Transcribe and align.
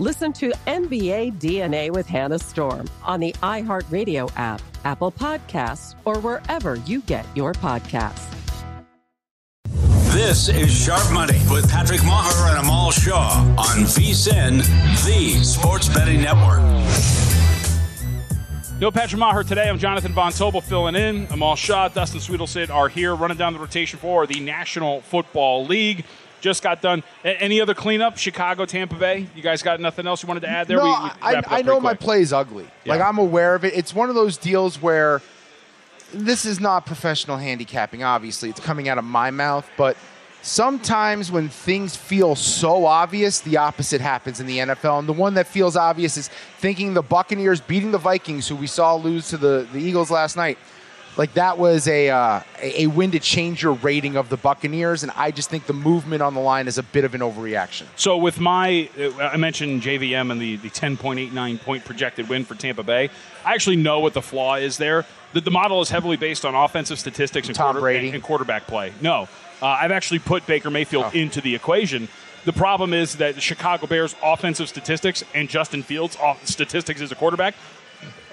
Listen 0.00 0.32
to 0.32 0.50
NBA 0.66 1.38
DNA 1.38 1.90
with 1.90 2.06
Hannah 2.06 2.38
Storm 2.38 2.88
on 3.04 3.20
the 3.20 3.34
iHeartRadio 3.42 4.32
app, 4.34 4.62
Apple 4.86 5.12
Podcasts, 5.12 5.94
or 6.06 6.18
wherever 6.20 6.76
you 6.86 7.02
get 7.02 7.26
your 7.36 7.52
podcasts. 7.52 8.26
This 10.14 10.48
is 10.48 10.72
Sharp 10.72 11.12
Money 11.12 11.38
with 11.50 11.70
Patrick 11.70 12.02
Maher 12.02 12.48
and 12.48 12.60
Amal 12.60 12.92
Shaw 12.92 13.44
on 13.58 13.84
VSIN, 13.84 14.62
the 15.04 15.44
Sports 15.44 15.90
Betting 15.90 16.22
Network. 16.22 16.60
Yo, 18.80 18.90
Patrick 18.90 19.18
Maher 19.18 19.44
today. 19.44 19.68
I'm 19.68 19.78
Jonathan 19.78 20.14
Von 20.14 20.32
Tobel 20.32 20.62
filling 20.62 20.94
in. 20.94 21.26
Amal 21.30 21.56
Shaw, 21.56 21.88
Dustin 21.88 22.20
Swedelson 22.20 22.70
are 22.70 22.88
here 22.88 23.14
running 23.14 23.36
down 23.36 23.52
the 23.52 23.58
rotation 23.58 23.98
for 23.98 24.26
the 24.26 24.40
National 24.40 25.02
Football 25.02 25.66
League 25.66 26.06
just 26.40 26.62
got 26.62 26.80
done. 26.80 27.02
Any 27.24 27.60
other 27.60 27.74
cleanup? 27.74 28.18
Chicago, 28.18 28.64
Tampa 28.64 28.96
Bay. 28.96 29.26
You 29.34 29.42
guys 29.42 29.62
got 29.62 29.80
nothing 29.80 30.06
else 30.06 30.22
you 30.22 30.26
wanted 30.26 30.40
to 30.40 30.48
add 30.48 30.68
there? 30.68 30.78
No, 30.78 30.84
we, 30.84 30.90
we 30.90 30.94
I, 31.22 31.42
I 31.46 31.62
know 31.62 31.80
my 31.80 31.94
play 31.94 32.20
is 32.20 32.32
ugly. 32.32 32.68
Yeah. 32.84 32.94
Like 32.94 33.02
I'm 33.02 33.18
aware 33.18 33.54
of 33.54 33.64
it. 33.64 33.74
It's 33.74 33.94
one 33.94 34.08
of 34.08 34.14
those 34.14 34.36
deals 34.36 34.80
where 34.80 35.22
this 36.12 36.44
is 36.44 36.60
not 36.60 36.86
professional 36.86 37.36
handicapping. 37.36 38.02
Obviously, 38.02 38.50
it's 38.50 38.60
coming 38.60 38.88
out 38.88 38.98
of 38.98 39.04
my 39.04 39.30
mouth, 39.30 39.68
but 39.76 39.96
sometimes 40.42 41.30
when 41.30 41.48
things 41.48 41.94
feel 41.96 42.34
so 42.34 42.86
obvious, 42.86 43.40
the 43.40 43.56
opposite 43.56 44.00
happens 44.00 44.40
in 44.40 44.46
the 44.46 44.58
NFL. 44.58 45.00
And 45.00 45.08
the 45.08 45.12
one 45.12 45.34
that 45.34 45.46
feels 45.46 45.76
obvious 45.76 46.16
is 46.16 46.28
thinking 46.58 46.94
the 46.94 47.02
Buccaneers 47.02 47.60
beating 47.60 47.90
the 47.90 47.98
Vikings, 47.98 48.48
who 48.48 48.56
we 48.56 48.66
saw 48.66 48.94
lose 48.94 49.28
to 49.28 49.36
the, 49.36 49.68
the 49.72 49.78
Eagles 49.78 50.10
last 50.10 50.36
night 50.36 50.58
like 51.16 51.34
that 51.34 51.58
was 51.58 51.88
a 51.88 52.08
uh, 52.10 52.40
a 52.60 52.86
win 52.86 53.10
to 53.10 53.18
change 53.18 53.62
your 53.62 53.74
rating 53.74 54.16
of 54.16 54.28
the 54.28 54.36
Buccaneers, 54.36 55.02
and 55.02 55.12
I 55.16 55.30
just 55.30 55.50
think 55.50 55.66
the 55.66 55.72
movement 55.72 56.22
on 56.22 56.34
the 56.34 56.40
line 56.40 56.68
is 56.68 56.78
a 56.78 56.82
bit 56.82 57.04
of 57.04 57.14
an 57.14 57.20
overreaction. 57.20 57.84
So 57.96 58.16
with 58.16 58.40
my, 58.40 58.88
uh, 58.98 59.10
I 59.22 59.36
mentioned 59.36 59.82
JVM 59.82 60.30
and 60.30 60.40
the 60.40 60.56
the 60.56 60.70
10.89 60.70 61.60
point 61.60 61.84
projected 61.84 62.28
win 62.28 62.44
for 62.44 62.54
Tampa 62.54 62.82
Bay. 62.82 63.10
I 63.44 63.54
actually 63.54 63.76
know 63.76 64.00
what 64.00 64.14
the 64.14 64.22
flaw 64.22 64.56
is 64.56 64.78
there. 64.78 65.04
The, 65.32 65.40
the 65.40 65.50
model 65.50 65.80
is 65.80 65.90
heavily 65.90 66.16
based 66.16 66.44
on 66.44 66.54
offensive 66.54 66.98
statistics 66.98 67.48
and, 67.48 67.56
quarter, 67.56 67.88
and, 67.88 68.14
and 68.14 68.22
quarterback 68.22 68.66
play. 68.66 68.92
No, 69.00 69.28
uh, 69.62 69.66
I've 69.66 69.92
actually 69.92 70.20
put 70.20 70.46
Baker 70.46 70.70
Mayfield 70.70 71.06
oh. 71.08 71.18
into 71.18 71.40
the 71.40 71.54
equation. 71.54 72.08
The 72.44 72.52
problem 72.54 72.94
is 72.94 73.16
that 73.16 73.34
the 73.34 73.40
Chicago 73.40 73.86
Bears' 73.86 74.16
offensive 74.22 74.68
statistics 74.68 75.22
and 75.34 75.48
Justin 75.48 75.82
Fields' 75.82 76.16
statistics 76.44 77.02
as 77.02 77.12
a 77.12 77.14
quarterback 77.14 77.54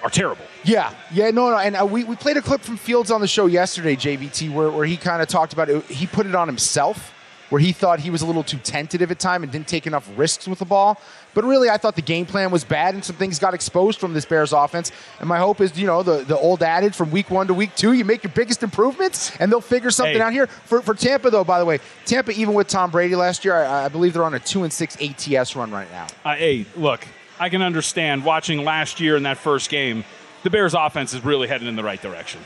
are 0.02 0.10
terrible. 0.10 0.44
Yeah, 0.64 0.92
yeah, 1.12 1.30
no, 1.30 1.50
no. 1.50 1.58
And 1.58 1.76
uh, 1.76 1.86
we, 1.86 2.04
we 2.04 2.16
played 2.16 2.36
a 2.36 2.42
clip 2.42 2.60
from 2.60 2.76
Fields 2.76 3.10
on 3.10 3.20
the 3.20 3.28
show 3.28 3.46
yesterday, 3.46 3.96
JVT, 3.96 4.52
where, 4.52 4.70
where 4.70 4.86
he 4.86 4.96
kind 4.96 5.22
of 5.22 5.28
talked 5.28 5.52
about 5.52 5.68
it. 5.68 5.84
He 5.84 6.06
put 6.06 6.26
it 6.26 6.34
on 6.34 6.46
himself, 6.46 7.14
where 7.50 7.60
he 7.60 7.72
thought 7.72 8.00
he 8.00 8.10
was 8.10 8.22
a 8.22 8.26
little 8.26 8.42
too 8.42 8.58
tentative 8.58 9.10
at 9.10 9.18
time 9.18 9.42
and 9.42 9.50
didn't 9.50 9.68
take 9.68 9.86
enough 9.86 10.08
risks 10.16 10.46
with 10.46 10.58
the 10.58 10.64
ball. 10.64 11.00
But 11.34 11.44
really, 11.44 11.70
I 11.70 11.76
thought 11.76 11.96
the 11.96 12.02
game 12.02 12.26
plan 12.26 12.50
was 12.50 12.64
bad 12.64 12.94
and 12.94 13.04
some 13.04 13.16
things 13.16 13.38
got 13.38 13.54
exposed 13.54 13.98
from 13.98 14.12
this 14.12 14.24
Bears 14.24 14.52
offense. 14.52 14.92
And 15.20 15.28
my 15.28 15.38
hope 15.38 15.60
is, 15.60 15.78
you 15.78 15.86
know, 15.86 16.02
the, 16.02 16.24
the 16.24 16.36
old 16.36 16.62
adage 16.62 16.94
from 16.94 17.10
week 17.10 17.30
one 17.30 17.46
to 17.46 17.54
week 17.54 17.74
two, 17.74 17.92
you 17.92 18.04
make 18.04 18.22
your 18.22 18.32
biggest 18.32 18.62
improvements 18.62 19.32
and 19.38 19.50
they'll 19.50 19.60
figure 19.60 19.90
something 19.90 20.14
hey. 20.14 20.20
out 20.20 20.32
here. 20.32 20.46
For, 20.46 20.82
for 20.82 20.94
Tampa, 20.94 21.30
though, 21.30 21.44
by 21.44 21.58
the 21.58 21.64
way, 21.64 21.80
Tampa, 22.04 22.32
even 22.32 22.54
with 22.54 22.68
Tom 22.68 22.90
Brady 22.90 23.14
last 23.14 23.44
year, 23.44 23.54
I, 23.54 23.86
I 23.86 23.88
believe 23.88 24.14
they're 24.14 24.24
on 24.24 24.34
a 24.34 24.40
two 24.40 24.64
and 24.64 24.72
six 24.72 24.96
ATS 25.00 25.56
run 25.56 25.70
right 25.70 25.90
now. 25.90 26.06
Uh, 26.24 26.34
hey, 26.34 26.66
look, 26.76 27.06
I 27.40 27.48
can 27.48 27.62
understand 27.62 28.24
watching 28.24 28.64
last 28.64 29.00
year 29.00 29.16
in 29.16 29.22
that 29.24 29.38
first 29.38 29.70
game 29.70 30.04
the 30.42 30.50
Bears' 30.50 30.74
offense 30.74 31.14
is 31.14 31.24
really 31.24 31.48
heading 31.48 31.68
in 31.68 31.76
the 31.76 31.82
right 31.82 32.00
direction. 32.00 32.40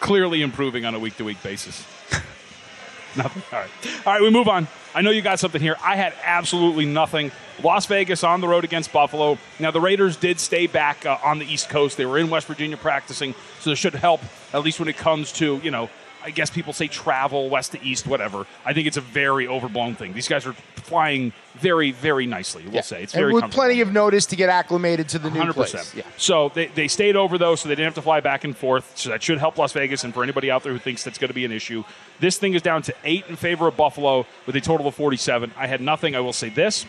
Clearly 0.00 0.42
improving 0.42 0.84
on 0.84 0.94
a 0.94 0.98
week 0.98 1.16
to 1.18 1.24
week 1.24 1.42
basis. 1.42 1.84
nothing. 3.16 3.42
All 3.52 3.58
right. 3.58 3.70
All 4.06 4.12
right, 4.12 4.22
we 4.22 4.30
move 4.30 4.48
on. 4.48 4.66
I 4.94 5.02
know 5.02 5.10
you 5.10 5.22
got 5.22 5.38
something 5.38 5.60
here. 5.60 5.76
I 5.82 5.96
had 5.96 6.14
absolutely 6.22 6.86
nothing. 6.86 7.32
Las 7.62 7.86
Vegas 7.86 8.24
on 8.24 8.40
the 8.40 8.48
road 8.48 8.64
against 8.64 8.92
Buffalo. 8.92 9.38
Now, 9.58 9.70
the 9.70 9.80
Raiders 9.80 10.16
did 10.16 10.40
stay 10.40 10.66
back 10.66 11.04
uh, 11.04 11.18
on 11.22 11.38
the 11.38 11.46
East 11.46 11.68
Coast. 11.68 11.96
They 11.96 12.06
were 12.06 12.18
in 12.18 12.30
West 12.30 12.46
Virginia 12.46 12.76
practicing, 12.76 13.34
so 13.60 13.70
it 13.70 13.76
should 13.76 13.94
help, 13.94 14.20
at 14.52 14.62
least 14.62 14.78
when 14.78 14.88
it 14.88 14.96
comes 14.96 15.32
to, 15.32 15.60
you 15.62 15.70
know, 15.70 15.90
I 16.24 16.30
guess 16.30 16.48
people 16.48 16.72
say 16.72 16.88
travel 16.88 17.50
west 17.50 17.72
to 17.72 17.82
east, 17.82 18.06
whatever. 18.06 18.46
I 18.64 18.72
think 18.72 18.86
it's 18.86 18.96
a 18.96 19.02
very 19.02 19.46
overblown 19.46 19.94
thing. 19.94 20.14
These 20.14 20.28
guys 20.28 20.46
are 20.46 20.54
flying 20.76 21.32
very, 21.54 21.92
very 21.92 22.26
nicely. 22.26 22.62
We'll 22.64 22.74
yeah. 22.74 22.80
say 22.80 23.02
it's 23.02 23.12
very 23.12 23.32
and 23.32 23.42
with 23.42 23.52
plenty 23.52 23.80
of 23.80 23.92
notice 23.92 24.26
to 24.26 24.36
get 24.36 24.48
acclimated 24.48 25.08
to 25.10 25.18
the 25.18 25.30
new 25.30 25.40
100%. 25.40 25.52
place. 25.52 25.94
Yeah. 25.94 26.02
So 26.16 26.50
they, 26.54 26.66
they 26.66 26.88
stayed 26.88 27.14
over 27.14 27.36
though, 27.36 27.54
so 27.54 27.68
they 27.68 27.74
didn't 27.74 27.86
have 27.86 27.94
to 27.96 28.02
fly 28.02 28.20
back 28.20 28.44
and 28.44 28.56
forth. 28.56 28.96
So 28.96 29.10
that 29.10 29.22
should 29.22 29.38
help 29.38 29.58
Las 29.58 29.72
Vegas. 29.72 30.02
And 30.02 30.14
for 30.14 30.22
anybody 30.22 30.50
out 30.50 30.62
there 30.62 30.72
who 30.72 30.78
thinks 30.78 31.04
that's 31.04 31.18
going 31.18 31.28
to 31.28 31.34
be 31.34 31.44
an 31.44 31.52
issue, 31.52 31.84
this 32.20 32.38
thing 32.38 32.54
is 32.54 32.62
down 32.62 32.82
to 32.82 32.94
eight 33.04 33.26
in 33.28 33.36
favor 33.36 33.68
of 33.68 33.76
Buffalo 33.76 34.26
with 34.46 34.56
a 34.56 34.60
total 34.60 34.86
of 34.86 34.94
47. 34.94 35.52
I 35.56 35.66
had 35.66 35.80
nothing. 35.80 36.16
I 36.16 36.20
will 36.20 36.32
say 36.32 36.48
this: 36.48 36.86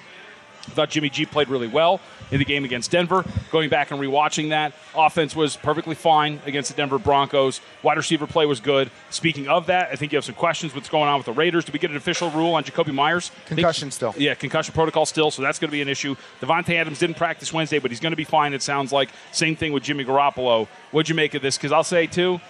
I 0.68 0.72
thought 0.72 0.90
Jimmy 0.90 1.10
G 1.10 1.26
played 1.26 1.50
really 1.50 1.68
well 1.68 2.02
in 2.32 2.40
the 2.40 2.46
game 2.46 2.66
against 2.66 2.92
Denver. 2.92 3.24
Going 3.52 3.70
back 3.70 3.92
and 3.92 4.00
rewatching 4.00 4.50
that, 4.50 4.74
offense 4.96 5.36
was 5.36 5.56
perfectly 5.56 5.96
fine 5.96 6.40
against 6.46 6.70
the 6.72 6.76
Denver 6.76 6.98
Broncos. 6.98 7.62
Wide 7.84 7.98
receiver 7.98 8.26
play 8.26 8.46
was 8.46 8.60
good. 8.60 8.90
Speaking 9.10 9.48
of 9.48 9.68
that, 9.68 9.90
I 9.92 9.96
think 9.96 10.12
you 10.12 10.18
have 10.18 10.26
some 10.26 10.36
questions. 10.36 10.74
What's 10.74 10.90
going 10.90 11.08
on 11.08 11.18
with 11.18 11.26
the 11.28 11.34
Raiders? 11.34 11.66
Did 11.66 11.74
we 11.74 11.80
get 11.80 11.92
an 11.92 11.98
official 11.98 12.32
rule 12.32 12.56
on 12.56 12.64
Jakobi 12.64 12.94
Meyers? 12.94 13.32
Concussion 13.46 13.92
still. 13.92 14.14
Yeah, 14.18 14.34
concussion 14.34 14.74
protocol 14.74 15.06
still, 15.06 15.30
so 15.32 15.42
that's 15.42 15.60
going 15.60 15.70
to 15.70 15.72
be 15.72 15.82
an 15.82 15.88
issue. 15.88 16.16
Davante 16.42 16.76
Adams 16.76 17.00
didn't 17.00 17.18
practice 17.18 17.54
Wednesday, 17.54 17.80
but 17.80 17.92
he's 17.92 18.00
going 18.00 18.12
to 18.12 18.18
be 18.18 18.24
fine. 18.24 18.54
It 18.54 18.64
sounds 18.64 18.92
like 18.92 19.10
same 19.32 19.56
thing 19.56 19.72
with 19.72 19.84
Jimmy 19.84 20.04
Garoppolo. 20.04 20.68
What'd 20.92 21.10
you 21.10 21.16
make 21.16 21.36
of 21.36 21.42
this? 21.42 21.58
Because 21.58 21.72
I'll 21.72 21.84
say 21.84 22.08
too, 22.08 22.42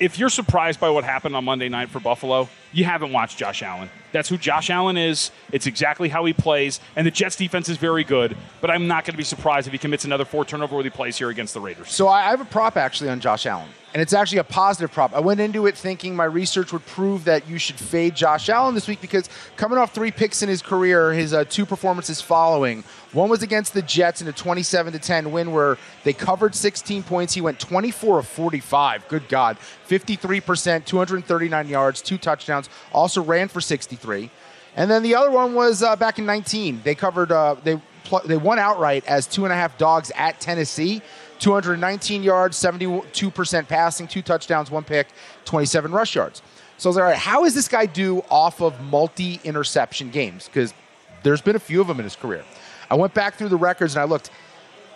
if 0.00 0.18
you're 0.18 0.28
surprised 0.28 0.80
by 0.80 0.90
what 0.90 1.04
happened 1.04 1.36
on 1.36 1.44
Monday 1.44 1.68
night 1.68 1.88
for 1.88 2.00
Buffalo, 2.00 2.48
you 2.72 2.84
haven't 2.84 3.12
watched 3.12 3.38
Josh 3.38 3.62
Allen. 3.62 3.88
That's 4.12 4.28
who 4.28 4.36
Josh 4.36 4.70
Allen 4.70 4.96
is. 4.96 5.30
It's 5.52 5.66
exactly 5.66 6.08
how 6.08 6.24
he 6.24 6.32
plays. 6.32 6.80
And 6.96 7.06
the 7.06 7.10
Jets 7.10 7.36
defense 7.36 7.68
is 7.68 7.76
very 7.76 8.04
good, 8.04 8.36
but 8.60 8.70
I'm 8.70 8.86
not 8.86 9.04
going 9.04 9.12
to 9.12 9.18
be 9.18 9.24
surprised 9.24 9.66
if 9.66 9.72
he 9.72 9.78
commits 9.78 10.04
another 10.04 10.24
four 10.24 10.44
turnover 10.44 10.76
worthy 10.76 10.90
plays 10.90 11.16
here 11.16 11.30
against 11.30 11.54
the 11.54 11.60
Raiders. 11.60 11.90
So 11.90 12.08
I 12.08 12.22
have 12.22 12.40
a 12.40 12.44
prop 12.44 12.76
actually 12.76 13.10
on 13.10 13.20
Josh 13.20 13.46
Allen 13.46 13.68
and 13.94 14.02
it's 14.02 14.12
actually 14.12 14.38
a 14.38 14.44
positive 14.44 14.90
prop. 14.90 15.14
I 15.14 15.20
went 15.20 15.38
into 15.38 15.66
it 15.66 15.76
thinking 15.76 16.16
my 16.16 16.24
research 16.24 16.72
would 16.72 16.84
prove 16.84 17.24
that 17.24 17.48
you 17.48 17.58
should 17.58 17.76
fade 17.76 18.16
Josh 18.16 18.48
Allen 18.48 18.74
this 18.74 18.88
week 18.88 19.00
because 19.00 19.30
coming 19.56 19.78
off 19.78 19.94
three 19.94 20.10
picks 20.10 20.42
in 20.42 20.48
his 20.48 20.62
career, 20.62 21.12
his 21.12 21.32
uh, 21.32 21.44
two 21.44 21.64
performances 21.64 22.20
following. 22.20 22.82
One 23.14 23.30
was 23.30 23.42
against 23.42 23.74
the 23.74 23.82
Jets 23.82 24.20
in 24.20 24.28
a 24.28 24.32
27 24.32 24.92
to 24.92 24.98
10 24.98 25.30
win 25.30 25.52
where 25.52 25.78
they 26.02 26.12
covered 26.12 26.54
16 26.54 27.04
points. 27.04 27.32
He 27.32 27.40
went 27.40 27.60
24 27.60 28.18
of 28.18 28.26
45. 28.26 29.08
Good 29.08 29.28
God, 29.28 29.56
53%, 29.88 30.84
239 30.84 31.68
yards, 31.68 32.02
two 32.02 32.18
touchdowns. 32.18 32.68
Also 32.92 33.22
ran 33.22 33.46
for 33.46 33.60
63. 33.60 34.30
And 34.76 34.90
then 34.90 35.04
the 35.04 35.14
other 35.14 35.30
one 35.30 35.54
was 35.54 35.82
uh, 35.82 35.94
back 35.94 36.18
in 36.18 36.26
19. 36.26 36.80
They 36.82 36.96
covered. 36.96 37.30
Uh, 37.30 37.54
they 37.62 37.80
pl- 38.02 38.22
they 38.24 38.36
won 38.36 38.58
outright 38.58 39.04
as 39.06 39.28
two 39.28 39.44
and 39.44 39.52
a 39.52 39.56
half 39.56 39.78
dogs 39.78 40.10
at 40.16 40.40
Tennessee. 40.40 41.00
219 41.38 42.22
yards, 42.22 42.56
72% 42.56 43.68
passing, 43.68 44.06
two 44.06 44.22
touchdowns, 44.22 44.70
one 44.70 44.84
pick, 44.84 45.08
27 45.44 45.92
rush 45.92 46.14
yards. 46.14 46.42
So 46.78 46.88
I 46.88 46.90
was 46.90 46.96
like, 46.96 47.02
all 47.02 47.10
right, 47.10 47.18
how 47.18 47.44
is 47.44 47.54
this 47.54 47.68
guy 47.68 47.86
do 47.86 48.24
off 48.30 48.60
of 48.60 48.80
multi 48.80 49.40
interception 49.44 50.10
games? 50.10 50.46
Because 50.46 50.74
there's 51.22 51.40
been 51.40 51.56
a 51.56 51.60
few 51.60 51.80
of 51.80 51.86
them 51.86 51.98
in 51.98 52.04
his 52.04 52.16
career. 52.16 52.44
I 52.90 52.94
went 52.94 53.14
back 53.14 53.34
through 53.34 53.48
the 53.48 53.56
records 53.56 53.94
and 53.94 54.02
I 54.02 54.04
looked. 54.04 54.30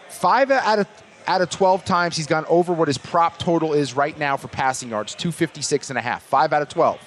Five 0.09 0.51
out 0.51 0.79
of 0.79 0.89
out 1.29 1.43
of 1.43 1.51
12 1.51 1.85
times, 1.85 2.17
he's 2.17 2.27
gone 2.27 2.47
over 2.49 2.73
what 2.73 2.89
his 2.89 2.97
prop 2.97 3.39
total 3.39 3.75
is 3.75 3.95
right 3.95 4.19
now 4.19 4.39
for 4.39 4.49
passing 4.49 4.89
yards 4.89 5.15
256 5.15 5.91
and 5.91 5.99
a 5.99 6.03
half. 6.03 6.23
Five 6.23 6.55
out 6.55 6.63
of 6.63 6.71
12. 6.71 6.99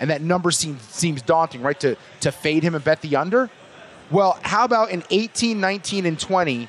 And 0.00 0.10
that 0.10 0.20
number 0.20 0.50
seems, 0.50 0.82
seems 0.82 1.22
daunting, 1.22 1.62
right? 1.62 1.80
To, 1.80 1.96
to 2.20 2.30
fade 2.30 2.62
him 2.62 2.74
and 2.74 2.84
bet 2.84 3.00
the 3.00 3.16
under? 3.16 3.50
Well, 4.10 4.38
how 4.42 4.64
about 4.64 4.90
in 4.90 5.02
18, 5.10 5.60
19, 5.60 6.04
and 6.04 6.18
20, 6.18 6.68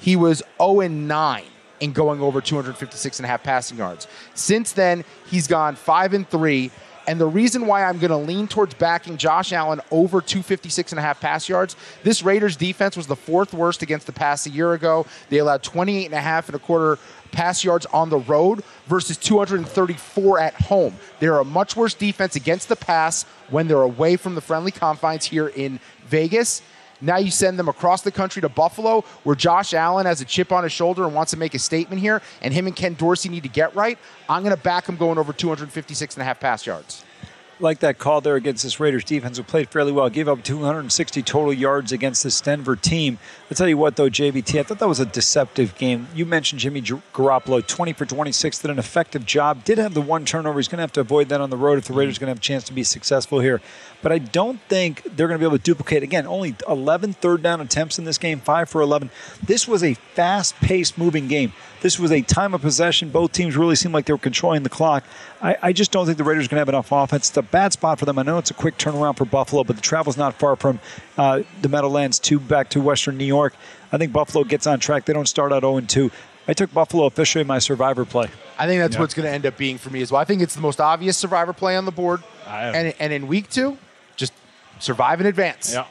he 0.00 0.16
was 0.16 0.42
0 0.60 0.80
and 0.80 1.06
9 1.06 1.44
in 1.80 1.92
going 1.92 2.20
over 2.20 2.40
256 2.40 3.18
and 3.18 3.26
a 3.26 3.28
half 3.28 3.42
passing 3.42 3.78
yards. 3.78 4.08
Since 4.34 4.72
then, 4.72 5.04
he's 5.30 5.46
gone 5.46 5.76
5 5.76 6.14
and 6.14 6.28
3. 6.28 6.70
And 7.08 7.18
the 7.18 7.26
reason 7.26 7.66
why 7.66 7.84
I'm 7.84 7.98
going 7.98 8.10
to 8.10 8.18
lean 8.18 8.48
towards 8.48 8.74
backing 8.74 9.16
Josh 9.16 9.54
Allen 9.54 9.80
over 9.90 10.20
256 10.20 10.92
and 10.92 10.98
a 10.98 11.02
half 11.02 11.22
pass 11.22 11.48
yards, 11.48 11.74
this 12.02 12.22
Raiders 12.22 12.54
defense 12.54 12.98
was 12.98 13.06
the 13.06 13.16
fourth 13.16 13.54
worst 13.54 13.80
against 13.80 14.04
the 14.04 14.12
pass 14.12 14.44
a 14.44 14.50
year 14.50 14.74
ago. 14.74 15.06
They 15.30 15.38
allowed 15.38 15.62
28 15.62 16.04
and 16.04 16.14
a 16.14 16.20
half 16.20 16.50
and 16.50 16.56
a 16.56 16.58
quarter 16.58 16.98
pass 17.32 17.64
yards 17.64 17.86
on 17.86 18.10
the 18.10 18.18
road 18.18 18.62
versus 18.88 19.16
234 19.16 20.38
at 20.38 20.52
home. 20.54 20.96
They're 21.18 21.38
a 21.38 21.46
much 21.46 21.76
worse 21.76 21.94
defense 21.94 22.36
against 22.36 22.68
the 22.68 22.76
pass 22.76 23.22
when 23.48 23.68
they're 23.68 23.80
away 23.80 24.16
from 24.16 24.34
the 24.34 24.42
friendly 24.42 24.70
confines 24.70 25.24
here 25.24 25.48
in 25.48 25.80
Vegas. 26.08 26.60
Now 27.00 27.18
you 27.18 27.30
send 27.30 27.58
them 27.58 27.68
across 27.68 28.02
the 28.02 28.10
country 28.10 28.42
to 28.42 28.48
Buffalo, 28.48 29.02
where 29.24 29.36
Josh 29.36 29.74
Allen 29.74 30.06
has 30.06 30.20
a 30.20 30.24
chip 30.24 30.52
on 30.52 30.64
his 30.64 30.72
shoulder 30.72 31.04
and 31.04 31.14
wants 31.14 31.30
to 31.30 31.36
make 31.36 31.54
a 31.54 31.58
statement 31.58 32.00
here, 32.00 32.22
and 32.42 32.52
him 32.52 32.66
and 32.66 32.74
Ken 32.74 32.94
Dorsey 32.94 33.28
need 33.28 33.44
to 33.44 33.48
get 33.48 33.74
right. 33.74 33.98
I'm 34.28 34.42
going 34.42 34.56
to 34.56 34.62
back 34.62 34.88
him 34.88 34.96
going 34.96 35.18
over 35.18 35.32
256 35.32 36.14
and 36.14 36.22
a 36.22 36.24
half 36.24 36.40
pass 36.40 36.66
yards 36.66 37.04
like 37.60 37.80
that 37.80 37.98
call 37.98 38.20
there 38.20 38.36
against 38.36 38.62
this 38.62 38.80
Raiders 38.80 39.04
defense, 39.04 39.36
who 39.36 39.42
played 39.42 39.68
fairly 39.68 39.92
well, 39.92 40.08
gave 40.08 40.28
up 40.28 40.42
260 40.42 41.22
total 41.22 41.52
yards 41.52 41.92
against 41.92 42.24
this 42.24 42.40
Denver 42.40 42.76
team. 42.76 43.18
I'll 43.50 43.56
tell 43.56 43.68
you 43.68 43.76
what, 43.76 43.96
though, 43.96 44.08
JVT, 44.10 44.58
I 44.58 44.62
thought 44.62 44.78
that 44.78 44.88
was 44.88 45.00
a 45.00 45.06
deceptive 45.06 45.76
game. 45.76 46.08
You 46.14 46.26
mentioned 46.26 46.60
Jimmy 46.60 46.82
Garoppolo, 46.82 47.66
20 47.66 47.92
for 47.92 48.06
26, 48.06 48.58
did 48.58 48.70
an 48.70 48.78
effective 48.78 49.26
job. 49.26 49.64
Did 49.64 49.78
have 49.78 49.94
the 49.94 50.00
one 50.00 50.24
turnover. 50.24 50.58
He's 50.58 50.68
going 50.68 50.78
to 50.78 50.82
have 50.82 50.92
to 50.92 51.00
avoid 51.00 51.28
that 51.30 51.40
on 51.40 51.50
the 51.50 51.56
road 51.56 51.78
if 51.78 51.84
the 51.84 51.94
Raiders 51.94 52.18
are 52.18 52.20
going 52.20 52.28
to 52.28 52.32
have 52.32 52.38
a 52.38 52.40
chance 52.40 52.64
to 52.64 52.72
be 52.72 52.84
successful 52.84 53.40
here. 53.40 53.60
But 54.02 54.12
I 54.12 54.18
don't 54.18 54.60
think 54.68 55.02
they're 55.04 55.26
going 55.26 55.38
to 55.38 55.42
be 55.42 55.46
able 55.46 55.58
to 55.58 55.62
duplicate. 55.62 56.02
Again, 56.02 56.26
only 56.26 56.54
11 56.68 57.14
third 57.14 57.42
down 57.42 57.60
attempts 57.60 57.98
in 57.98 58.04
this 58.04 58.18
game, 58.18 58.40
5 58.40 58.68
for 58.68 58.80
11. 58.80 59.10
This 59.42 59.66
was 59.66 59.82
a 59.82 59.94
fast 59.94 60.54
paced 60.56 60.98
moving 60.98 61.26
game. 61.26 61.52
This 61.80 61.98
was 61.98 62.10
a 62.10 62.22
time 62.22 62.54
of 62.54 62.60
possession. 62.62 63.10
Both 63.10 63.32
teams 63.32 63.56
really 63.56 63.76
seemed 63.76 63.94
like 63.94 64.06
they 64.06 64.12
were 64.12 64.18
controlling 64.18 64.64
the 64.64 64.68
clock. 64.68 65.04
I, 65.40 65.56
I 65.62 65.72
just 65.72 65.92
don't 65.92 66.06
think 66.06 66.18
the 66.18 66.24
Raiders 66.24 66.46
are 66.46 66.48
going 66.48 66.56
to 66.56 66.60
have 66.60 66.68
enough 66.68 66.90
offense. 66.90 67.28
It's 67.28 67.36
a 67.36 67.42
bad 67.42 67.72
spot 67.72 67.98
for 67.98 68.04
them. 68.04 68.18
I 68.18 68.22
know 68.22 68.38
it's 68.38 68.50
a 68.50 68.54
quick 68.54 68.78
turnaround 68.78 69.16
for 69.16 69.24
Buffalo, 69.24 69.62
but 69.62 69.76
the 69.76 69.82
travel's 69.82 70.16
not 70.16 70.34
far 70.38 70.56
from 70.56 70.80
uh, 71.16 71.42
the 71.62 71.68
Meadowlands 71.68 72.18
to 72.20 72.40
back 72.40 72.70
to 72.70 72.80
Western 72.80 73.16
New 73.16 73.24
York. 73.24 73.54
I 73.92 73.98
think 73.98 74.12
Buffalo 74.12 74.44
gets 74.44 74.66
on 74.66 74.80
track. 74.80 75.04
They 75.04 75.12
don't 75.12 75.28
start 75.28 75.52
out 75.52 75.62
0 75.62 75.80
2. 75.80 76.10
I 76.48 76.54
took 76.54 76.72
Buffalo 76.72 77.04
officially 77.04 77.42
in 77.42 77.46
my 77.46 77.58
survivor 77.58 78.04
play. 78.04 78.28
I 78.58 78.66
think 78.66 78.80
that's 78.80 78.96
what's 78.98 79.14
going 79.14 79.26
to 79.26 79.32
end 79.32 79.44
up 79.46 79.56
being 79.56 79.76
for 79.78 79.90
me 79.90 80.00
as 80.02 80.10
well. 80.10 80.20
I 80.20 80.24
think 80.24 80.40
it's 80.42 80.54
the 80.54 80.62
most 80.62 80.80
obvious 80.80 81.16
survivor 81.16 81.52
play 81.52 81.76
on 81.76 81.84
the 81.84 81.92
board. 81.92 82.22
And, 82.74 82.94
and 82.98 83.12
in 83.12 83.28
week 83.28 83.50
two, 83.50 83.76
just 84.16 84.32
survive 84.80 85.20
in 85.20 85.26
advance. 85.26 85.74
Yeah. 85.74 85.84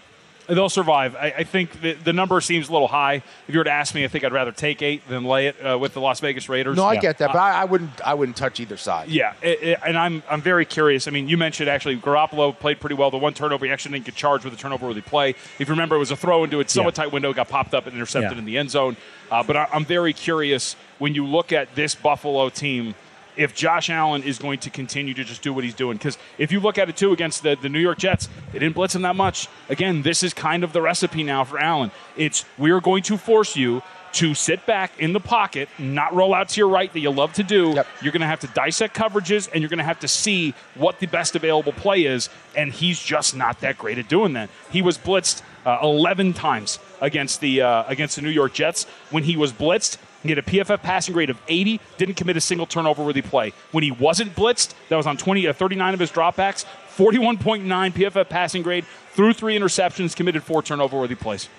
They'll 0.47 0.69
survive. 0.69 1.15
I, 1.15 1.33
I 1.39 1.43
think 1.43 1.81
the, 1.81 1.93
the, 1.93 2.13
number 2.13 2.39
seems 2.39 2.69
a 2.69 2.71
little 2.71 2.87
high. 2.87 3.15
If 3.15 3.53
you 3.53 3.57
were 3.57 3.65
to 3.65 3.71
ask 3.71 3.93
me, 3.93 4.05
I 4.05 4.07
think 4.07 4.23
I'd 4.23 4.31
rather 4.31 4.53
take 4.53 4.81
eight 4.81 5.07
than 5.09 5.25
lay 5.25 5.47
it 5.47 5.55
uh, 5.65 5.77
with 5.77 5.93
the 5.93 5.99
Las 5.99 6.21
Vegas 6.21 6.47
Raiders. 6.47 6.77
No, 6.77 6.85
I 6.85 6.93
yeah. 6.93 7.01
get 7.01 7.17
that, 7.17 7.33
but 7.33 7.39
I, 7.39 7.61
I, 7.61 7.65
wouldn't. 7.65 8.01
I 8.05 8.13
wouldn't 8.13 8.37
touch 8.37 8.59
either 8.59 8.77
side. 8.77 9.09
Yeah, 9.09 9.33
it, 9.41 9.61
it, 9.61 9.79
and 9.85 9.97
I'm 9.97 10.23
I'm 10.29 10.41
very 10.41 10.65
curious. 10.65 11.07
I 11.07 11.11
mean, 11.11 11.27
you 11.27 11.37
mentioned 11.37 11.69
actually 11.69 11.97
Garoppolo 11.97 12.57
played 12.57 12.79
pretty 12.79 12.95
well. 12.95 13.11
The 13.11 13.17
one 13.17 13.33
turnover, 13.33 13.65
he 13.65 13.71
actually 13.71 13.93
didn't 13.93 14.05
get 14.05 14.15
charged 14.15 14.45
with 14.45 14.53
a 14.53 14.57
turnover 14.57 14.87
worthy 14.87 15.01
play. 15.01 15.31
If 15.31 15.59
you 15.59 15.67
remember, 15.67 15.95
it 15.95 15.99
was 15.99 16.11
a 16.11 16.15
throw 16.15 16.43
into 16.45 16.59
a 16.61 16.67
somewhat 16.67 16.97
yeah. 16.97 17.03
tight 17.03 17.11
window, 17.11 17.33
got 17.33 17.49
popped 17.49 17.73
up 17.73 17.85
and 17.85 17.95
intercepted 17.95 18.33
yeah. 18.33 18.39
in 18.39 18.45
the 18.45 18.57
end 18.57 18.71
zone. 18.71 18.95
Uh, 19.29 19.43
but 19.43 19.57
I, 19.57 19.67
I'm 19.73 19.85
very 19.85 20.13
curious 20.13 20.75
when 20.97 21.13
you 21.13 21.25
look 21.25 21.51
at 21.51 21.75
this 21.75 21.93
Buffalo 21.93 22.49
team 22.49 22.95
if 23.37 23.55
Josh 23.55 23.89
Allen 23.89 24.23
is 24.23 24.39
going 24.39 24.59
to 24.59 24.69
continue 24.69 25.13
to 25.13 25.23
just 25.23 25.41
do 25.41 25.53
what 25.53 25.63
he's 25.63 25.75
doing. 25.75 25.97
Because 25.97 26.17
if 26.37 26.51
you 26.51 26.59
look 26.59 26.77
at 26.77 26.89
it 26.89 26.97
too 26.97 27.13
against 27.13 27.43
the, 27.43 27.55
the 27.55 27.69
New 27.69 27.79
York 27.79 27.99
Jets, 27.99 28.27
they 28.51 28.59
didn't 28.59 28.75
blitz 28.75 28.95
him 28.95 29.03
that 29.03 29.15
much. 29.15 29.47
Again, 29.69 30.01
this 30.01 30.23
is 30.23 30.33
kind 30.33 30.63
of 30.63 30.73
the 30.73 30.81
recipe 30.81 31.23
now 31.23 31.43
for 31.43 31.59
Allen. 31.59 31.91
It's 32.15 32.43
we're 32.57 32.81
going 32.81 33.03
to 33.03 33.17
force 33.17 33.55
you 33.55 33.81
to 34.13 34.33
sit 34.33 34.65
back 34.65 34.99
in 34.99 35.13
the 35.13 35.19
pocket, 35.19 35.69
not 35.77 36.13
roll 36.13 36.33
out 36.33 36.49
to 36.49 36.59
your 36.59 36.69
right 36.69 36.91
that 36.91 36.99
you 36.99 37.11
love 37.11 37.33
to 37.33 37.43
do. 37.43 37.73
Yep. 37.75 37.87
You're 38.01 38.11
going 38.11 38.21
to 38.21 38.27
have 38.27 38.39
to 38.39 38.47
dissect 38.47 38.95
coverages 38.95 39.49
and 39.51 39.61
you're 39.61 39.69
going 39.69 39.77
to 39.77 39.83
have 39.83 39.99
to 39.99 40.07
see 40.07 40.53
what 40.75 40.99
the 40.99 41.05
best 41.05 41.35
available 41.35 41.73
play 41.73 42.05
is. 42.05 42.29
And 42.55 42.71
he's 42.71 42.99
just 42.99 43.35
not 43.35 43.59
that 43.61 43.77
great 43.77 43.97
at 43.97 44.07
doing 44.07 44.33
that. 44.33 44.49
He 44.71 44.81
was 44.81 44.97
blitzed 44.97 45.43
uh, 45.65 45.79
11 45.83 46.33
times 46.33 46.79
against 47.01 47.41
the 47.41 47.61
uh, 47.61 47.83
against 47.87 48.15
the 48.15 48.21
New 48.21 48.29
York 48.29 48.53
Jets. 48.53 48.85
When 49.11 49.23
he 49.23 49.35
was 49.35 49.51
blitzed, 49.51 49.97
he 50.23 50.29
had 50.29 50.37
a 50.37 50.41
PFF 50.41 50.81
passing 50.81 51.13
grade 51.13 51.29
of 51.29 51.39
80, 51.47 51.79
didn't 51.97 52.15
commit 52.15 52.37
a 52.37 52.41
single 52.41 52.65
turnover 52.65 53.03
worthy 53.03 53.21
play. 53.21 53.53
When 53.71 53.83
he 53.83 53.91
wasn't 53.91 54.35
blitzed, 54.35 54.73
that 54.89 54.95
was 54.95 55.07
on 55.07 55.17
20, 55.17 55.47
uh, 55.47 55.53
39 55.53 55.93
of 55.93 55.99
his 55.99 56.11
dropbacks, 56.11 56.65
41.9 56.95 57.65
PFF 57.93 58.29
passing 58.29 58.63
grade, 58.63 58.85
threw 59.13 59.33
three 59.33 59.57
interceptions, 59.57 60.15
committed 60.15 60.43
four 60.43 60.63
turnover 60.63 60.97
worthy 60.97 61.15
plays. 61.15 61.49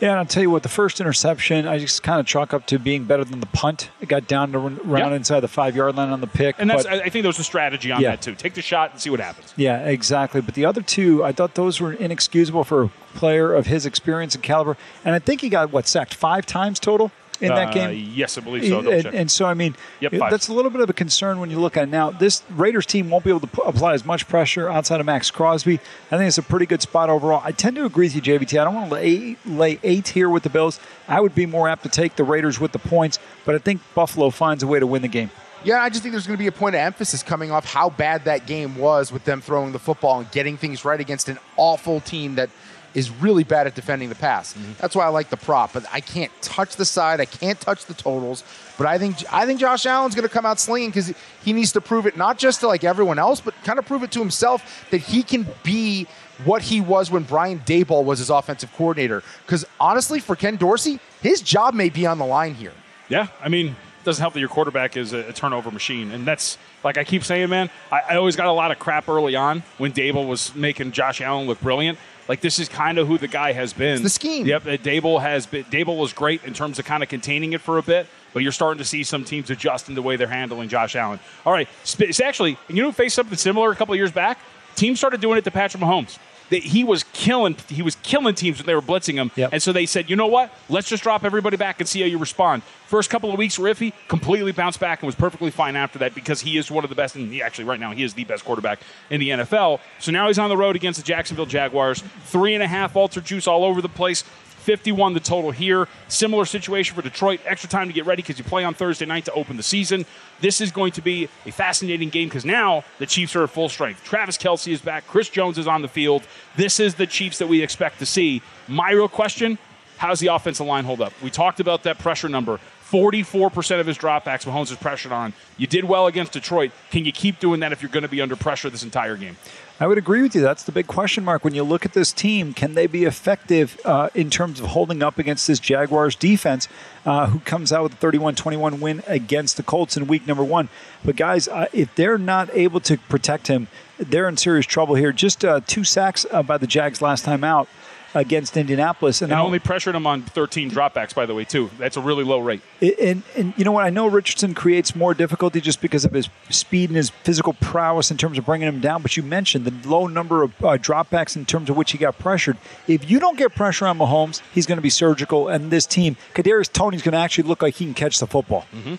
Yeah, 0.00 0.10
and 0.10 0.18
I'll 0.20 0.26
tell 0.26 0.42
you 0.42 0.50
what, 0.50 0.62
the 0.62 0.68
first 0.68 1.00
interception, 1.00 1.66
I 1.66 1.78
just 1.78 2.04
kind 2.04 2.20
of 2.20 2.26
chalk 2.26 2.54
up 2.54 2.66
to 2.66 2.78
being 2.78 3.04
better 3.04 3.24
than 3.24 3.40
the 3.40 3.46
punt. 3.46 3.90
It 4.00 4.08
got 4.08 4.28
down 4.28 4.52
to 4.52 4.58
run 4.58 4.78
yep. 4.86 5.12
inside 5.12 5.40
the 5.40 5.48
five 5.48 5.74
yard 5.74 5.96
line 5.96 6.10
on 6.10 6.20
the 6.20 6.28
pick. 6.28 6.54
And 6.58 6.70
that's, 6.70 6.86
I 6.86 7.08
think 7.08 7.24
there 7.24 7.28
was 7.28 7.40
a 7.40 7.44
strategy 7.44 7.90
on 7.90 8.00
yeah. 8.00 8.10
that, 8.10 8.22
too. 8.22 8.36
Take 8.36 8.54
the 8.54 8.62
shot 8.62 8.92
and 8.92 9.00
see 9.00 9.10
what 9.10 9.18
happens. 9.18 9.52
Yeah, 9.56 9.86
exactly. 9.86 10.40
But 10.40 10.54
the 10.54 10.64
other 10.66 10.82
two, 10.82 11.24
I 11.24 11.32
thought 11.32 11.56
those 11.56 11.80
were 11.80 11.92
inexcusable 11.92 12.62
for 12.62 12.84
a 12.84 12.90
player 13.14 13.52
of 13.52 13.66
his 13.66 13.86
experience 13.86 14.36
and 14.36 14.44
caliber. 14.44 14.76
And 15.04 15.16
I 15.16 15.18
think 15.18 15.40
he 15.40 15.48
got, 15.48 15.72
what, 15.72 15.88
sacked 15.88 16.14
five 16.14 16.46
times 16.46 16.78
total? 16.78 17.10
In 17.40 17.48
that 17.48 17.68
uh, 17.68 17.72
game? 17.72 18.10
yes, 18.14 18.36
I 18.36 18.40
believe 18.40 18.66
so. 18.66 18.80
And, 18.90 19.06
and, 19.06 19.30
so, 19.30 19.46
I 19.46 19.54
mean, 19.54 19.76
yep, 20.00 20.12
that's 20.12 20.48
a 20.48 20.52
little 20.52 20.70
bit 20.70 20.80
of 20.80 20.90
a 20.90 20.92
concern 20.92 21.38
when 21.38 21.50
you 21.50 21.60
look 21.60 21.76
at 21.76 21.84
it 21.84 21.88
now. 21.88 22.10
This 22.10 22.42
Raiders 22.50 22.84
team 22.84 23.10
won't 23.10 23.24
be 23.24 23.30
able 23.30 23.40
to 23.40 23.46
p- 23.46 23.62
apply 23.64 23.94
as 23.94 24.04
much 24.04 24.26
pressure 24.28 24.68
outside 24.68 24.98
of 25.00 25.06
Maxx 25.06 25.30
Crosby. 25.30 25.80
I 26.10 26.16
think 26.16 26.26
it's 26.26 26.38
a 26.38 26.42
pretty 26.42 26.66
good 26.66 26.82
spot 26.82 27.10
overall. 27.10 27.40
I 27.44 27.52
tend 27.52 27.76
to 27.76 27.84
agree 27.84 28.06
with 28.06 28.16
you, 28.16 28.22
JVT. 28.22 28.60
I 28.60 28.64
don't 28.64 28.74
want 28.74 28.88
to 28.88 28.94
lay, 28.94 29.36
lay 29.46 29.78
eight 29.82 30.08
here 30.08 30.28
with 30.28 30.42
the 30.42 30.50
Bills. 30.50 30.80
I 31.06 31.20
would 31.20 31.34
be 31.34 31.46
more 31.46 31.68
apt 31.68 31.84
to 31.84 31.88
take 31.88 32.16
the 32.16 32.24
Raiders 32.24 32.58
with 32.58 32.72
the 32.72 32.80
points, 32.80 33.18
but 33.44 33.54
I 33.54 33.58
think 33.58 33.80
Buffalo 33.94 34.30
finds 34.30 34.62
a 34.62 34.66
way 34.66 34.80
to 34.80 34.86
win 34.86 35.02
the 35.02 35.08
game. 35.08 35.30
Yeah, 35.64 35.82
I 35.82 35.88
just 35.88 36.02
think 36.02 36.12
there's 36.12 36.26
going 36.26 36.36
to 36.36 36.42
be 36.42 36.46
a 36.46 36.52
point 36.52 36.76
of 36.76 36.80
emphasis 36.80 37.22
coming 37.22 37.50
off 37.50 37.64
how 37.64 37.90
bad 37.90 38.24
that 38.24 38.46
game 38.46 38.76
was 38.76 39.10
with 39.10 39.24
them 39.24 39.40
throwing 39.40 39.72
the 39.72 39.80
football 39.80 40.20
and 40.20 40.30
getting 40.30 40.56
things 40.56 40.84
right 40.84 41.00
against 41.00 41.28
an 41.28 41.38
awful 41.56 42.00
team 42.00 42.34
that– 42.34 42.50
is 42.98 43.10
really 43.10 43.44
bad 43.44 43.68
at 43.68 43.76
defending 43.76 44.08
the 44.08 44.16
pass. 44.16 44.54
Mm-hmm. 44.54 44.72
That's 44.80 44.96
why 44.96 45.04
I 45.04 45.08
like 45.08 45.30
the 45.30 45.36
prop, 45.36 45.72
but 45.72 45.86
I 45.92 46.00
can't 46.00 46.32
touch 46.42 46.74
the 46.74 46.84
side. 46.84 47.20
I 47.20 47.26
can't 47.26 47.60
touch 47.60 47.84
the 47.84 47.94
totals. 47.94 48.42
But 48.76 48.88
I 48.88 48.98
think 48.98 49.16
I 49.32 49.46
think 49.46 49.60
Josh 49.60 49.86
Allen's 49.86 50.16
going 50.16 50.26
to 50.26 50.32
come 50.32 50.44
out 50.44 50.58
slinging 50.58 50.90
because 50.90 51.14
he 51.44 51.52
needs 51.52 51.72
to 51.72 51.80
prove 51.80 52.06
it 52.06 52.16
not 52.16 52.38
just 52.38 52.60
to 52.60 52.66
like 52.66 52.82
everyone 52.82 53.20
else, 53.20 53.40
but 53.40 53.54
kind 53.62 53.78
of 53.78 53.86
prove 53.86 54.02
it 54.02 54.10
to 54.12 54.18
himself 54.18 54.86
that 54.90 54.98
he 54.98 55.22
can 55.22 55.46
be 55.62 56.08
what 56.44 56.62
he 56.62 56.80
was 56.80 57.10
when 57.10 57.22
Brian 57.22 57.60
Daboll 57.60 58.04
was 58.04 58.18
his 58.18 58.30
offensive 58.30 58.72
coordinator. 58.74 59.22
Because 59.46 59.64
honestly, 59.78 60.18
for 60.18 60.34
Ken 60.34 60.56
Dorsey, 60.56 60.98
his 61.22 61.40
job 61.40 61.74
may 61.74 61.88
be 61.88 62.04
on 62.04 62.18
the 62.18 62.26
line 62.26 62.54
here. 62.54 62.72
Yeah, 63.08 63.28
I 63.40 63.48
mean, 63.48 63.68
it 63.68 64.04
doesn't 64.04 64.20
help 64.20 64.34
that 64.34 64.40
your 64.40 64.48
quarterback 64.48 64.96
is 64.96 65.12
a, 65.12 65.32
turnover 65.32 65.70
machine, 65.70 66.10
and 66.10 66.26
that's 66.26 66.58
like 66.82 66.98
I 66.98 67.04
keep 67.04 67.24
saying, 67.24 67.48
man. 67.48 67.70
I, 67.90 68.00
I 68.10 68.16
always 68.16 68.36
got 68.36 68.46
a 68.46 68.52
lot 68.52 68.70
of 68.70 68.78
crap 68.78 69.08
early 69.08 69.36
on 69.36 69.62
when 69.78 69.92
Daboll 69.92 70.28
was 70.28 70.54
making 70.54 70.92
Josh 70.92 71.20
Allen 71.20 71.46
look 71.46 71.60
brilliant. 71.60 71.98
Like 72.28 72.40
this 72.42 72.58
is 72.58 72.68
kind 72.68 72.98
of 72.98 73.08
who 73.08 73.18
the 73.18 73.28
guy 73.28 73.52
has 73.52 73.72
been. 73.72 73.94
It's 73.94 74.02
the 74.02 74.08
scheme. 74.10 74.46
Yep, 74.46 74.64
Daboll 74.64 75.20
has 75.20 75.46
been. 75.46 75.64
Daboll 75.64 75.98
was 75.98 76.12
great 76.12 76.44
in 76.44 76.52
terms 76.52 76.78
of 76.78 76.84
kind 76.84 77.02
of 77.02 77.08
containing 77.08 77.54
it 77.54 77.60
for 77.60 77.78
a 77.78 77.82
bit, 77.82 78.06
but 78.34 78.42
you're 78.42 78.52
starting 78.52 78.78
to 78.78 78.84
see 78.84 79.02
some 79.02 79.24
teams 79.24 79.50
adjust 79.50 79.88
in 79.88 79.94
the 79.94 80.02
way 80.02 80.16
they're 80.16 80.26
handling 80.26 80.68
Josh 80.68 80.94
Allen. 80.94 81.18
All 81.46 81.52
right, 81.52 81.68
it's 81.98 82.20
actually 82.20 82.58
you 82.68 82.82
know 82.82 82.92
faced 82.92 83.16
something 83.16 83.38
similar 83.38 83.72
a 83.72 83.76
couple 83.76 83.94
of 83.94 83.98
years 83.98 84.12
back. 84.12 84.38
Teams 84.76 84.98
started 84.98 85.20
doing 85.20 85.38
it 85.38 85.44
to 85.44 85.50
Patrick 85.50 85.82
Mahomes 85.82 86.18
that 86.50 86.62
he 86.62 86.84
was 86.84 87.04
killing 87.12 87.56
he 87.68 87.82
was 87.82 87.96
killing 87.96 88.34
teams 88.34 88.58
when 88.58 88.66
they 88.66 88.74
were 88.74 88.82
blitzing 88.82 89.14
him. 89.14 89.30
Yep. 89.36 89.50
And 89.52 89.62
so 89.62 89.72
they 89.72 89.86
said, 89.86 90.08
you 90.10 90.16
know 90.16 90.26
what? 90.26 90.52
Let's 90.68 90.88
just 90.88 91.02
drop 91.02 91.24
everybody 91.24 91.56
back 91.56 91.80
and 91.80 91.88
see 91.88 92.00
how 92.00 92.06
you 92.06 92.18
respond. 92.18 92.62
First 92.86 93.10
couple 93.10 93.30
of 93.30 93.38
weeks 93.38 93.58
were 93.58 93.68
iffy, 93.68 93.92
completely 94.08 94.52
bounced 94.52 94.80
back 94.80 95.02
and 95.02 95.06
was 95.06 95.14
perfectly 95.14 95.50
fine 95.50 95.76
after 95.76 95.98
that 95.98 96.14
because 96.14 96.40
he 96.40 96.56
is 96.56 96.70
one 96.70 96.84
of 96.84 96.90
the 96.90 96.96
best, 96.96 97.16
and 97.16 97.30
he 97.30 97.42
actually 97.42 97.64
right 97.64 97.78
now 97.78 97.92
he 97.92 98.02
is 98.02 98.14
the 98.14 98.24
best 98.24 98.44
quarterback 98.44 98.80
in 99.10 99.20
the 99.20 99.28
NFL. 99.28 99.80
So 99.98 100.10
now 100.10 100.28
he's 100.28 100.38
on 100.38 100.48
the 100.48 100.56
road 100.56 100.74
against 100.74 100.98
the 100.98 101.04
Jacksonville 101.04 101.46
Jaguars. 101.46 102.02
Three 102.24 102.54
and 102.54 102.62
a 102.62 102.68
half 102.68 102.96
alter 102.96 103.20
juice 103.20 103.46
all 103.46 103.64
over 103.64 103.82
the 103.82 103.88
place. 103.88 104.24
51 104.58 105.14
the 105.14 105.20
total 105.20 105.50
here. 105.50 105.88
Similar 106.08 106.44
situation 106.44 106.94
for 106.94 107.02
Detroit. 107.02 107.40
Extra 107.44 107.68
time 107.68 107.88
to 107.88 107.92
get 107.92 108.06
ready 108.06 108.22
because 108.22 108.38
you 108.38 108.44
play 108.44 108.64
on 108.64 108.74
Thursday 108.74 109.06
night 109.06 109.24
to 109.26 109.32
open 109.32 109.56
the 109.56 109.62
season. 109.62 110.04
This 110.40 110.60
is 110.60 110.70
going 110.70 110.92
to 110.92 111.02
be 111.02 111.28
a 111.46 111.52
fascinating 111.52 112.10
game 112.10 112.28
because 112.28 112.44
now 112.44 112.84
the 112.98 113.06
Chiefs 113.06 113.34
are 113.36 113.44
at 113.44 113.50
full 113.50 113.68
strength. 113.68 114.04
Travis 114.04 114.36
Kelce 114.36 114.72
is 114.72 114.80
back. 114.80 115.06
Chris 115.06 115.28
Jones 115.28 115.58
is 115.58 115.66
on 115.66 115.82
the 115.82 115.88
field. 115.88 116.22
This 116.56 116.80
is 116.80 116.94
the 116.94 117.06
Chiefs 117.06 117.38
that 117.38 117.48
we 117.48 117.62
expect 117.62 117.98
to 118.00 118.06
see. 118.06 118.42
My 118.66 118.90
real 118.90 119.08
question 119.08 119.58
how's 119.98 120.20
the 120.20 120.28
offensive 120.28 120.66
line 120.66 120.84
hold 120.84 121.00
up? 121.00 121.12
We 121.22 121.30
talked 121.30 121.60
about 121.60 121.82
that 121.82 121.98
pressure 121.98 122.28
number. 122.28 122.60
44% 122.90 123.80
of 123.80 123.86
his 123.86 123.98
dropbacks 123.98 124.44
Mahomes 124.44 124.70
is 124.70 124.76
pressured 124.78 125.12
on. 125.12 125.34
You 125.58 125.66
did 125.66 125.84
well 125.84 126.06
against 126.06 126.32
Detroit. 126.32 126.70
Can 126.90 127.04
you 127.04 127.12
keep 127.12 127.38
doing 127.38 127.60
that 127.60 127.72
if 127.72 127.82
you're 127.82 127.90
going 127.90 128.02
to 128.02 128.08
be 128.08 128.22
under 128.22 128.34
pressure 128.34 128.70
this 128.70 128.82
entire 128.82 129.16
game? 129.16 129.36
I 129.80 129.86
would 129.86 129.98
agree 129.98 130.22
with 130.22 130.34
you. 130.34 130.40
That's 130.40 130.64
the 130.64 130.72
big 130.72 130.88
question 130.88 131.24
mark. 131.24 131.44
When 131.44 131.54
you 131.54 131.62
look 131.62 131.84
at 131.84 131.92
this 131.92 132.12
team, 132.12 132.52
can 132.52 132.74
they 132.74 132.88
be 132.88 133.04
effective 133.04 133.80
uh, 133.84 134.08
in 134.12 134.28
terms 134.28 134.58
of 134.58 134.66
holding 134.66 135.04
up 135.04 135.18
against 135.18 135.46
this 135.46 135.60
Jaguars 135.60 136.16
defense, 136.16 136.66
uh, 137.06 137.28
who 137.28 137.38
comes 137.40 137.72
out 137.72 137.84
with 137.84 137.92
a 137.92 137.96
31 137.96 138.34
21 138.34 138.80
win 138.80 139.02
against 139.06 139.56
the 139.56 139.62
Colts 139.62 139.96
in 139.96 140.08
week 140.08 140.26
number 140.26 140.42
one? 140.42 140.68
But, 141.04 141.14
guys, 141.14 141.46
uh, 141.46 141.66
if 141.72 141.94
they're 141.94 142.18
not 142.18 142.50
able 142.54 142.80
to 142.80 142.98
protect 142.98 143.46
him, 143.46 143.68
they're 143.98 144.28
in 144.28 144.36
serious 144.36 144.66
trouble 144.66 144.96
here. 144.96 145.12
Just 145.12 145.44
uh, 145.44 145.60
two 145.64 145.84
sacks 145.84 146.26
uh, 146.32 146.42
by 146.42 146.58
the 146.58 146.66
Jags 146.66 147.00
last 147.00 147.24
time 147.24 147.44
out 147.44 147.68
against 148.14 148.56
Indianapolis, 148.56 149.22
and, 149.22 149.32
and 149.32 149.40
only 149.40 149.58
pressured 149.58 149.94
him 149.94 150.06
on 150.06 150.22
13 150.22 150.70
dropbacks. 150.70 151.14
By 151.14 151.26
the 151.26 151.34
way, 151.34 151.44
too. 151.44 151.70
That's 151.78 151.96
a 151.96 152.00
really 152.00 152.24
low 152.24 152.38
rate. 152.38 152.62
And, 152.80 153.22
and 153.36 153.54
you 153.56 153.64
know 153.64 153.72
what? 153.72 153.84
I 153.84 153.90
know 153.90 154.06
Richardson 154.06 154.54
creates 154.54 154.94
more 154.94 155.14
difficulty 155.14 155.60
just 155.60 155.80
because 155.80 156.04
of 156.04 156.12
his 156.12 156.28
speed 156.50 156.90
and 156.90 156.96
his 156.96 157.10
physical 157.10 157.52
prowess 157.54 158.10
in 158.10 158.16
terms 158.16 158.38
of 158.38 158.46
bringing 158.46 158.68
him 158.68 158.80
down. 158.80 159.02
But 159.02 159.16
you 159.16 159.22
mentioned 159.22 159.64
the 159.64 159.88
low 159.88 160.06
number 160.06 160.42
of 160.42 160.52
uh, 160.62 160.76
dropbacks 160.78 161.36
in 161.36 161.44
terms 161.46 161.70
of 161.70 161.76
which 161.76 161.92
he 161.92 161.98
got 161.98 162.18
pressured. 162.18 162.56
If 162.86 163.10
you 163.10 163.18
don't 163.18 163.38
get 163.38 163.54
pressure 163.54 163.86
on 163.86 163.98
Mahomes, 163.98 164.40
he's 164.52 164.66
going 164.66 164.78
to 164.78 164.82
be 164.82 164.90
surgical. 164.90 165.48
And 165.48 165.70
this 165.70 165.86
team, 165.86 166.16
Kadarius 166.34 166.72
Toney's 166.72 167.02
going 167.02 167.12
to 167.12 167.18
actually 167.18 167.48
look 167.48 167.62
like 167.62 167.74
he 167.74 167.84
can 167.84 167.94
catch 167.94 168.18
the 168.18 168.26
football. 168.26 168.66
Mm-hmm. 168.72 168.96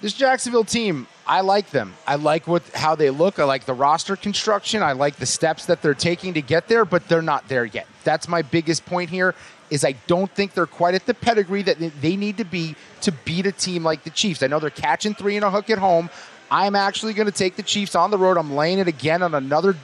This 0.00 0.14
Jacksonville 0.14 0.64
team, 0.64 1.06
I 1.26 1.42
like 1.42 1.70
them. 1.70 1.94
I 2.06 2.14
like 2.14 2.46
what 2.46 2.62
how 2.74 2.94
they 2.94 3.10
look. 3.10 3.38
I 3.38 3.44
like 3.44 3.66
the 3.66 3.74
roster 3.74 4.16
construction. 4.16 4.82
I 4.82 4.92
like 4.92 5.16
the 5.16 5.26
steps 5.26 5.66
that 5.66 5.82
they're 5.82 5.92
taking 5.92 6.34
to 6.34 6.42
get 6.42 6.68
there, 6.68 6.86
but 6.86 7.06
they're 7.06 7.20
not 7.20 7.48
there 7.48 7.66
yet. 7.66 7.86
That's 8.04 8.28
my 8.28 8.42
biggest 8.42 8.86
point 8.86 9.10
here 9.10 9.34
is 9.70 9.84
I 9.84 9.92
don't 10.06 10.30
think 10.32 10.54
they're 10.54 10.66
quite 10.66 10.94
at 10.94 11.06
the 11.06 11.14
pedigree 11.14 11.62
that 11.62 11.78
they 12.00 12.16
need 12.16 12.36
to 12.38 12.44
be 12.44 12.74
to 13.02 13.12
beat 13.12 13.46
a 13.46 13.52
team 13.52 13.84
like 13.84 14.02
the 14.02 14.10
Chiefs. 14.10 14.42
I 14.42 14.48
know 14.48 14.58
they're 14.58 14.70
catching 14.70 15.14
three 15.14 15.36
and 15.36 15.44
a 15.44 15.50
hook 15.50 15.70
at 15.70 15.78
home. 15.78 16.10
I'm 16.50 16.74
actually 16.74 17.14
going 17.14 17.26
to 17.26 17.32
take 17.32 17.56
the 17.56 17.62
Chiefs 17.62 17.94
on 17.94 18.10
the 18.10 18.18
road. 18.18 18.36
I'm 18.36 18.54
laying 18.54 18.78
it 18.78 18.88
again 18.88 19.22
on 19.22 19.34
another 19.34 19.76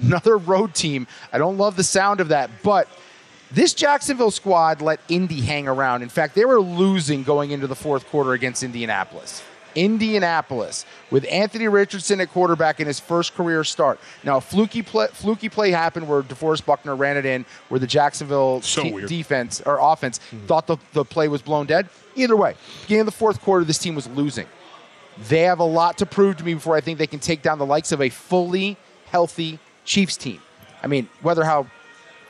another 0.00 0.38
road 0.38 0.74
team. 0.74 1.06
I 1.32 1.38
don't 1.38 1.58
love 1.58 1.76
the 1.76 1.84
sound 1.84 2.20
of 2.20 2.28
that, 2.28 2.50
but 2.62 2.88
this 3.50 3.74
Jacksonville 3.74 4.30
squad 4.30 4.80
let 4.80 5.00
Indy 5.08 5.42
hang 5.42 5.68
around. 5.68 6.02
In 6.02 6.08
fact, 6.08 6.34
they 6.34 6.46
were 6.46 6.60
losing 6.60 7.22
going 7.22 7.50
into 7.50 7.66
the 7.66 7.74
fourth 7.74 8.06
quarter 8.06 8.32
against 8.32 8.62
Indianapolis. 8.62 9.42
Indianapolis 9.74 10.84
with 11.10 11.26
Anthony 11.30 11.68
Richardson 11.68 12.20
at 12.20 12.30
quarterback 12.30 12.80
in 12.80 12.86
his 12.86 13.00
first 13.00 13.34
career 13.34 13.64
start. 13.64 14.00
Now, 14.24 14.38
a 14.38 14.40
fluky 14.40 14.82
play, 14.82 15.08
fluky 15.08 15.48
play 15.48 15.70
happened 15.70 16.08
where 16.08 16.22
DeForest 16.22 16.64
Buckner 16.64 16.96
ran 16.96 17.16
it 17.16 17.26
in, 17.26 17.44
where 17.68 17.78
the 17.78 17.86
Jacksonville 17.86 18.62
so 18.62 19.00
defense 19.06 19.60
or 19.64 19.78
offense 19.80 20.18
mm-hmm. 20.18 20.46
thought 20.46 20.66
the, 20.66 20.76
the 20.92 21.04
play 21.04 21.28
was 21.28 21.42
blown 21.42 21.66
dead. 21.66 21.88
Either 22.14 22.36
way, 22.36 22.54
beginning 22.82 23.00
of 23.00 23.06
the 23.06 23.12
fourth 23.12 23.40
quarter, 23.40 23.64
this 23.64 23.78
team 23.78 23.94
was 23.94 24.06
losing. 24.08 24.46
They 25.28 25.42
have 25.42 25.58
a 25.58 25.64
lot 25.64 25.98
to 25.98 26.06
prove 26.06 26.38
to 26.38 26.44
me 26.44 26.54
before 26.54 26.76
I 26.76 26.80
think 26.80 26.98
they 26.98 27.06
can 27.06 27.20
take 27.20 27.42
down 27.42 27.58
the 27.58 27.66
likes 27.66 27.92
of 27.92 28.00
a 28.00 28.08
fully 28.08 28.76
healthy 29.06 29.58
Chiefs 29.84 30.16
team. 30.16 30.40
I 30.82 30.86
mean, 30.86 31.08
whether 31.22 31.44
how 31.44 31.66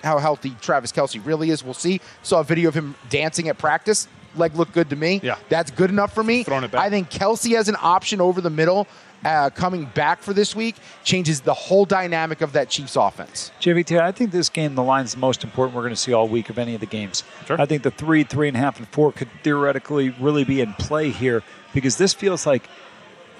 how 0.03 0.19
healthy 0.19 0.57
Travis 0.61 0.91
Kelce 0.91 1.25
really 1.25 1.51
is, 1.51 1.63
we'll 1.63 1.75
see. 1.75 2.01
Saw 2.23 2.41
a 2.41 2.45
video 2.45 2.69
of 2.69 2.75
him 2.75 2.97
dancing 3.09 3.49
at 3.49 3.57
practice 3.57 4.09
leg 4.37 4.55
looked 4.55 4.73
good 4.73 4.91
to 4.91 4.97
me. 4.97 5.21
Yeah. 5.23 5.37
That's 5.49 5.71
good 5.71 5.91
enough 5.91 6.15
for 6.15 6.23
me. 6.23 6.45
Throwing 6.45 6.65
it 6.65 6.71
back. 6.71 6.81
I 6.81 6.91
think 6.91 7.11
Kelce 7.11 7.55
has 7.57 7.69
an 7.69 7.77
option 7.81 8.21
over 8.21 8.41
the 8.41 8.51
middle. 8.51 8.87
Uh, 9.25 9.51
coming 9.51 9.85
back 9.85 10.21
for 10.21 10.33
this 10.33 10.57
week 10.57 10.75
changes 11.05 11.43
the 11.43 11.55
whole 11.55 11.85
dynamic 11.85 12.41
of 12.41 12.55
that 12.55 12.69
Chiefs 12.69 12.97
offense. 12.97 13.53
JVT, 13.61 14.01
I 14.01 14.11
think 14.11 14.33
this 14.33 14.49
game, 14.49 14.75
the 14.75 14.83
line's 14.83 15.12
the 15.12 15.21
most 15.21 15.45
important 15.45 15.77
we're 15.77 15.83
going 15.83 15.95
to 15.95 16.01
see 16.01 16.12
all 16.12 16.27
week 16.27 16.51
of 16.51 16.59
any 16.59 16.75
of 16.75 16.81
the 16.81 16.87
games. 16.87 17.23
Sure. 17.47 17.61
I 17.61 17.67
think 17.67 17.85
the 17.85 17.93
three, 17.93 18.25
three 18.25 18.49
and 18.49 18.57
a 18.57 18.61
half, 18.61 18.79
and 18.79 18.89
four 18.89 19.12
could 19.12 19.29
theoretically 19.45 20.11
really 20.11 20.43
be 20.43 20.61
in 20.61 20.73
play 20.73 21.11
here 21.11 21.45
because 21.73 21.99
this 21.99 22.12
feels 22.12 22.47
like– 22.47 22.69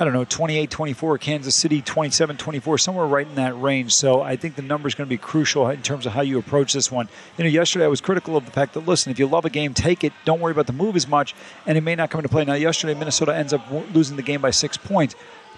I 0.00 0.04
don't 0.04 0.12
know, 0.12 0.25
28 0.25 0.70
24, 0.70 1.18
Kansas 1.18 1.54
City 1.54 1.82
27 1.82 2.37
24, 2.37 2.78
somewhere 2.78 3.06
right 3.06 3.26
in 3.26 3.34
that 3.37 3.61
range. 3.61 3.94
So 3.94 4.22
I 4.22 4.37
think 4.37 4.56
the 4.56 4.62
number 4.62 4.88
is 4.88 4.94
going 4.94 5.06
to 5.06 5.11
be 5.11 5.18
crucial 5.18 5.68
in 5.68 5.82
terms 5.82 6.06
of 6.06 6.12
how 6.12 6.22
you 6.22 6.38
approach 6.38 6.72
this 6.72 6.90
one. 6.90 7.08
You 7.37 7.44
know, 7.44 7.50
yesterday 7.50 7.84
I 7.84 7.88
was 7.88 8.00
critical 8.00 8.37
of 8.37 8.44
the 8.44 8.50
fact 8.50 8.75
that, 8.75 8.87
listen, 8.87 9.12
if 9.12 9.18
you 9.18 9.26
love 9.26 9.44
a 9.44 9.50
game, 9.50 9.75
take 9.75 10.02
it. 10.02 10.12
Don't 10.25 10.40
worry 10.40 10.52
about 10.52 10.66
the 10.66 10.72
move 10.72 10.96
as 10.96 11.06
much, 11.06 11.34
and 11.66 11.76
it 11.78 11.82
may 11.82 11.94
not 11.94 12.11
come 12.11 12.18
into 12.18 12.28
play. 12.28 12.44
Now, 12.44 12.54
yesterday, 12.54 12.94
Minnesota 12.94 13.34
ends 13.34 13.52
up 13.52 13.64
losing 13.94 14.16
the 14.16 14.22
game 14.22 14.40
by 14.40 14.50
six 14.50 14.76
points. 14.76 15.14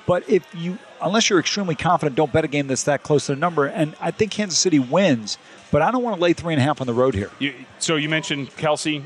But 0.06 0.28
if 0.28 0.46
you, 0.54 0.78
unless 1.00 1.30
you're 1.30 1.40
extremely 1.40 1.74
confident, 1.74 2.14
don't 2.14 2.30
bet 2.30 2.44
a 2.44 2.48
game 2.48 2.66
that's 2.66 2.84
that 2.84 3.02
close 3.02 3.26
to 3.26 3.34
the 3.34 3.40
number. 3.40 3.64
And 3.64 3.96
I 4.00 4.10
think 4.10 4.32
Kansas 4.32 4.58
City 4.58 4.78
wins, 4.78 5.38
but 5.70 5.80
I 5.80 5.90
don't 5.90 6.02
want 6.02 6.16
to 6.16 6.22
lay 6.22 6.34
three 6.34 6.52
and 6.52 6.60
a 6.60 6.64
half 6.64 6.82
on 6.82 6.86
the 6.86 6.92
road 6.92 7.14
here. 7.14 7.30
You, 7.38 7.54
so 7.78 7.96
you 7.96 8.10
mentioned 8.10 8.50
Kelce, 8.50 9.02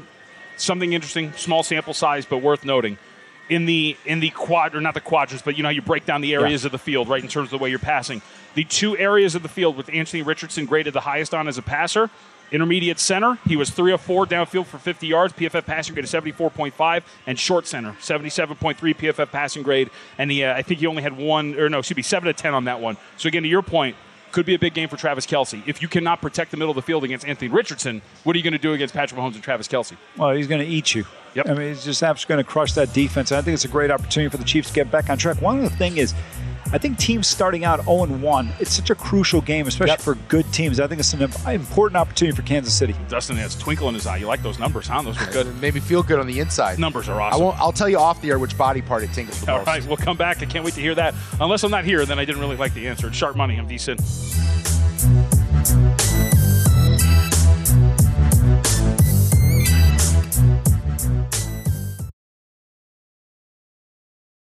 Something 0.58 0.92
interesting, 0.92 1.32
small 1.34 1.62
sample 1.62 1.94
size, 1.94 2.26
but 2.26 2.38
worth 2.38 2.64
noting 2.64 2.98
in 3.48 3.66
the 3.66 3.96
in 4.04 4.20
the 4.20 4.30
quad 4.30 4.74
or 4.74 4.80
not 4.80 4.94
the 4.94 5.00
quadrants, 5.00 5.42
but 5.42 5.56
you 5.56 5.62
know 5.62 5.68
how 5.68 5.74
you 5.74 5.82
break 5.82 6.04
down 6.04 6.20
the 6.20 6.34
areas 6.34 6.62
yeah. 6.62 6.66
of 6.66 6.72
the 6.72 6.78
field, 6.78 7.08
right, 7.08 7.22
in 7.22 7.28
terms 7.28 7.46
of 7.46 7.50
the 7.50 7.58
way 7.58 7.70
you're 7.70 7.78
passing. 7.78 8.22
The 8.54 8.64
two 8.64 8.96
areas 8.96 9.34
of 9.34 9.42
the 9.42 9.48
field 9.48 9.76
with 9.76 9.92
Anthony 9.92 10.22
Richardson 10.22 10.66
graded 10.66 10.94
the 10.94 11.00
highest 11.00 11.34
on 11.34 11.48
as 11.48 11.58
a 11.58 11.62
passer. 11.62 12.10
Intermediate 12.50 12.98
center, 12.98 13.38
he 13.46 13.56
was 13.56 13.68
3 13.68 13.92
of 13.92 14.00
4 14.00 14.24
downfield 14.24 14.64
for 14.64 14.78
50 14.78 15.06
yards, 15.06 15.34
PFF 15.34 15.66
passing 15.66 15.94
grade 15.94 16.06
of 16.06 16.10
74.5, 16.10 17.02
and 17.26 17.38
short 17.38 17.66
center, 17.66 17.92
77.3 18.00 18.76
PFF 18.76 19.30
passing 19.30 19.62
grade, 19.62 19.90
and 20.16 20.30
he, 20.30 20.42
uh, 20.42 20.54
I 20.54 20.62
think 20.62 20.80
he 20.80 20.86
only 20.86 21.02
had 21.02 21.14
one, 21.14 21.58
or 21.58 21.68
no, 21.68 21.80
excuse 21.80 21.98
me, 21.98 22.02
7 22.02 22.26
to 22.26 22.32
10 22.32 22.54
on 22.54 22.64
that 22.64 22.80
one. 22.80 22.96
So 23.18 23.28
again, 23.28 23.42
to 23.42 23.48
your 23.50 23.60
point, 23.60 23.96
could 24.32 24.46
be 24.46 24.54
a 24.54 24.58
big 24.58 24.74
game 24.74 24.88
for 24.88 24.96
Travis 24.96 25.26
Kelce. 25.26 25.62
If 25.66 25.82
you 25.82 25.88
cannot 25.88 26.20
protect 26.20 26.50
the 26.50 26.56
middle 26.56 26.70
of 26.70 26.76
the 26.76 26.82
field 26.82 27.04
against 27.04 27.26
Anthony 27.26 27.50
Richardson, 27.50 28.02
what 28.24 28.34
are 28.34 28.38
you 28.38 28.42
going 28.42 28.52
to 28.52 28.58
do 28.58 28.72
against 28.72 28.94
Patrick 28.94 29.20
Mahomes 29.20 29.34
and 29.34 29.42
Travis 29.42 29.68
Kelce? 29.68 29.96
Well, 30.16 30.30
he's 30.30 30.46
going 30.46 30.60
to 30.60 30.66
eat 30.66 30.94
you. 30.94 31.04
Yep. 31.34 31.48
I 31.48 31.54
mean, 31.54 31.68
he's 31.68 31.84
just 31.84 32.02
absolutely 32.02 32.34
going 32.34 32.44
to 32.44 32.50
crush 32.50 32.72
that 32.72 32.92
defense. 32.92 33.30
And 33.30 33.38
I 33.38 33.42
think 33.42 33.54
it's 33.54 33.64
a 33.64 33.68
great 33.68 33.90
opportunity 33.90 34.30
for 34.30 34.36
the 34.36 34.44
Chiefs 34.44 34.68
to 34.68 34.74
get 34.74 34.90
back 34.90 35.10
on 35.10 35.18
track. 35.18 35.40
One 35.40 35.58
of 35.58 35.70
the 35.70 35.76
thing 35.76 35.96
is, 35.96 36.14
I 36.70 36.76
think 36.76 36.98
teams 36.98 37.26
starting 37.26 37.64
out 37.64 37.82
0 37.84 38.04
1, 38.04 38.52
it's 38.60 38.72
such 38.72 38.90
a 38.90 38.94
crucial 38.94 39.40
game, 39.40 39.66
especially 39.66 39.92
yep. 39.92 40.00
for 40.00 40.16
good 40.28 40.52
teams. 40.52 40.78
I 40.80 40.86
think 40.86 41.00
it's 41.00 41.14
an 41.14 41.22
important 41.22 41.96
opportunity 41.96 42.36
for 42.36 42.42
Kansas 42.42 42.74
City. 42.74 42.94
Dustin 43.08 43.36
has 43.36 43.56
a 43.56 43.58
twinkle 43.58 43.88
in 43.88 43.94
his 43.94 44.06
eye. 44.06 44.18
You 44.18 44.26
like 44.26 44.42
those 44.42 44.58
numbers, 44.58 44.86
huh? 44.86 45.00
Those 45.00 45.18
were 45.18 45.32
good. 45.32 45.46
It 45.46 45.54
made 45.54 45.72
me 45.72 45.80
feel 45.80 46.02
good 46.02 46.18
on 46.18 46.26
the 46.26 46.40
inside. 46.40 46.78
Numbers 46.78 47.08
are 47.08 47.18
awesome. 47.20 47.40
I 47.40 47.42
won't, 47.42 47.58
I'll 47.58 47.72
tell 47.72 47.88
you 47.88 47.98
off 47.98 48.20
the 48.20 48.28
air 48.30 48.38
which 48.38 48.58
body 48.58 48.82
part 48.82 49.02
it 49.02 49.12
tingles 49.14 49.40
the 49.40 49.50
All 49.50 49.58
most. 49.58 49.68
All 49.68 49.74
right, 49.74 49.86
we'll 49.86 49.96
come 49.96 50.18
back. 50.18 50.42
I 50.42 50.46
can't 50.46 50.64
wait 50.64 50.74
to 50.74 50.80
hear 50.80 50.94
that. 50.94 51.14
Unless 51.40 51.64
I'm 51.64 51.70
not 51.70 51.84
here, 51.84 52.04
then 52.04 52.18
I 52.18 52.26
didn't 52.26 52.40
really 52.42 52.56
like 52.56 52.74
the 52.74 52.86
answer. 52.86 53.06
It's 53.06 53.16
sharp 53.16 53.34
money. 53.34 53.56
I'm 53.56 53.66
decent. 53.66 54.00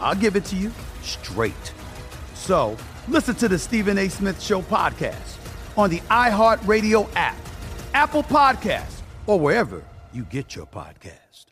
I'll 0.00 0.14
give 0.14 0.36
it 0.36 0.44
to 0.46 0.56
you 0.56 0.72
straight. 1.02 1.72
So 2.34 2.76
listen 3.08 3.34
to 3.36 3.48
the 3.48 3.58
Stephen 3.58 3.98
A. 3.98 4.08
Smith 4.08 4.40
Show 4.40 4.62
podcast 4.62 5.38
on 5.76 5.90
the 5.90 6.00
iHeartRadio 6.10 7.08
app, 7.16 7.36
Apple 7.94 8.22
Podcasts, 8.22 9.00
or 9.26 9.38
wherever 9.38 9.82
you 10.12 10.24
get 10.24 10.54
your 10.54 10.66
podcast. 10.66 11.46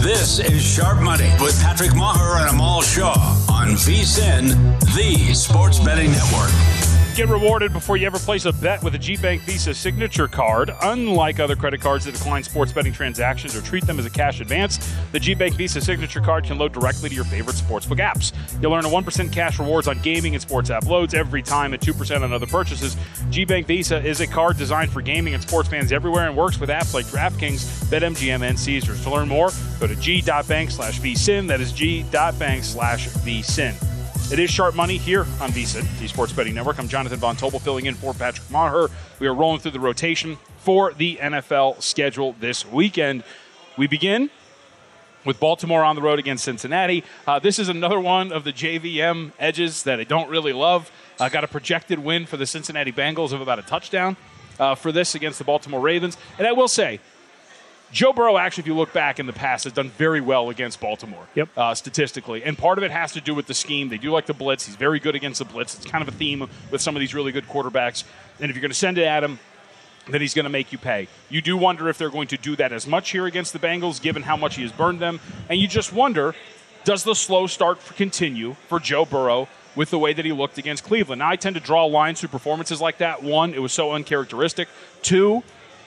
This 0.00 0.38
is 0.38 0.62
Sharp 0.62 1.00
Money 1.02 1.28
with 1.40 1.60
Patrick 1.60 1.94
Maher 1.94 2.40
and 2.40 2.50
Amal 2.50 2.82
Shaw 2.82 3.12
on 3.50 3.70
VSIN, 3.70 4.78
the 4.94 5.34
Sports 5.34 5.80
Betting 5.80 6.12
Network. 6.12 6.87
Get 7.18 7.30
rewarded 7.30 7.72
before 7.72 7.96
you 7.96 8.06
ever 8.06 8.20
place 8.20 8.44
a 8.44 8.52
bet 8.52 8.80
with 8.84 8.94
a 8.94 8.98
GBank 8.98 9.40
Visa 9.40 9.74
signature 9.74 10.28
card. 10.28 10.72
Unlike 10.82 11.40
other 11.40 11.56
credit 11.56 11.80
cards 11.80 12.04
that 12.04 12.14
decline 12.14 12.44
sports 12.44 12.72
betting 12.72 12.92
transactions 12.92 13.56
or 13.56 13.60
treat 13.60 13.84
them 13.84 13.98
as 13.98 14.06
a 14.06 14.10
cash 14.10 14.40
advance, 14.40 14.76
the 15.10 15.18
GBank 15.18 15.54
Visa 15.54 15.80
signature 15.80 16.20
card 16.20 16.44
can 16.44 16.58
load 16.58 16.72
directly 16.72 17.08
to 17.08 17.14
your 17.16 17.24
favorite 17.24 17.56
sportsbook 17.56 17.98
apps. 17.98 18.32
You'll 18.62 18.72
earn 18.72 18.84
a 18.84 18.88
1% 18.88 19.32
cash 19.32 19.58
rewards 19.58 19.88
on 19.88 19.98
gaming 19.98 20.34
and 20.34 20.40
sports 20.40 20.70
app 20.70 20.86
loads 20.86 21.12
every 21.12 21.42
time 21.42 21.72
and 21.72 21.82
2% 21.82 22.22
on 22.22 22.32
other 22.32 22.46
purchases. 22.46 22.94
GBank 23.30 23.66
Visa 23.66 24.00
is 24.00 24.20
a 24.20 24.26
card 24.28 24.56
designed 24.56 24.92
for 24.92 25.02
gaming 25.02 25.34
and 25.34 25.42
sports 25.42 25.68
fans 25.68 25.90
everywhere 25.90 26.28
and 26.28 26.36
works 26.36 26.60
with 26.60 26.70
apps 26.70 26.94
like 26.94 27.06
DraftKings, 27.06 27.84
BetMGM, 27.86 28.48
and 28.48 28.56
Caesars. 28.56 29.02
To 29.02 29.10
learn 29.10 29.26
more, 29.26 29.50
go 29.80 29.88
to 29.88 29.96
g.bank 29.96 30.70
slash 30.70 31.00
vsin. 31.00 31.48
That 31.48 31.60
is 31.60 31.72
g.bank 31.72 32.62
slash 32.62 33.08
vsin. 33.08 33.97
It 34.30 34.38
is 34.38 34.50
Sharp 34.50 34.74
Money 34.74 34.98
here 34.98 35.22
on 35.40 35.52
VSIN, 35.52 35.98
the 35.98 36.06
Sports 36.06 36.34
Betting 36.34 36.52
Network. 36.52 36.78
I'm 36.78 36.86
Jonathan 36.86 37.18
Von 37.18 37.34
Tobel 37.34 37.60
filling 37.60 37.86
in 37.86 37.94
for 37.94 38.12
Patrick 38.12 38.50
Maher. 38.50 38.90
We 39.20 39.26
are 39.26 39.32
rolling 39.32 39.60
through 39.60 39.70
the 39.70 39.80
rotation 39.80 40.36
for 40.58 40.92
the 40.92 41.16
NFL 41.16 41.82
schedule 41.82 42.36
this 42.38 42.66
weekend. 42.66 43.24
We 43.78 43.86
begin 43.86 44.28
with 45.24 45.40
Baltimore 45.40 45.82
on 45.82 45.96
the 45.96 46.02
road 46.02 46.18
against 46.18 46.44
Cincinnati. 46.44 47.04
Uh, 47.26 47.38
this 47.38 47.58
is 47.58 47.70
another 47.70 47.98
one 47.98 48.30
of 48.30 48.44
the 48.44 48.52
JVM 48.52 49.32
edges 49.38 49.84
that 49.84 49.98
I 49.98 50.04
don't 50.04 50.28
really 50.28 50.52
love. 50.52 50.90
I 51.18 51.30
got 51.30 51.42
a 51.42 51.48
projected 51.48 51.98
win 51.98 52.26
for 52.26 52.36
the 52.36 52.44
Cincinnati 52.44 52.92
Bengals 52.92 53.32
of 53.32 53.40
about 53.40 53.58
a 53.58 53.62
touchdown 53.62 54.18
uh, 54.60 54.74
for 54.74 54.92
this 54.92 55.14
against 55.14 55.38
the 55.38 55.44
Baltimore 55.44 55.80
Ravens. 55.80 56.18
And 56.36 56.46
I 56.46 56.52
will 56.52 56.68
say, 56.68 57.00
Joe 57.90 58.12
Burrow, 58.12 58.36
actually, 58.36 58.62
if 58.62 58.66
you 58.66 58.74
look 58.74 58.92
back 58.92 59.18
in 59.18 59.26
the 59.26 59.32
past, 59.32 59.64
has 59.64 59.72
done 59.72 59.90
very 59.90 60.20
well 60.20 60.50
against 60.50 60.80
Baltimore. 60.80 61.26
Yep. 61.34 61.48
Uh, 61.56 61.74
statistically, 61.74 62.44
and 62.44 62.56
part 62.56 62.78
of 62.78 62.84
it 62.84 62.90
has 62.90 63.12
to 63.12 63.20
do 63.20 63.34
with 63.34 63.46
the 63.46 63.54
scheme. 63.54 63.88
They 63.88 63.98
do 63.98 64.10
like 64.10 64.26
the 64.26 64.34
blitz. 64.34 64.66
He's 64.66 64.76
very 64.76 65.00
good 65.00 65.14
against 65.14 65.38
the 65.38 65.44
blitz. 65.44 65.74
It's 65.74 65.86
kind 65.86 66.02
of 66.02 66.08
a 66.08 66.16
theme 66.16 66.48
with 66.70 66.80
some 66.80 66.96
of 66.96 67.00
these 67.00 67.14
really 67.14 67.32
good 67.32 67.46
quarterbacks. 67.46 68.04
And 68.40 68.50
if 68.50 68.56
you're 68.56 68.62
going 68.62 68.70
to 68.70 68.76
send 68.76 68.98
it 68.98 69.04
at 69.04 69.24
him, 69.24 69.38
then 70.08 70.20
he's 70.20 70.34
going 70.34 70.44
to 70.44 70.50
make 70.50 70.72
you 70.72 70.78
pay. 70.78 71.08
You 71.28 71.40
do 71.40 71.56
wonder 71.56 71.88
if 71.88 71.98
they're 71.98 72.10
going 72.10 72.28
to 72.28 72.36
do 72.36 72.56
that 72.56 72.72
as 72.72 72.86
much 72.86 73.10
here 73.10 73.26
against 73.26 73.52
the 73.52 73.58
Bengals, 73.58 74.00
given 74.00 74.22
how 74.22 74.36
much 74.36 74.56
he 74.56 74.62
has 74.62 74.72
burned 74.72 75.00
them. 75.00 75.20
And 75.48 75.58
you 75.58 75.68
just 75.68 75.92
wonder, 75.92 76.34
does 76.84 77.04
the 77.04 77.14
slow 77.14 77.46
start 77.46 77.78
continue 77.96 78.54
for 78.68 78.80
Joe 78.80 79.04
Burrow? 79.04 79.48
With 79.76 79.90
the 79.90 79.98
way 79.98 80.12
that 80.12 80.24
he 80.24 80.32
looked 80.32 80.58
against 80.58 80.82
Cleveland. 80.82 81.20
Now, 81.20 81.28
I 81.28 81.36
tend 81.36 81.54
to 81.54 81.60
draw 81.60 81.84
lines 81.84 82.18
through 82.18 82.30
performances 82.30 82.80
like 82.80 82.98
that. 82.98 83.22
One, 83.22 83.54
it 83.54 83.62
was 83.62 83.72
so 83.72 83.92
uncharacteristic. 83.92 84.66
Two, 85.02 85.44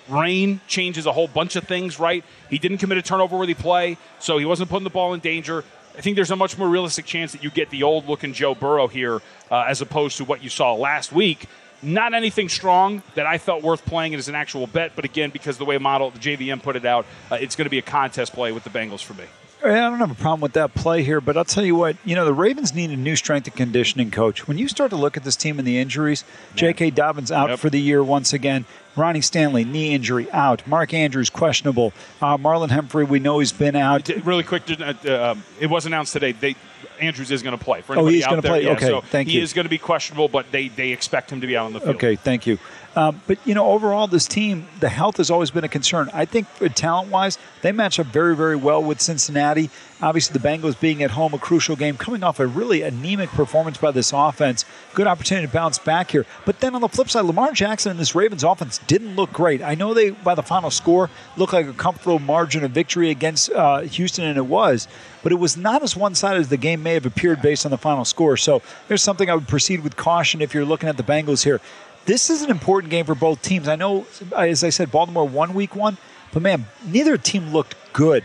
rain 0.09 0.61
changes 0.67 1.05
a 1.05 1.11
whole 1.11 1.27
bunch 1.27 1.55
of 1.55 1.65
things, 1.65 1.99
right? 1.99 2.23
He 2.49 2.57
didn't 2.57 2.79
commit 2.79 2.97
a 2.97 3.01
turnover 3.01 3.37
worthy 3.37 3.53
play, 3.53 3.97
so 4.19 4.37
he 4.37 4.45
wasn't 4.45 4.69
putting 4.69 4.83
the 4.83 4.89
ball 4.89 5.13
in 5.13 5.19
danger. 5.19 5.63
I 5.97 6.01
think 6.01 6.15
there's 6.15 6.31
a 6.31 6.35
much 6.35 6.57
more 6.57 6.69
realistic 6.69 7.05
chance 7.05 7.33
that 7.33 7.43
you 7.43 7.49
get 7.49 7.69
the 7.69 7.83
old 7.83 8.07
looking 8.07 8.33
Joe 8.33 8.55
Burrow 8.55 8.87
here 8.87 9.21
uh, 9.49 9.65
as 9.67 9.81
opposed 9.81 10.17
to 10.17 10.25
what 10.25 10.43
you 10.43 10.49
saw 10.49 10.73
last 10.73 11.11
week. 11.11 11.47
Not 11.83 12.13
anything 12.13 12.47
strong 12.47 13.01
that 13.15 13.25
I 13.25 13.37
felt 13.39 13.63
worth 13.63 13.85
playing 13.85 14.13
as 14.13 14.27
an 14.27 14.35
actual 14.35 14.67
bet, 14.67 14.91
but 14.95 15.03
again, 15.03 15.31
because 15.31 15.57
the 15.57 15.65
way 15.65 15.77
model 15.79 16.11
the 16.11 16.19
JVM 16.19 16.61
put 16.61 16.75
it 16.75 16.85
out, 16.85 17.05
uh, 17.31 17.35
it's 17.35 17.55
going 17.55 17.65
to 17.65 17.71
be 17.71 17.79
a 17.79 17.83
contest 17.83 18.33
play 18.33 18.51
with 18.51 18.63
the 18.63 18.69
Bengals 18.69 19.03
for 19.03 19.15
me. 19.15 19.25
I 19.63 19.69
don't 19.89 19.99
have 19.99 20.11
a 20.11 20.15
problem 20.15 20.41
with 20.41 20.53
that 20.53 20.73
play 20.73 21.03
here, 21.03 21.21
but 21.21 21.37
I'll 21.37 21.45
tell 21.45 21.63
you 21.63 21.75
what, 21.75 21.95
you 22.03 22.15
know, 22.15 22.25
the 22.25 22.33
Ravens 22.33 22.73
need 22.73 22.89
a 22.89 22.95
new 22.97 23.15
strength 23.15 23.45
and 23.47 23.55
conditioning 23.55 24.09
coach. 24.09 24.47
When 24.47 24.57
you 24.57 24.67
start 24.67 24.89
to 24.89 24.95
look 24.95 25.17
at 25.17 25.23
this 25.23 25.35
team 25.35 25.59
and 25.59 25.67
the 25.67 25.77
injuries, 25.77 26.23
J.K. 26.55 26.91
Dobbins 26.91 27.31
out 27.31 27.49
Yep. 27.49 27.59
for 27.59 27.69
the 27.69 27.79
year 27.79 28.03
once 28.03 28.33
again. 28.33 28.65
Ronnie 28.95 29.21
Stanley, 29.21 29.63
knee 29.63 29.93
injury, 29.93 30.29
out. 30.31 30.65
Mark 30.67 30.93
Andrews, 30.93 31.29
questionable. 31.29 31.93
Uh, 32.21 32.37
Marlon 32.37 32.71
Humphrey, 32.71 33.05
we 33.05 33.19
know 33.19 33.39
he's 33.39 33.53
been 33.53 33.75
out. 33.75 34.09
Really 34.25 34.43
quick, 34.43 34.63
uh, 34.81 35.31
um, 35.31 35.43
it 35.59 35.67
was 35.67 35.85
announced 35.85 36.13
today. 36.13 36.31
They 36.33 36.55
Andrews 36.99 37.31
is 37.31 37.41
going 37.41 37.57
to 37.57 37.63
play. 37.63 37.81
For 37.81 37.97
Oh, 37.97 38.05
he's 38.05 38.25
gonna 38.25 38.43
play? 38.43 38.63
yeah, 38.63 38.71
Okay, 38.73 38.85
so 38.87 39.01
thank 39.01 39.27
he 39.27 39.37
you. 39.37 39.41
is 39.43 39.53
going 39.53 39.65
to 39.65 39.69
be 39.69 39.79
questionable, 39.79 40.27
but 40.27 40.51
they 40.51 40.67
they 40.67 40.91
expect 40.91 41.31
him 41.31 41.41
to 41.41 41.47
be 41.47 41.57
out 41.57 41.65
on 41.65 41.73
the 41.73 41.79
field. 41.79 41.95
Okay, 41.95 42.15
thank 42.15 42.45
you. 42.45 42.59
Um, 42.95 43.21
but 43.25 43.37
you 43.45 43.53
know, 43.53 43.67
overall, 43.67 44.07
this 44.07 44.27
team, 44.27 44.67
the 44.79 44.89
health 44.89 45.17
has 45.17 45.31
always 45.31 45.49
been 45.49 45.63
a 45.63 45.69
concern. 45.69 46.09
I 46.13 46.25
think 46.25 46.47
talent-wise, 46.75 47.37
they 47.61 47.71
match 47.71 47.99
up 47.99 48.07
very, 48.07 48.35
very 48.35 48.55
well 48.55 48.83
with 48.83 48.99
Cincinnati. 48.99 49.69
Obviously, 50.01 50.33
the 50.37 50.45
Bengals 50.45 50.79
being 50.79 51.03
at 51.03 51.11
home, 51.11 51.33
a 51.33 51.37
crucial 51.37 51.75
game, 51.75 51.95
coming 51.95 52.23
off 52.23 52.39
a 52.39 52.47
really 52.47 52.81
anemic 52.81 53.29
performance 53.29 53.77
by 53.77 53.91
this 53.91 54.11
offense. 54.11 54.65
Good 54.93 55.07
opportunity 55.07 55.47
to 55.47 55.53
bounce 55.53 55.77
back 55.77 56.11
here. 56.11 56.25
But 56.45 56.59
then 56.59 56.75
on 56.75 56.81
the 56.81 56.89
flip 56.89 57.09
side, 57.09 57.25
Lamar 57.25 57.53
Jackson 57.53 57.91
and 57.91 57.99
this 57.99 58.15
Ravens 58.15 58.43
offense 58.43 58.79
didn't 58.87 59.15
look 59.15 59.31
great. 59.31 59.61
I 59.61 59.75
know 59.75 59.93
they, 59.93 60.09
by 60.09 60.35
the 60.35 60.43
final 60.43 60.71
score, 60.71 61.09
looked 61.37 61.53
like 61.53 61.67
a 61.67 61.73
comfortable 61.73 62.19
margin 62.19 62.63
of 62.63 62.71
victory 62.71 63.09
against 63.09 63.51
uh, 63.51 63.81
Houston, 63.81 64.25
and 64.25 64.37
it 64.37 64.47
was. 64.47 64.87
But 65.23 65.31
it 65.31 65.35
was 65.35 65.55
not 65.55 65.83
as 65.83 65.95
one-sided 65.95 66.39
as 66.39 66.49
the 66.49 66.57
game 66.57 66.81
may 66.81 66.95
have 66.95 67.05
appeared 67.05 67.41
based 67.41 67.63
on 67.65 67.71
the 67.71 67.77
final 67.77 68.03
score. 68.03 68.37
So 68.37 68.63
there's 68.87 69.03
something 69.03 69.29
I 69.29 69.35
would 69.35 69.47
proceed 69.47 69.81
with 69.83 69.95
caution 69.95 70.41
if 70.41 70.53
you're 70.53 70.65
looking 70.65 70.89
at 70.89 70.97
the 70.97 71.03
Bengals 71.03 71.43
here. 71.43 71.61
This 72.05 72.29
is 72.29 72.41
an 72.41 72.49
important 72.49 72.91
game 72.91 73.05
for 73.05 73.15
both 73.15 73.41
teams. 73.41 73.67
I 73.67 73.75
know, 73.75 74.05
as 74.35 74.63
I 74.63 74.69
said, 74.69 74.91
Baltimore 74.91 75.27
won 75.27 75.53
week 75.53 75.75
one, 75.75 75.97
but 76.33 76.41
man, 76.41 76.65
neither 76.85 77.17
team 77.17 77.51
looked 77.51 77.75
good. 77.93 78.23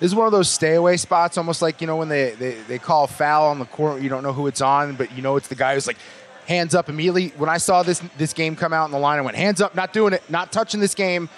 This 0.00 0.10
is 0.10 0.14
one 0.16 0.26
of 0.26 0.32
those 0.32 0.48
stay 0.48 0.74
away 0.74 0.96
spots, 0.96 1.38
almost 1.38 1.62
like 1.62 1.80
you 1.80 1.86
know 1.86 1.96
when 1.96 2.08
they, 2.08 2.30
they 2.30 2.54
they 2.66 2.78
call 2.78 3.06
foul 3.06 3.50
on 3.50 3.60
the 3.60 3.66
court, 3.66 4.02
you 4.02 4.08
don't 4.08 4.24
know 4.24 4.32
who 4.32 4.48
it's 4.48 4.60
on, 4.60 4.96
but 4.96 5.14
you 5.16 5.22
know 5.22 5.36
it's 5.36 5.46
the 5.46 5.54
guy 5.54 5.74
who's 5.74 5.86
like 5.86 5.98
hands 6.48 6.74
up 6.74 6.88
immediately. 6.88 7.28
When 7.36 7.48
I 7.48 7.58
saw 7.58 7.84
this 7.84 8.02
this 8.18 8.32
game 8.32 8.56
come 8.56 8.72
out 8.72 8.86
in 8.86 8.90
the 8.90 8.98
line, 8.98 9.18
I 9.18 9.22
went 9.22 9.36
hands 9.36 9.60
up, 9.60 9.76
not 9.76 9.92
doing 9.92 10.12
it, 10.12 10.28
not 10.28 10.50
touching 10.50 10.80
this 10.80 10.96
game, 10.96 11.28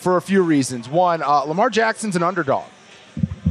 for 0.00 0.16
a 0.16 0.22
few 0.22 0.42
reasons. 0.42 0.88
One, 0.88 1.22
uh, 1.22 1.42
Lamar 1.42 1.70
Jackson's 1.70 2.16
an 2.16 2.24
underdog. 2.24 2.64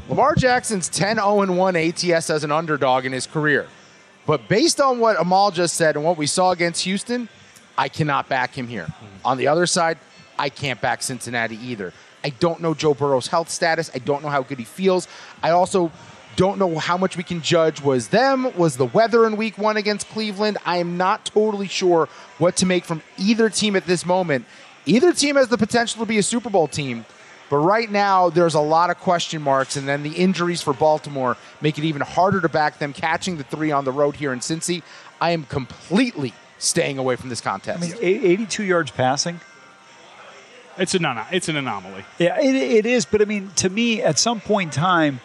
Lamar 0.09 0.35
Jackson's 0.35 0.89
10 0.89 1.17
0 1.17 1.53
1 1.53 1.75
ATS 1.75 2.29
as 2.29 2.43
an 2.43 2.51
underdog 2.51 3.05
in 3.05 3.13
his 3.13 3.27
career. 3.27 3.67
But 4.29 4.47
based 4.47 4.79
on 4.79 4.99
what 4.99 5.19
Amal 5.19 5.49
just 5.49 5.75
said 5.75 5.95
and 5.95 6.05
what 6.05 6.15
we 6.15 6.27
saw 6.27 6.51
against 6.51 6.83
Houston, 6.83 7.27
I 7.75 7.89
cannot 7.89 8.29
back 8.29 8.53
him 8.53 8.67
here. 8.67 8.87
On 9.25 9.39
the 9.39 9.47
other 9.47 9.65
side, 9.65 9.97
I 10.37 10.49
can't 10.49 10.79
back 10.79 11.01
Cincinnati 11.01 11.55
either. 11.55 11.93
I 12.23 12.29
don't 12.29 12.61
know 12.61 12.75
Joe 12.75 12.93
Burrow's 12.93 13.25
health 13.25 13.49
status. 13.49 13.89
I 13.91 13.97
don't 13.97 14.21
know 14.21 14.29
how 14.29 14.43
good 14.43 14.59
he 14.59 14.65
feels. 14.65 15.07
I 15.41 15.49
also 15.49 15.91
don't 16.35 16.59
know 16.59 16.77
how 16.77 16.95
much 16.95 17.17
we 17.17 17.23
can 17.23 17.41
judge 17.41 17.81
was 17.81 18.09
them, 18.09 18.55
was 18.55 18.77
the 18.77 18.85
weather 18.85 19.25
in 19.25 19.35
week 19.35 19.57
one 19.57 19.77
against 19.77 20.07
Cleveland. 20.09 20.59
I 20.63 20.77
am 20.77 20.95
not 20.95 21.25
totally 21.25 21.67
sure 21.67 22.07
what 22.37 22.55
to 22.57 22.67
make 22.67 22.85
from 22.85 23.01
either 23.17 23.49
team 23.49 23.75
at 23.75 23.87
this 23.87 24.05
moment. 24.05 24.45
Either 24.85 25.11
team 25.11 25.37
has 25.37 25.47
the 25.47 25.57
potential 25.57 26.01
to 26.01 26.05
be 26.05 26.19
a 26.19 26.23
Super 26.23 26.51
Bowl 26.51 26.67
team. 26.67 27.03
But 27.49 27.57
right 27.57 27.89
now, 27.89 28.29
there's 28.29 28.53
a 28.53 28.59
lot 28.61 28.89
of 28.91 28.99
question 28.99 29.41
marks, 29.41 29.75
and 29.75 29.87
then 29.87 30.03
the 30.03 30.11
injuries 30.11 30.61
for 30.61 30.73
Baltimore 30.73 31.35
make 31.61 31.77
it 31.79 31.83
even 31.83 32.01
harder 32.01 32.41
to 32.41 32.49
back 32.49 32.77
them 32.79 32.93
catching 32.93 33.37
the 33.37 33.43
three 33.43 33.71
on 33.71 33.85
the 33.85 33.91
road 33.91 34.15
here 34.15 34.31
in 34.33 34.39
Cincy. 34.39 34.83
I 35.19 35.31
am 35.31 35.43
completely 35.45 36.33
staying 36.59 36.97
away 36.97 37.15
from 37.15 37.29
this 37.29 37.41
contest. 37.41 37.81
I 37.81 37.87
mean, 37.87 37.95
82 38.01 38.63
yards 38.63 38.91
passing. 38.91 39.39
It's 40.77 40.93
an 40.95 41.05
it's 41.31 41.49
an 41.49 41.57
anomaly. 41.57 42.05
Yeah, 42.19 42.39
it, 42.39 42.55
it 42.55 42.85
is. 42.85 43.05
But 43.05 43.21
I 43.21 43.25
mean, 43.25 43.51
to 43.57 43.69
me, 43.69 44.01
at 44.01 44.17
some 44.17 44.39
point 44.39 44.73
in 44.75 44.79
time, 44.81 45.19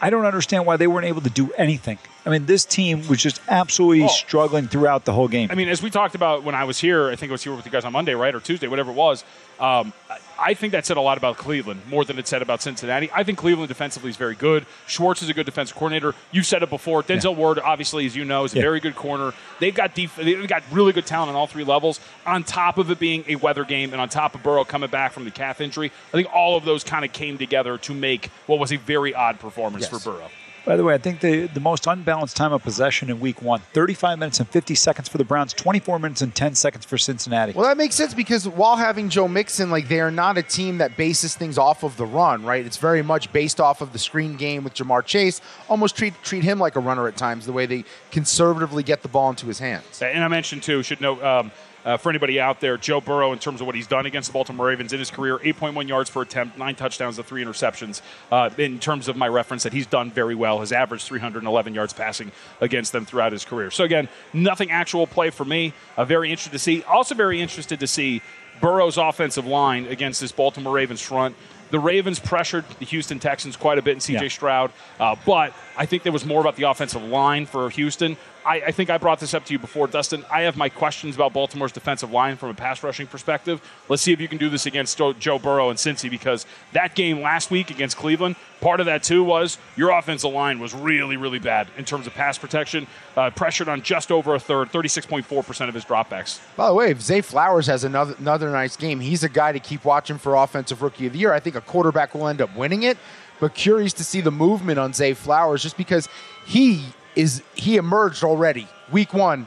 I 0.00 0.08
don't 0.10 0.24
understand 0.24 0.64
why 0.64 0.76
they 0.76 0.86
weren't 0.86 1.06
able 1.06 1.20
to 1.22 1.30
do 1.30 1.52
anything. 1.58 1.98
I 2.24 2.30
mean, 2.30 2.46
this 2.46 2.64
team 2.64 3.06
was 3.08 3.20
just 3.20 3.40
absolutely 3.48 4.04
Oh. 4.04 4.08
struggling 4.08 4.68
throughout 4.68 5.04
the 5.04 5.12
whole 5.12 5.28
game. 5.28 5.50
I 5.50 5.56
mean, 5.56 5.68
as 5.68 5.82
we 5.82 5.90
talked 5.90 6.14
about 6.14 6.42
when 6.42 6.54
I 6.54 6.64
was 6.64 6.78
here, 6.78 7.08
I 7.10 7.16
think 7.16 7.30
I 7.30 7.34
was 7.34 7.42
here 7.42 7.54
with 7.54 7.66
you 7.66 7.72
guys 7.72 7.84
on 7.84 7.92
Monday, 7.92 8.14
right, 8.14 8.34
or 8.34 8.40
Tuesday, 8.40 8.68
whatever 8.68 8.90
it 8.92 8.96
was. 8.96 9.24
Um, 9.58 9.92
I- 10.38 10.54
think 10.54 10.72
that 10.72 10.86
said 10.86 10.96
a 10.96 11.00
lot 11.00 11.18
about 11.18 11.36
Cleveland 11.36 11.82
more 11.88 12.04
than 12.04 12.18
it 12.18 12.26
said 12.28 12.42
about 12.42 12.62
Cincinnati. 12.62 13.10
I 13.14 13.22
think 13.24 13.38
Cleveland 13.38 13.68
defensively 13.68 14.10
is 14.10 14.16
very 14.16 14.34
good. 14.34 14.66
Schwartz 14.86 15.22
is 15.22 15.28
a 15.28 15.34
good 15.34 15.46
defensive 15.46 15.76
coordinator. 15.76 16.14
You've 16.32 16.46
said 16.46 16.62
it 16.62 16.70
before. 16.70 17.02
Denzel 17.02 17.34
Ward, 17.36 17.58
obviously, 17.58 18.06
as 18.06 18.16
you 18.16 18.24
know, 18.24 18.44
is 18.44 18.52
a 18.54 18.56
Yeah. 18.56 18.62
very 18.62 18.80
good 18.80 18.96
corner. 18.96 19.32
They've 19.60 19.74
got 19.74 19.94
def- 19.94 20.16
they've 20.16 20.46
got 20.48 20.62
really 20.70 20.92
good 20.92 21.06
talent 21.06 21.30
on 21.30 21.36
all 21.36 21.46
three 21.46 21.64
levels. 21.64 22.00
On 22.26 22.42
top 22.44 22.78
of 22.78 22.90
it 22.90 22.98
being 22.98 23.24
a 23.28 23.36
weather 23.36 23.64
game, 23.64 23.92
and 23.92 24.00
on 24.00 24.08
top 24.08 24.34
of 24.34 24.42
Burrow 24.42 24.64
coming 24.64 24.90
back 24.90 25.12
from 25.12 25.24
the 25.24 25.30
calf 25.30 25.60
injury, 25.60 25.90
I 26.08 26.10
think 26.12 26.28
all 26.34 26.56
of 26.56 26.64
those 26.64 26.82
kind 26.84 27.04
of 27.04 27.12
came 27.12 27.38
together 27.38 27.78
to 27.78 27.94
make 27.94 28.30
what 28.46 28.58
was 28.58 28.72
a 28.72 28.76
very 28.76 29.14
odd 29.14 29.38
performance 29.40 29.88
Yes. 29.90 30.02
for 30.02 30.10
Burrow. 30.12 30.30
By 30.68 30.76
the 30.76 30.84
way, 30.84 30.92
I 30.92 30.98
think 30.98 31.20
the, 31.20 31.46
the 31.46 31.60
most 31.60 31.86
unbalanced 31.86 32.36
time 32.36 32.52
of 32.52 32.62
possession 32.62 33.08
in 33.08 33.20
week 33.20 33.40
one 33.40 33.60
35 33.72 34.18
minutes 34.18 34.38
and 34.38 34.46
50 34.46 34.74
seconds 34.74 35.08
for 35.08 35.16
the 35.16 35.24
Browns, 35.24 35.54
24 35.54 35.98
minutes 35.98 36.20
and 36.20 36.34
10 36.34 36.54
seconds 36.54 36.84
for 36.84 36.98
Cincinnati. 36.98 37.52
Well, 37.52 37.64
that 37.64 37.78
makes 37.78 37.94
sense 37.94 38.12
because 38.12 38.46
while 38.46 38.76
having 38.76 39.08
Joe 39.08 39.28
Mixon, 39.28 39.70
like 39.70 39.88
they 39.88 39.98
are 39.98 40.10
not 40.10 40.36
a 40.36 40.42
team 40.42 40.76
that 40.76 40.94
bases 40.98 41.34
things 41.34 41.56
off 41.56 41.84
of 41.84 41.96
the 41.96 42.04
run, 42.04 42.44
right? 42.44 42.66
It's 42.66 42.76
very 42.76 43.00
much 43.00 43.32
based 43.32 43.62
off 43.62 43.80
of 43.80 43.94
the 43.94 43.98
screen 43.98 44.36
game 44.36 44.62
with 44.62 44.74
Ja'Marr 44.74 45.06
Chase. 45.06 45.40
Almost 45.70 45.96
treat 45.96 46.12
treat 46.22 46.44
him 46.44 46.58
like 46.58 46.76
a 46.76 46.80
runner 46.80 47.08
at 47.08 47.16
times, 47.16 47.46
the 47.46 47.52
way 47.54 47.64
they 47.64 47.86
conservatively 48.10 48.82
get 48.82 49.00
the 49.00 49.08
ball 49.08 49.30
into 49.30 49.46
his 49.46 49.58
hands. 49.58 50.02
And 50.02 50.22
I 50.22 50.28
mentioned 50.28 50.62
too, 50.62 50.82
should 50.82 51.00
note. 51.00 51.22
Um, 51.22 51.50
uh, 51.84 51.96
for 51.96 52.10
anybody 52.10 52.40
out 52.40 52.60
there, 52.60 52.76
Joe 52.76 53.00
Burrow, 53.00 53.32
in 53.32 53.38
terms 53.38 53.60
of 53.60 53.66
what 53.66 53.74
he's 53.76 53.86
done 53.86 54.06
against 54.06 54.28
the 54.28 54.32
Baltimore 54.32 54.66
Ravens 54.66 54.92
in 54.92 54.98
his 54.98 55.10
career, 55.10 55.38
8.1 55.38 55.88
yards 55.88 56.10
per 56.10 56.22
attempt, 56.22 56.58
nine 56.58 56.74
touchdowns 56.74 57.16
to 57.16 57.22
three 57.22 57.44
interceptions. 57.44 58.00
Uh, 58.30 58.50
in 58.58 58.78
terms 58.78 59.08
of 59.08 59.16
my 59.16 59.28
reference, 59.28 59.62
that 59.62 59.72
he's 59.72 59.86
done 59.86 60.10
very 60.10 60.34
well. 60.34 60.58
Has 60.60 60.72
averaged 60.72 61.04
311 61.06 61.74
yards 61.74 61.92
passing 61.92 62.32
against 62.60 62.92
them 62.92 63.04
throughout 63.04 63.32
his 63.32 63.44
career. 63.44 63.70
So 63.70 63.84
again, 63.84 64.08
nothing 64.32 64.70
actual 64.70 65.06
play 65.06 65.30
for 65.30 65.44
me. 65.44 65.72
Uh, 65.96 66.04
very 66.04 66.30
interested 66.30 66.52
to 66.52 66.58
see. 66.58 66.82
Also 66.82 67.14
very 67.14 67.40
interested 67.40 67.80
to 67.80 67.86
see 67.86 68.22
Burrow's 68.60 68.96
offensive 68.98 69.46
line 69.46 69.86
against 69.86 70.20
this 70.20 70.32
Baltimore 70.32 70.72
Ravens 70.74 71.00
front. 71.00 71.36
The 71.70 71.78
Ravens 71.78 72.18
pressured 72.18 72.64
the 72.78 72.86
Houston 72.86 73.18
Texans 73.18 73.54
quite 73.56 73.76
a 73.78 73.82
bit 73.82 73.92
in 73.92 73.98
CJ 74.00 74.22
Yeah. 74.22 74.28
Stroud, 74.28 74.72
uh, 74.98 75.16
but 75.26 75.52
I 75.76 75.84
think 75.84 76.02
there 76.02 76.12
was 76.12 76.24
more 76.24 76.40
about 76.40 76.56
the 76.56 76.62
offensive 76.64 77.02
line 77.02 77.44
for 77.44 77.68
Houston. 77.70 78.16
I, 78.48 78.62
I 78.68 78.72
think 78.72 78.88
I 78.88 78.96
brought 78.96 79.20
this 79.20 79.34
up 79.34 79.44
to 79.44 79.52
you 79.52 79.58
before, 79.58 79.86
Dustin. 79.86 80.24
I 80.32 80.42
have 80.42 80.56
my 80.56 80.70
questions 80.70 81.14
about 81.14 81.34
Baltimore's 81.34 81.70
defensive 81.70 82.10
line 82.10 82.36
from 82.36 82.48
a 82.48 82.54
pass 82.54 82.82
rushing 82.82 83.06
perspective. 83.06 83.60
Let's 83.90 84.02
see 84.02 84.12
if 84.14 84.20
you 84.22 84.26
can 84.26 84.38
do 84.38 84.48
this 84.48 84.64
against 84.64 84.96
Joe, 84.96 85.38
Burrow 85.38 85.68
and 85.68 85.78
Cincy 85.78 86.10
because 86.10 86.46
that 86.72 86.94
game 86.94 87.20
last 87.20 87.50
week 87.50 87.70
against 87.70 87.98
Cleveland, 87.98 88.36
part 88.62 88.80
of 88.80 88.86
that 88.86 89.02
too 89.02 89.22
was 89.22 89.58
your 89.76 89.90
offensive 89.90 90.32
line 90.32 90.60
was 90.60 90.72
really, 90.72 91.18
really 91.18 91.38
bad 91.38 91.68
in 91.76 91.84
terms 91.84 92.06
of 92.06 92.14
pass 92.14 92.38
protection. 92.38 92.86
Uh, 93.16 93.28
pressured 93.28 93.68
on 93.68 93.82
just 93.82 94.10
over 94.10 94.34
a 94.34 94.40
third, 94.40 94.72
36.4% 94.72 95.68
of 95.68 95.74
his 95.74 95.84
dropbacks. 95.84 96.40
By 96.56 96.68
the 96.68 96.74
way, 96.74 96.90
if 96.90 97.02
Zay 97.02 97.20
Flowers 97.20 97.66
has 97.66 97.84
another 97.84 98.14
another 98.18 98.50
nice 98.50 98.76
game, 98.76 99.00
he's 99.00 99.24
a 99.24 99.28
guy 99.28 99.52
to 99.52 99.60
keep 99.60 99.84
watching 99.84 100.16
for 100.16 100.34
offensive 100.36 100.80
rookie 100.80 101.06
of 101.06 101.12
the 101.12 101.18
year. 101.18 101.34
I 101.34 101.40
think 101.40 101.54
a 101.54 101.60
quarterback 101.60 102.14
will 102.14 102.28
end 102.28 102.40
up 102.40 102.56
winning 102.56 102.84
it, 102.84 102.96
but 103.40 103.54
curious 103.54 103.92
to 103.94 104.04
see 104.04 104.22
the 104.22 104.30
movement 104.30 104.78
on 104.78 104.94
Zay 104.94 105.12
Flowers 105.12 105.62
just 105.62 105.76
because 105.76 106.08
he 106.46 106.84
is 107.18 107.42
he 107.56 107.76
emerged 107.76 108.22
already. 108.22 108.66
Week 108.92 109.12
one 109.12 109.46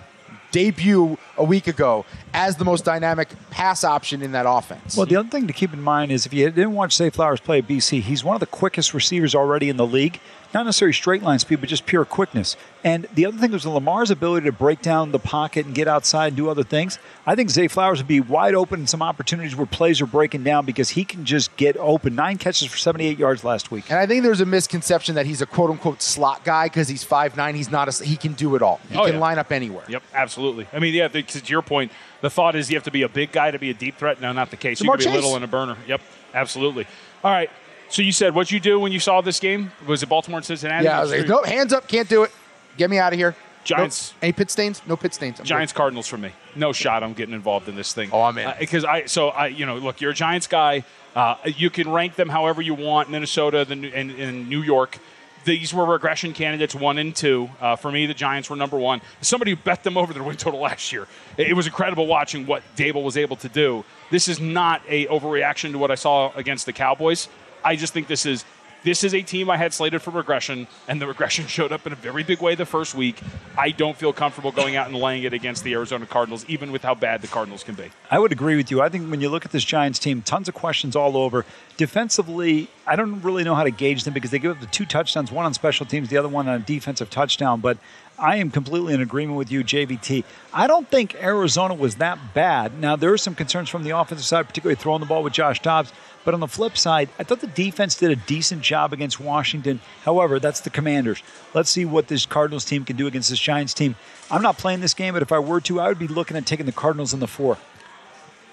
debut 0.51 1.17
a 1.37 1.43
week 1.43 1.67
ago 1.67 2.05
as 2.33 2.55
the 2.57 2.65
most 2.65 2.85
dynamic 2.85 3.29
pass 3.49 3.83
option 3.83 4.21
in 4.21 4.31
that 4.33 4.45
offense. 4.47 4.95
Well, 4.97 5.05
the 5.05 5.15
other 5.17 5.29
thing 5.29 5.47
to 5.47 5.53
keep 5.53 5.73
in 5.73 5.81
mind 5.81 6.11
is 6.11 6.25
if 6.25 6.33
you 6.33 6.45
didn't 6.49 6.73
watch 6.73 6.95
Zay 6.95 7.09
Flowers 7.09 7.39
play 7.39 7.59
at 7.59 7.67
BC, 7.67 8.01
he's 8.01 8.23
one 8.23 8.35
of 8.35 8.39
the 8.39 8.45
quickest 8.47 8.93
receivers 8.93 9.35
already 9.35 9.69
in 9.69 9.77
the 9.77 9.85
league. 9.87 10.19
Not 10.53 10.65
necessarily 10.65 10.91
straight 10.91 11.23
line 11.23 11.39
speed, 11.39 11.61
but 11.61 11.69
just 11.69 11.85
pure 11.85 12.03
quickness. 12.03 12.57
And 12.83 13.07
the 13.13 13.25
other 13.25 13.37
thing 13.37 13.51
was 13.53 13.65
Lamar's 13.65 14.11
ability 14.11 14.47
to 14.47 14.51
break 14.51 14.81
down 14.81 15.13
the 15.13 15.19
pocket 15.19 15.65
and 15.65 15.73
get 15.73 15.87
outside 15.87 16.27
and 16.27 16.35
do 16.35 16.49
other 16.49 16.63
things. 16.63 16.99
I 17.25 17.35
think 17.35 17.49
Zay 17.49 17.69
Flowers 17.69 17.99
would 17.99 18.07
be 18.07 18.19
wide 18.19 18.53
open 18.53 18.81
in 18.81 18.87
some 18.87 19.01
opportunities 19.01 19.55
where 19.55 19.65
plays 19.65 20.01
are 20.01 20.05
breaking 20.05 20.43
down 20.43 20.65
because 20.65 20.89
he 20.89 21.05
can 21.05 21.23
just 21.23 21.55
get 21.55 21.77
open. 21.77 22.15
Nine 22.15 22.37
catches 22.37 22.67
for 22.69 22.75
78 22.77 23.17
yards 23.17 23.45
last 23.45 23.71
week. 23.71 23.89
And 23.89 23.97
I 23.97 24.05
think 24.05 24.23
there's 24.23 24.41
a 24.41 24.45
misconception 24.45 25.15
that 25.15 25.25
he's 25.25 25.41
a 25.41 25.45
quote 25.45 25.69
unquote 25.69 26.01
slot 26.01 26.43
guy 26.43 26.65
because 26.65 26.89
he's 26.89 27.05
5'9. 27.05 27.55
He's 27.55 27.71
not 27.71 27.87
a, 27.87 28.03
he 28.03 28.17
can 28.17 28.33
do 28.33 28.55
it 28.55 28.61
all. 28.61 28.81
He 28.89 28.97
Oh, 28.97 29.05
can 29.05 29.13
yeah. 29.13 29.19
line 29.21 29.39
up 29.39 29.53
anywhere. 29.53 29.85
Yep, 29.87 30.03
absolutely. 30.13 30.67
I 30.73 30.79
mean, 30.79 30.93
yeah, 30.93 31.07
the- 31.27 31.39
to 31.41 31.51
your 31.51 31.61
point, 31.61 31.91
the 32.21 32.29
thought 32.29 32.55
is 32.55 32.69
you 32.69 32.75
have 32.77 32.83
to 32.83 32.91
be 32.91 33.03
a 33.03 33.09
big 33.09 33.31
guy 33.31 33.51
to 33.51 33.59
be 33.59 33.69
a 33.69 33.73
deep 33.73 33.97
threat. 33.97 34.21
No, 34.21 34.31
not 34.31 34.49
the 34.51 34.57
case. 34.57 34.81
You 34.81 34.89
Ja'Marr 34.89 34.93
can 34.93 34.99
be 34.99 35.03
Chase. 35.05 35.15
little 35.15 35.35
and 35.35 35.43
a 35.43 35.47
burner. 35.47 35.77
Yep, 35.87 36.01
absolutely. 36.33 36.85
All 37.23 37.31
right. 37.31 37.49
So 37.89 38.01
you 38.01 38.11
said 38.11 38.33
what'd 38.33 38.51
you 38.51 38.59
do 38.59 38.79
when 38.79 38.91
you 38.91 38.99
saw 38.99 39.21
this 39.21 39.39
game? 39.39 39.71
Was 39.85 40.01
it 40.01 40.07
Baltimore 40.09 40.37
and 40.37 40.45
Cincinnati? 40.45 40.85
Yeah, 40.85 40.99
I 40.99 41.01
was 41.01 41.11
like, 41.11 41.27
no, 41.27 41.43
hands 41.43 41.73
up, 41.73 41.87
can't 41.87 42.07
do 42.07 42.23
it. 42.23 42.31
Get 42.77 42.89
me 42.89 42.97
out 42.97 43.11
of 43.13 43.19
here. 43.19 43.35
Giants. 43.63 44.13
Nope. 44.13 44.23
Any 44.23 44.31
pit 44.31 44.49
stains? 44.49 44.81
No 44.87 44.95
pit 44.95 45.13
stains. 45.13 45.39
I'm 45.39 45.45
Giants 45.45 45.73
Cardinals 45.73 46.07
for 46.07 46.17
me. 46.17 46.31
No 46.55 46.73
shot. 46.73 47.03
I'm 47.03 47.13
getting 47.13 47.35
involved 47.35 47.67
in 47.69 47.75
this 47.75 47.93
thing. 47.93 48.09
Oh, 48.11 48.23
I'm 48.23 48.37
in. 48.37 48.51
Because 48.59 48.85
I 48.85 49.05
so 49.05 49.29
I 49.29 49.47
you 49.47 49.65
know 49.65 49.77
look, 49.77 50.01
you're 50.01 50.11
a 50.11 50.15
Giants 50.15 50.47
guy. 50.47 50.83
Uh, 51.15 51.35
you 51.45 51.69
can 51.69 51.91
rank 51.91 52.15
them 52.15 52.29
however 52.29 52.61
you 52.61 52.73
want. 52.73 53.09
Minnesota, 53.09 53.65
the 53.65 53.73
and, 53.73 54.11
and 54.11 54.49
New 54.49 54.61
York. 54.61 54.97
These 55.43 55.73
were 55.73 55.85
regression 55.85 56.33
candidates 56.33 56.75
one 56.75 56.97
and 56.97 57.15
two. 57.15 57.49
Uh, 57.59 57.75
for 57.75 57.91
me, 57.91 58.05
the 58.05 58.13
Giants 58.13 58.49
were 58.49 58.55
number 58.55 58.77
one. 58.77 59.01
Somebody 59.21 59.55
bet 59.55 59.83
them 59.83 59.97
over 59.97 60.13
their 60.13 60.23
win 60.23 60.37
total 60.37 60.59
last 60.69 60.91
year. 60.91 61.07
It, 61.37 61.47
it 61.47 61.53
was 61.53 61.67
incredible 61.67 62.07
watching 62.07 62.45
what 62.45 62.63
Daboll 62.75 63.03
was 63.03 63.17
able 63.17 63.35
to 63.37 63.49
do. 63.49 63.83
This 64.09 64.27
is 64.27 64.39
not 64.39 64.81
a 64.87 65.07
overreaction 65.07 65.71
to 65.71 65.77
what 65.77 65.91
I 65.91 65.95
saw 65.95 66.31
against 66.35 66.65
the 66.65 66.73
Cowboys. 66.73 67.27
I 67.63 67.75
just 67.75 67.93
think 67.93 68.07
this 68.07 68.25
is 68.25 68.45
this 68.83 69.03
is 69.03 69.13
a 69.13 69.21
team 69.21 69.49
I 69.49 69.57
had 69.57 69.73
slated 69.73 70.01
for 70.01 70.11
regression, 70.11 70.67
and 70.87 71.01
the 71.01 71.07
regression 71.07 71.47
showed 71.47 71.71
up 71.71 71.85
in 71.85 71.93
a 71.93 71.95
very 71.95 72.23
big 72.23 72.41
way 72.41 72.55
the 72.55 72.65
first 72.65 72.95
week. 72.95 73.21
I 73.57 73.69
don't 73.69 73.95
feel 73.95 74.13
comfortable 74.13 74.51
going 74.51 74.75
out 74.75 74.87
and 74.87 74.95
laying 74.95 75.23
it 75.23 75.33
against 75.33 75.63
the 75.63 75.73
Arizona 75.73 76.05
Cardinals, 76.05 76.45
even 76.47 76.71
with 76.71 76.81
how 76.81 76.95
bad 76.95 77.21
the 77.21 77.27
Cardinals 77.27 77.63
can 77.63 77.75
be. 77.75 77.91
I 78.09 78.19
would 78.19 78.31
agree 78.31 78.55
with 78.55 78.71
you. 78.71 78.81
I 78.81 78.89
think 78.89 79.09
when 79.09 79.21
you 79.21 79.29
look 79.29 79.45
at 79.45 79.51
this 79.51 79.63
Giants 79.63 79.99
team, 79.99 80.21
tons 80.21 80.47
of 80.47 80.55
questions 80.55 80.95
all 80.95 81.17
over. 81.17 81.45
Defensively, 81.77 82.69
I 82.87 82.95
don't 82.95 83.21
really 83.21 83.43
know 83.43 83.55
how 83.55 83.63
to 83.63 83.71
gauge 83.71 84.03
them 84.03 84.13
because 84.13 84.31
they 84.31 84.39
give 84.39 84.51
up 84.51 84.59
the 84.59 84.67
two 84.67 84.85
touchdowns, 84.85 85.31
one 85.31 85.45
on 85.45 85.53
special 85.53 85.85
teams, 85.85 86.09
the 86.09 86.17
other 86.17 86.29
one 86.29 86.47
on 86.47 86.55
a 86.55 86.63
defensive 86.63 87.09
touchdown. 87.09 87.61
But 87.61 87.77
I 88.21 88.37
am 88.37 88.51
completely 88.51 88.93
in 88.93 89.01
agreement 89.01 89.37
with 89.37 89.51
you, 89.51 89.63
JVT. 89.63 90.23
I 90.53 90.67
don't 90.67 90.87
think 90.87 91.15
Arizona 91.15 91.73
was 91.73 91.95
that 91.95 92.33
bad. 92.35 92.79
Now, 92.79 92.95
there 92.95 93.11
are 93.11 93.17
some 93.17 93.33
concerns 93.33 93.69
from 93.69 93.83
the 93.83 93.91
offensive 93.91 94.25
side, 94.25 94.47
particularly 94.47 94.75
throwing 94.75 94.99
the 94.99 95.07
ball 95.07 95.23
with 95.23 95.33
Josh 95.33 95.59
Dobbs. 95.61 95.91
But 96.23 96.33
on 96.33 96.39
the 96.39 96.47
flip 96.47 96.77
side, 96.77 97.09
I 97.17 97.23
thought 97.23 97.41
the 97.41 97.47
defense 97.47 97.95
did 97.95 98.11
a 98.11 98.15
decent 98.15 98.61
job 98.61 98.93
against 98.93 99.19
Washington. 99.19 99.79
However, 100.03 100.39
that's 100.39 100.61
the 100.61 100.69
Commanders. 100.69 101.23
Let's 101.53 101.69
see 101.69 101.83
what 101.85 102.07
this 102.07 102.25
Cardinals 102.25 102.65
team 102.65 102.85
can 102.85 102.95
do 102.95 103.07
against 103.07 103.29
this 103.29 103.39
Giants 103.39 103.73
team. 103.73 103.95
I'm 104.29 104.41
not 104.41 104.57
playing 104.57 104.81
this 104.81 104.93
game, 104.93 105.13
but 105.13 105.23
if 105.23 105.31
I 105.31 105.39
were 105.39 105.61
to, 105.61 105.79
I 105.79 105.87
would 105.87 105.99
be 105.99 106.07
looking 106.07 106.37
at 106.37 106.45
taking 106.45 106.65
the 106.65 106.71
Cardinals 106.71 107.13
in 107.13 107.19
the 107.19 107.27
four. 107.27 107.57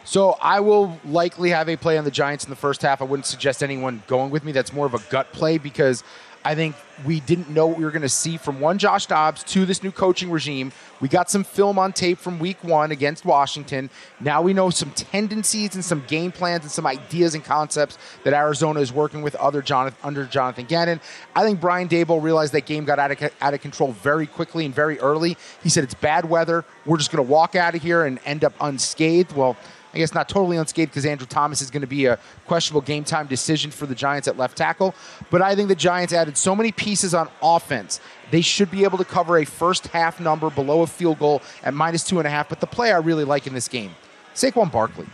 So 0.04 0.38
I 0.40 0.61
will 0.61 0.98
likely 1.04 1.50
have 1.50 1.68
a 1.68 1.76
play 1.76 1.98
on 1.98 2.04
the 2.04 2.11
Giants 2.11 2.44
in 2.44 2.50
the 2.50 2.57
first 2.57 2.81
half. 2.81 3.02
I 3.02 3.04
wouldn't 3.04 3.26
suggest 3.26 3.62
anyone 3.62 4.02
going 4.07 4.31
with 4.31 4.42
me. 4.42 4.52
That's 4.52 4.72
more 4.72 4.87
of 4.87 4.94
a 4.94 5.00
gut 5.11 5.33
play 5.35 5.59
because 5.59 6.02
I 6.46 6.54
think 6.54 6.76
we 7.04 7.20
didn't 7.20 7.50
know 7.50 7.66
what 7.66 7.76
we 7.76 7.85
were 7.85 7.90
going 7.90 8.00
to 8.00 8.09
see 8.09 8.38
from 8.38 8.59
one 8.59 8.78
Josh 8.78 9.04
Dobbs 9.04 9.44
to 9.44 9.66
this 9.66 9.83
new 9.83 9.92
coaching 9.92 10.31
regime. 10.31 10.72
We 11.00 11.08
got 11.08 11.30
some 11.30 11.44
film 11.44 11.78
on 11.78 11.92
tape 11.92 12.18
from 12.18 12.38
week 12.38 12.62
one 12.64 12.90
against 12.90 13.24
Washington. 13.24 13.90
Now 14.20 14.42
we 14.42 14.52
know 14.52 14.70
some 14.70 14.90
tendencies 14.92 15.74
and 15.74 15.84
some 15.84 16.02
game 16.06 16.32
plans 16.32 16.64
and 16.64 16.70
some 16.70 16.87
ideas 16.87 17.34
and 17.34 17.44
concepts 17.44 17.98
that 18.24 18.34
Arizona 18.34 18.80
is 18.80 18.92
working 18.92 19.22
with 19.22 19.34
other 19.37 19.62
Jonathan, 19.62 19.98
under 20.02 20.24
Jonathan 20.24 20.64
Gannon. 20.66 21.00
I 21.37 21.44
think 21.44 21.61
Brian 21.61 21.88
Daboll 21.88 22.22
realized 22.22 22.52
that 22.54 22.66
game 22.66 22.84
got 22.84 22.98
out 22.98 23.11
of, 23.11 23.32
out 23.40 23.54
of 23.54 23.61
control 23.61 23.92
very 23.92 24.26
quickly 24.26 24.64
and 24.64 24.74
very 24.74 24.98
early. 25.00 25.37
He 25.62 25.68
said, 25.68 25.84
It's 25.84 25.94
bad 25.94 26.28
weather. 26.28 26.64
We're 26.84 26.98
just 26.98 27.12
going 27.12 27.24
to 27.24 27.30
walk 27.30 27.54
out 27.54 27.74
of 27.74 27.82
here 27.82 28.04
and 28.04 28.18
end 28.24 28.44
up 28.44 28.54
unscathed. 28.61 29.32
Well, 29.32 29.56
I 29.94 29.98
guess 29.98 30.12
not 30.12 30.29
totally 30.29 30.57
unscathed 30.59 30.90
because 30.90 31.07
Andrew 31.07 31.27
Thomas 31.27 31.62
is 31.62 31.70
going 31.70 31.81
to 31.81 31.87
be 31.87 32.07
a 32.07 32.18
questionable 32.46 32.83
game 32.83 33.05
time 33.05 33.27
decision 33.27 33.70
for 33.70 33.87
the 33.87 33.94
Giants 33.94 34.29
at 34.29 34.37
left 34.37 34.57
tackle. 34.57 34.94
But 35.31 35.40
I 35.40 35.55
think 35.55 35.68
the 35.68 35.74
Giants 35.74 36.12
added 36.12 36.37
so 36.37 36.55
many 36.55 36.72
pieces 36.72 37.14
on 37.14 37.29
offense. 37.42 38.01
They 38.31 38.42
should 38.42 38.70
be 38.70 38.85
able 38.85 38.98
to 38.98 39.05
cover 39.05 39.38
a 39.38 39.46
first 39.46 39.87
half 39.88 40.20
number 40.20 40.51
below 40.51 40.83
a 40.83 40.87
field 40.87 41.18
goal 41.18 41.42
at 41.62 41.72
minus 41.72 42.05
two 42.05 42.18
and 42.18 42.27
a 42.27 42.31
half. 42.31 42.48
But 42.51 42.61
the 42.61 42.66
play 42.66 42.92
I 42.92 42.98
really 42.98 43.24
like 43.24 43.46
in 43.46 43.55
this 43.55 43.68
game, 43.68 43.94
Saquon 44.35 44.70
Barkley. 44.70 45.07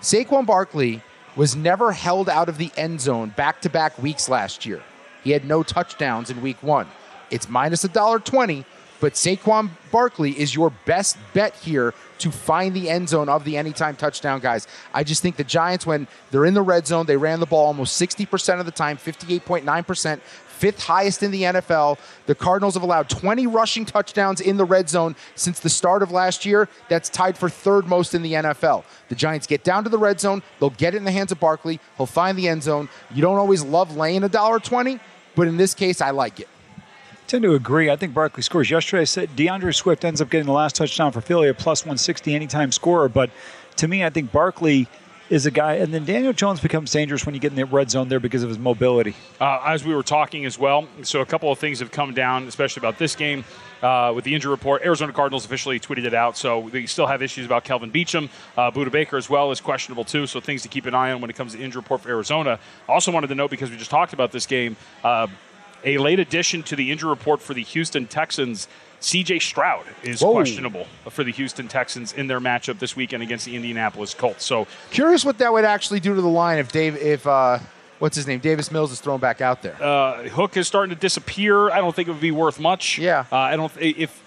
Saquon 0.00 0.46
Barkley 0.46 1.02
was 1.34 1.56
never 1.56 1.92
held 1.92 2.28
out 2.28 2.48
of 2.48 2.58
the 2.58 2.70
end 2.76 3.00
zone 3.00 3.30
back 3.30 3.60
to 3.62 3.70
back 3.70 4.00
weeks 4.00 4.28
last 4.28 4.64
year. 4.64 4.82
He 5.24 5.30
had 5.30 5.44
no 5.44 5.62
touchdowns 5.62 6.30
in 6.30 6.42
week 6.42 6.62
one. 6.62 6.86
It's 7.30 7.48
minus 7.48 7.82
a 7.84 7.88
dollar 7.88 8.20
twenty, 8.20 8.64
but 9.00 9.14
Saquon 9.14 9.70
Barkley 9.90 10.38
is 10.38 10.54
your 10.54 10.70
best 10.84 11.16
bet 11.32 11.54
here 11.56 11.94
to 12.22 12.30
find 12.30 12.74
the 12.74 12.88
end 12.88 13.08
zone 13.08 13.28
of 13.28 13.44
the 13.44 13.56
anytime 13.56 13.96
touchdown 13.96 14.40
guys. 14.40 14.66
I 14.94 15.04
just 15.04 15.22
think 15.22 15.36
the 15.36 15.44
Giants, 15.44 15.84
when 15.84 16.06
they're 16.30 16.44
in 16.44 16.54
the 16.54 16.62
red 16.62 16.86
zone, 16.86 17.06
they 17.06 17.16
ran 17.16 17.40
the 17.40 17.46
ball 17.46 17.66
almost 17.66 18.00
60% 18.00 18.60
of 18.60 18.66
the 18.66 18.72
time, 18.72 18.96
58.9%, 18.96 20.20
fifth 20.20 20.84
highest 20.84 21.24
in 21.24 21.32
the 21.32 21.42
NFL. 21.42 21.98
The 22.26 22.36
Cardinals 22.36 22.74
have 22.74 22.84
allowed 22.84 23.08
20 23.08 23.48
rushing 23.48 23.84
touchdowns 23.84 24.40
in 24.40 24.56
the 24.56 24.64
red 24.64 24.88
zone 24.88 25.16
since 25.34 25.58
the 25.58 25.68
start 25.68 26.04
of 26.04 26.12
last 26.12 26.46
year. 26.46 26.68
That's 26.88 27.08
tied 27.08 27.36
for 27.36 27.48
third 27.48 27.88
most 27.88 28.14
in 28.14 28.22
the 28.22 28.34
NFL. 28.34 28.84
The 29.08 29.16
Giants 29.16 29.48
get 29.48 29.64
down 29.64 29.82
to 29.82 29.90
the 29.90 29.98
red 29.98 30.20
zone, 30.20 30.42
they'll 30.60 30.70
get 30.70 30.94
it 30.94 30.98
in 30.98 31.04
the 31.04 31.10
hands 31.10 31.32
of 31.32 31.40
Barkley, 31.40 31.80
he'll 31.96 32.06
find 32.06 32.38
the 32.38 32.46
end 32.46 32.62
zone. 32.62 32.88
You 33.12 33.22
don't 33.22 33.38
always 33.38 33.64
love 33.64 33.96
laying 33.96 34.22
a 34.22 34.28
dollar 34.28 34.60
20, 34.60 35.00
but 35.34 35.48
in 35.48 35.56
this 35.56 35.74
case, 35.74 36.00
I 36.00 36.10
like 36.10 36.38
it. 36.38 36.48
Tend 37.32 37.44
to 37.44 37.54
agree. 37.54 37.88
I 37.88 37.96
think 37.96 38.12
Barkley 38.12 38.42
scores. 38.42 38.70
Yesterday, 38.70 39.00
I 39.00 39.04
said 39.04 39.34
D'Andre 39.34 39.72
Swift 39.72 40.04
ends 40.04 40.20
up 40.20 40.28
getting 40.28 40.44
the 40.44 40.52
last 40.52 40.76
touchdown 40.76 41.12
for 41.12 41.22
Philly, 41.22 41.48
a 41.48 41.54
plus 41.54 41.80
160 41.80 42.34
anytime 42.34 42.70
scorer. 42.70 43.08
But 43.08 43.30
to 43.76 43.88
me, 43.88 44.04
I 44.04 44.10
think 44.10 44.30
Barkley 44.30 44.86
is 45.30 45.46
a 45.46 45.50
guy, 45.50 45.76
and 45.76 45.94
then 45.94 46.04
Daniel 46.04 46.34
Jones 46.34 46.60
becomes 46.60 46.92
dangerous 46.92 47.24
when 47.24 47.34
you 47.34 47.40
get 47.40 47.50
in 47.50 47.56
the 47.56 47.64
red 47.64 47.90
zone 47.90 48.10
there 48.10 48.20
because 48.20 48.42
of 48.42 48.50
his 48.50 48.58
mobility. 48.58 49.14
Uh, 49.40 49.62
as 49.64 49.82
we 49.82 49.94
were 49.94 50.02
talking 50.02 50.44
as 50.44 50.58
well, 50.58 50.86
so 51.04 51.22
a 51.22 51.24
couple 51.24 51.50
of 51.50 51.58
things 51.58 51.78
have 51.78 51.90
come 51.90 52.12
down, 52.12 52.46
especially 52.48 52.82
about 52.82 52.98
this 52.98 53.16
game. 53.16 53.46
Uh, 53.80 54.12
with 54.14 54.24
the 54.24 54.34
injury 54.34 54.50
report, 54.50 54.82
Arizona 54.84 55.10
Cardinals 55.14 55.46
officially 55.46 55.80
tweeted 55.80 56.04
it 56.04 56.12
out, 56.12 56.36
so 56.36 56.68
they 56.70 56.84
still 56.84 57.06
have 57.06 57.22
issues 57.22 57.46
about 57.46 57.64
Kelvin 57.64 57.90
Beachum. 57.90 58.28
Uh, 58.58 58.70
Budda 58.70 58.92
Baker 58.92 59.16
as 59.16 59.30
well 59.30 59.50
is 59.50 59.58
questionable 59.58 60.04
too, 60.04 60.26
so 60.26 60.38
things 60.38 60.60
to 60.64 60.68
keep 60.68 60.84
an 60.84 60.94
eye 60.94 61.12
on 61.12 61.22
when 61.22 61.30
it 61.30 61.36
comes 61.36 61.54
to 61.54 61.58
injury 61.58 61.80
report 61.80 62.02
for 62.02 62.10
Arizona. 62.10 62.58
Also 62.86 63.10
wanted 63.10 63.28
to 63.28 63.34
note 63.34 63.50
because 63.50 63.70
we 63.70 63.78
just 63.78 63.90
talked 63.90 64.12
about 64.12 64.32
this 64.32 64.44
game. 64.44 64.76
Uh, 65.02 65.28
a 65.84 65.98
late 65.98 66.20
addition 66.20 66.62
to 66.64 66.76
the 66.76 66.90
injury 66.90 67.10
report 67.10 67.40
for 67.40 67.54
the 67.54 67.62
Houston 67.62 68.06
Texans. 68.06 68.68
CJ 69.00 69.42
Stroud 69.42 69.84
is 70.04 70.22
Whoa. 70.22 70.30
questionable 70.32 70.86
for 71.10 71.24
the 71.24 71.32
Houston 71.32 71.66
Texans 71.66 72.12
in 72.12 72.28
their 72.28 72.38
matchup 72.38 72.78
this 72.78 72.94
weekend 72.94 73.20
against 73.22 73.44
the 73.44 73.56
Indianapolis 73.56 74.14
Colts. 74.14 74.44
So 74.44 74.68
Curious 74.90 75.24
what 75.24 75.38
that 75.38 75.52
would 75.52 75.64
actually 75.64 75.98
do 75.98 76.14
to 76.14 76.20
the 76.20 76.28
line 76.28 76.58
if 76.58 76.70
Dave, 76.70 76.96
if 76.96 77.26
uh, 77.26 77.58
what's 77.98 78.14
his 78.14 78.28
name, 78.28 78.38
Davis 78.38 78.70
Mills 78.70 78.92
is 78.92 79.00
thrown 79.00 79.18
back 79.18 79.40
out 79.40 79.60
there. 79.60 79.76
uh, 79.82 80.22
Hook 80.28 80.56
is 80.56 80.68
starting 80.68 80.94
to 80.94 81.00
disappear. 81.00 81.68
I 81.70 81.78
don't 81.78 81.94
think 81.96 82.06
it 82.06 82.12
would 82.12 82.20
be 82.20 82.30
worth 82.30 82.60
much. 82.60 82.96
Yeah. 82.98 83.24
Uh, 83.32 83.36
I 83.36 83.56
don't. 83.56 83.72
If 83.80 84.22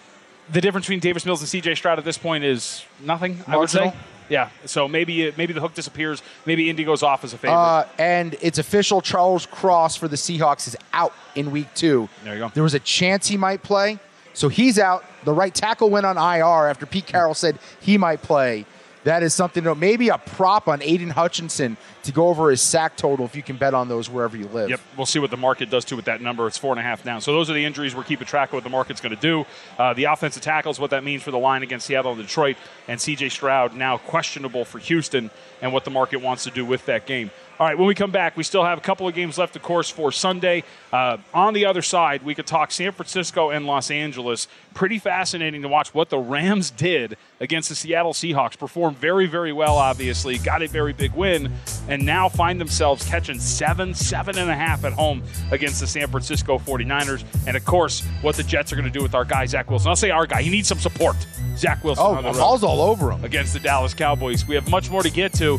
the 0.52 0.60
difference 0.60 0.88
between 0.88 1.00
Davis 1.00 1.26
Mills 1.26 1.40
and 1.40 1.48
C.J. 1.48 1.76
Stroud 1.76 1.98
at 1.98 2.04
this 2.04 2.18
point 2.18 2.44
is 2.44 2.84
nothing, 3.02 3.44
I 3.48 3.56
would 3.56 3.70
say. 3.70 3.94
Yeah. 4.30 4.50
So 4.66 4.88
maybe 4.88 5.32
maybe 5.38 5.54
the 5.54 5.62
hook 5.62 5.74
disappears. 5.74 6.22
Maybe 6.46 6.70
Indy 6.70 6.84
goes 6.84 7.04
off 7.04 7.24
as 7.24 7.34
a 7.34 7.38
favorite. 7.38 7.58
Uh, 7.58 7.86
and 7.98 8.36
it's 8.42 8.58
official. 8.58 9.02
Charles 9.02 9.46
Cross 9.46 9.98
for 9.98 10.08
the 10.08 10.16
Seahawks 10.16 10.68
is 10.68 10.76
out 10.94 11.14
in 11.36 11.52
week 11.52 11.68
two. 11.76 12.10
There 12.24 12.34
you 12.34 12.40
go. 12.40 12.50
There 12.54 12.64
was 12.64 12.74
a 12.74 12.80
chance 12.80 13.28
he 13.28 13.38
might 13.38 13.62
play, 13.64 14.00
so 14.34 14.50
he's 14.50 14.80
out. 14.80 15.04
The 15.24 15.34
right 15.34 15.54
tackle 15.54 15.90
went 15.90 16.06
on 16.06 16.18
IR 16.18 16.68
after 16.70 16.86
Pete 16.86 17.06
Carroll 17.08 17.34
said 17.34 17.60
he 17.80 17.98
might 17.98 18.22
play. 18.22 18.66
That 19.06 19.22
is 19.22 19.36
something 19.36 19.64
to 19.66 19.76
maybe 19.76 20.10
a 20.10 20.18
prop 20.18 20.68
on 20.68 20.82
Aidan 20.82 21.12
Hutchinson 21.12 21.78
to 22.04 22.12
go 22.12 22.28
over 22.28 22.50
his 22.50 22.60
sack 22.60 22.98
total 22.98 23.24
if 23.24 23.36
you 23.36 23.44
can 23.44 23.56
bet 23.56 23.76
on 23.76 23.88
those 23.88 24.10
wherever 24.10 24.36
you 24.36 24.48
live. 24.48 24.68
Yep, 24.68 24.80
we'll 24.98 25.06
see 25.06 25.20
what 25.20 25.30
the 25.30 25.38
market 25.38 25.70
does 25.70 25.86
too 25.86 25.96
with 25.96 26.06
that 26.06 26.22
number. 26.22 26.48
It's 26.48 26.58
four 26.58 26.72
and 26.72 26.80
a 26.80 26.84
half 26.84 27.06
now. 27.06 27.20
So 27.20 27.32
those 27.32 27.48
are 27.48 27.54
the 27.54 27.64
injuries 27.64 27.96
we're 27.96 28.04
keeping 28.04 28.26
track 28.26 28.50
of 28.50 28.54
what 28.54 28.64
the 28.64 28.70
market's 28.72 29.02
going 29.02 29.16
to 29.16 29.22
do. 29.22 29.46
Uh, 29.78 29.94
the 29.94 30.06
offensive 30.06 30.42
tackles, 30.42 30.80
what 30.80 30.90
that 30.90 31.04
means 31.04 31.22
for 31.22 31.30
the 31.30 31.38
line 31.38 31.62
against 31.62 31.86
Seattle 31.86 32.14
and 32.14 32.22
Detroit, 32.22 32.58
and 32.88 33.00
C.J. 33.00 33.30
Stroud 33.30 33.76
now 33.76 33.98
questionable 33.98 34.66
for 34.66 34.80
Houston, 34.80 35.30
and 35.62 35.72
what 35.72 35.86
the 35.86 35.92
market 35.92 36.18
wants 36.18 36.44
to 36.46 36.52
do 36.52 36.66
with 36.66 36.84
that 36.88 37.06
game. 37.06 37.30
All 37.58 37.66
right, 37.66 37.78
when 37.78 37.88
we 37.88 37.96
come 37.96 38.12
back, 38.12 38.36
we 38.36 38.44
still 38.44 38.66
have 38.66 38.78
a 38.78 38.82
couple 38.82 39.08
of 39.08 39.16
games 39.16 39.38
left, 39.38 39.56
of 39.56 39.62
course, 39.62 39.90
for 39.90 40.12
Sunday. 40.12 40.64
Uh, 40.92 41.18
on 41.34 41.54
the 41.54 41.66
other 41.66 41.82
side, 41.82 42.22
we 42.24 42.36
could 42.36 42.46
talk 42.46 42.70
San 42.70 42.92
Francisco 42.92 43.50
and 43.50 43.66
Los 43.66 43.90
Angeles. 43.90 44.50
Pretty 44.74 45.00
fascinating 45.00 45.62
to 45.62 45.70
watch 45.70 45.94
what 45.94 46.10
the 46.10 46.18
Rams 46.18 46.70
did 46.70 47.16
against 47.40 47.70
the 47.70 47.76
Seattle 47.76 48.12
Seahawks. 48.12 48.60
Performed 48.60 48.98
very, 48.98 49.26
very 49.26 49.54
well, 49.54 49.78
obviously. 49.78 50.38
Got 50.38 50.64
a 50.64 50.68
very 50.68 50.92
big 50.92 51.14
win, 51.14 51.50
and 51.88 52.06
now 52.06 52.28
find 52.28 52.60
themselves 52.60 53.06
catching 53.08 53.40
seven, 53.40 53.94
seven 53.94 54.38
and 54.38 54.50
a 54.50 54.56
half 54.56 54.84
at 54.84 54.92
home 54.92 55.24
against 55.52 55.80
the 55.80 55.88
San 55.88 56.08
Francisco 56.10 56.58
49ers. 56.58 57.24
And 57.48 57.56
of 57.56 57.64
course, 57.64 58.02
what 58.22 58.36
the 58.36 58.44
Jets 58.44 58.74
are 58.74 58.76
going 58.76 58.84
to 58.86 58.92
do 58.92 59.02
with 59.02 59.16
our 59.16 59.24
guy, 59.24 59.46
Zach 59.46 59.70
Wilson. 59.70 59.88
I'll 59.88 59.96
say 59.96 60.12
our 60.12 60.28
guy. 60.28 60.42
He 60.42 60.50
needs 60.50 60.68
some 60.68 60.80
support. 60.80 61.16
Zach 61.56 61.82
Wilson 61.86 62.06
Oh, 62.06 62.22
the 62.22 62.38
balls 62.38 62.66
all 62.66 62.82
over 62.82 63.12
him. 63.14 63.24
against 63.24 63.54
the 63.54 63.62
Dallas 63.62 63.94
Cowboys. 63.94 64.46
We 64.46 64.56
have 64.56 64.70
much 64.70 64.90
more 64.90 65.04
to 65.04 65.10
get 65.10 65.32
to. 65.36 65.58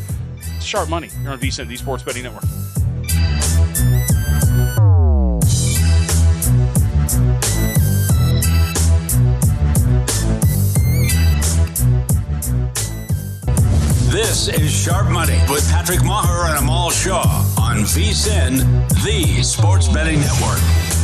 Sharp 0.61 0.89
Money 0.89 1.07
here 1.21 1.31
on 1.31 1.39
VSIN, 1.39 1.67
the 1.67 1.77
Sports 1.77 2.03
Betting 2.03 2.23
Network. 2.23 2.43
This 14.11 14.47
is 14.47 14.71
Sharp 14.71 15.09
Money 15.09 15.39
with 15.49 15.69
Patrick 15.69 16.03
Maher 16.03 16.49
and 16.49 16.57
Amal 16.59 16.89
Shaw 16.89 17.21
on 17.59 17.77
VSIN, 17.77 18.59
the 19.03 19.43
Sports 19.43 19.87
Betting 19.87 20.19
Network. 20.19 20.96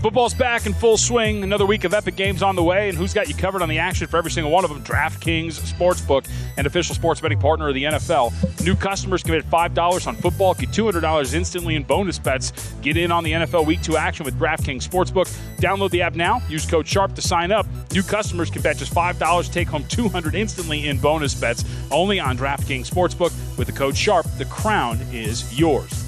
Football's 0.00 0.32
back 0.32 0.64
in 0.64 0.74
full 0.74 0.96
swing. 0.96 1.42
Another 1.42 1.66
week 1.66 1.82
of 1.82 1.92
epic 1.92 2.14
games 2.14 2.40
on 2.40 2.54
the 2.54 2.62
way, 2.62 2.88
and 2.88 2.96
who's 2.96 3.12
got 3.12 3.28
you 3.28 3.34
covered 3.34 3.62
on 3.62 3.68
the 3.68 3.78
action 3.78 4.06
for 4.06 4.16
every 4.16 4.30
single 4.30 4.52
one 4.52 4.62
of 4.62 4.70
them? 4.70 4.80
DraftKings 4.84 5.58
Sportsbook, 5.58 6.28
an 6.56 6.66
official 6.66 6.94
sports 6.94 7.20
betting 7.20 7.40
partner 7.40 7.66
of 7.66 7.74
the 7.74 7.82
NFL. 7.82 8.32
New 8.64 8.76
customers 8.76 9.24
can 9.24 9.34
bet 9.34 9.50
$5 9.50 10.06
on 10.06 10.14
football, 10.14 10.54
get 10.54 10.70
$200 10.70 11.34
instantly 11.34 11.74
in 11.74 11.82
bonus 11.82 12.16
bets. 12.16 12.52
Get 12.80 12.96
in 12.96 13.10
on 13.10 13.24
the 13.24 13.32
NFL 13.32 13.66
Week 13.66 13.82
2 13.82 13.96
action 13.96 14.24
with 14.24 14.38
DraftKings 14.38 14.88
Sportsbook. 14.88 15.26
Download 15.56 15.90
the 15.90 16.02
app 16.02 16.14
now. 16.14 16.40
Use 16.48 16.64
code 16.64 16.86
SHARP 16.86 17.16
to 17.16 17.22
sign 17.22 17.50
up. 17.50 17.66
New 17.92 18.04
customers 18.04 18.50
can 18.50 18.62
bet 18.62 18.76
just 18.76 18.94
$5, 18.94 19.52
take 19.52 19.66
home 19.66 19.82
200 19.88 20.36
instantly 20.36 20.86
in 20.86 20.98
bonus 20.98 21.34
bets. 21.34 21.64
Only 21.90 22.20
on 22.20 22.38
DraftKings 22.38 22.88
Sportsbook 22.88 23.32
with 23.58 23.66
the 23.66 23.72
code 23.72 23.96
SHARP. 23.96 24.26
The 24.38 24.44
crown 24.44 25.00
is 25.12 25.58
yours. 25.58 26.04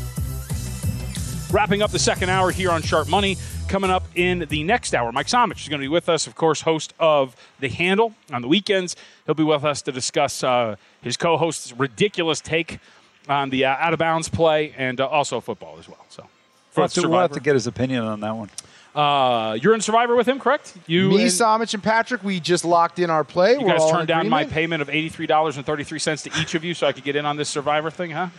Wrapping 1.52 1.82
up 1.82 1.90
the 1.90 1.98
second 1.98 2.28
hour 2.28 2.52
here 2.52 2.70
on 2.70 2.80
Sharp 2.80 3.08
Money. 3.08 3.36
Coming 3.70 3.90
up 3.92 4.02
in 4.16 4.40
the 4.48 4.64
next 4.64 4.96
hour, 4.96 5.12
Mike 5.12 5.28
Somich 5.28 5.62
is 5.62 5.68
going 5.68 5.78
to 5.80 5.84
be 5.84 5.88
with 5.88 6.08
us, 6.08 6.26
of 6.26 6.34
course, 6.34 6.62
host 6.62 6.92
of 6.98 7.36
The 7.60 7.68
Handle 7.68 8.16
on 8.32 8.42
the 8.42 8.48
weekends. 8.48 8.96
He'll 9.26 9.36
be 9.36 9.44
with 9.44 9.64
us 9.64 9.80
to 9.82 9.92
discuss 9.92 10.42
uh, 10.42 10.74
his 11.02 11.16
co 11.16 11.36
host's 11.36 11.72
ridiculous 11.74 12.40
take 12.40 12.80
on 13.28 13.50
the 13.50 13.66
uh, 13.66 13.76
out 13.78 13.92
of 13.92 14.00
bounds 14.00 14.28
play 14.28 14.74
and 14.76 15.00
uh, 15.00 15.06
also 15.06 15.40
football 15.40 15.76
as 15.78 15.88
well. 15.88 16.04
So, 16.08 16.26
We'll 16.74 16.86
have, 16.86 16.92
to, 16.94 17.08
we'll 17.08 17.20
have 17.20 17.30
to 17.30 17.38
get 17.40 17.54
his 17.54 17.68
opinion 17.68 18.02
on 18.02 18.18
that 18.20 18.34
one. 18.34 18.50
Uh, 18.92 19.54
you're 19.54 19.74
in 19.74 19.80
Survivor 19.80 20.16
with 20.16 20.26
him, 20.26 20.40
correct? 20.40 20.74
You, 20.88 21.08
Me, 21.08 21.22
and- 21.22 21.30
Somich, 21.30 21.72
and 21.72 21.80
Patrick, 21.82 22.24
we 22.24 22.40
just 22.40 22.64
locked 22.64 22.98
in 22.98 23.08
our 23.08 23.22
play. 23.22 23.52
you 23.52 23.60
We're 23.60 23.68
guys 23.68 23.82
all 23.82 23.90
in 23.90 23.94
turned 23.98 24.08
down 24.08 24.28
my 24.28 24.46
payment 24.46 24.82
of 24.82 24.88
$83.33 24.88 26.22
to 26.24 26.40
each 26.40 26.56
of 26.56 26.64
you 26.64 26.74
so 26.74 26.88
I 26.88 26.92
could 26.92 27.04
get 27.04 27.14
in 27.14 27.24
on 27.24 27.36
this 27.36 27.48
Survivor 27.48 27.88
thing, 27.92 28.10
huh? 28.10 28.30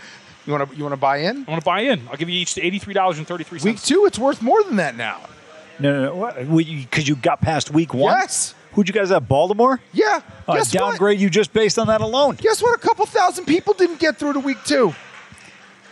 You 0.46 0.54
want 0.54 0.70
to 0.72 0.76
you 0.76 0.84
want 0.84 0.94
to 0.94 0.98
buy 1.00 1.18
in? 1.18 1.46
I 1.48 1.52
want 1.52 1.62
to 1.62 1.66
buy 1.66 1.82
in. 1.82 2.08
I'll 2.10 2.18
give 2.18 2.30
you 2.30 2.40
each 2.40 2.56
$83.33. 2.56 3.64
Week 3.64 3.82
two, 3.82 4.06
it's 4.06 4.18
worth 4.18 4.42
more 4.42 4.64
than 4.64 4.78
that 4.78 4.96
now. 4.96 5.22
No, 5.80 5.94
no, 5.94 6.06
no. 6.06 6.16
What? 6.16 6.36
Because 6.58 7.08
you 7.08 7.16
got 7.16 7.42
past 7.42 7.72
week 7.72 7.94
one? 7.94 8.16
Yes. 8.18 8.56
Who'd 8.74 8.88
you 8.88 8.94
guys 8.94 9.10
have? 9.10 9.28
Baltimore? 9.28 9.80
Yeah. 9.94 10.22
Uh, 10.48 10.56
Guess 10.56 10.74
what? 10.74 10.80
downgrade 10.80 11.20
you 11.20 11.30
just 11.30 11.54
based 11.54 11.78
on 11.78 11.88
that 11.88 12.02
alone. 12.02 12.36
Guess 12.36 12.62
what? 12.62 12.74
A 12.78 12.82
couple 12.82 13.06
thousand 13.06 13.46
people 13.46 13.74
didn't 13.74 14.00
get 14.00 14.18
through 14.18 14.34
to 14.34 14.40
week 14.40 14.64
two. 14.66 14.94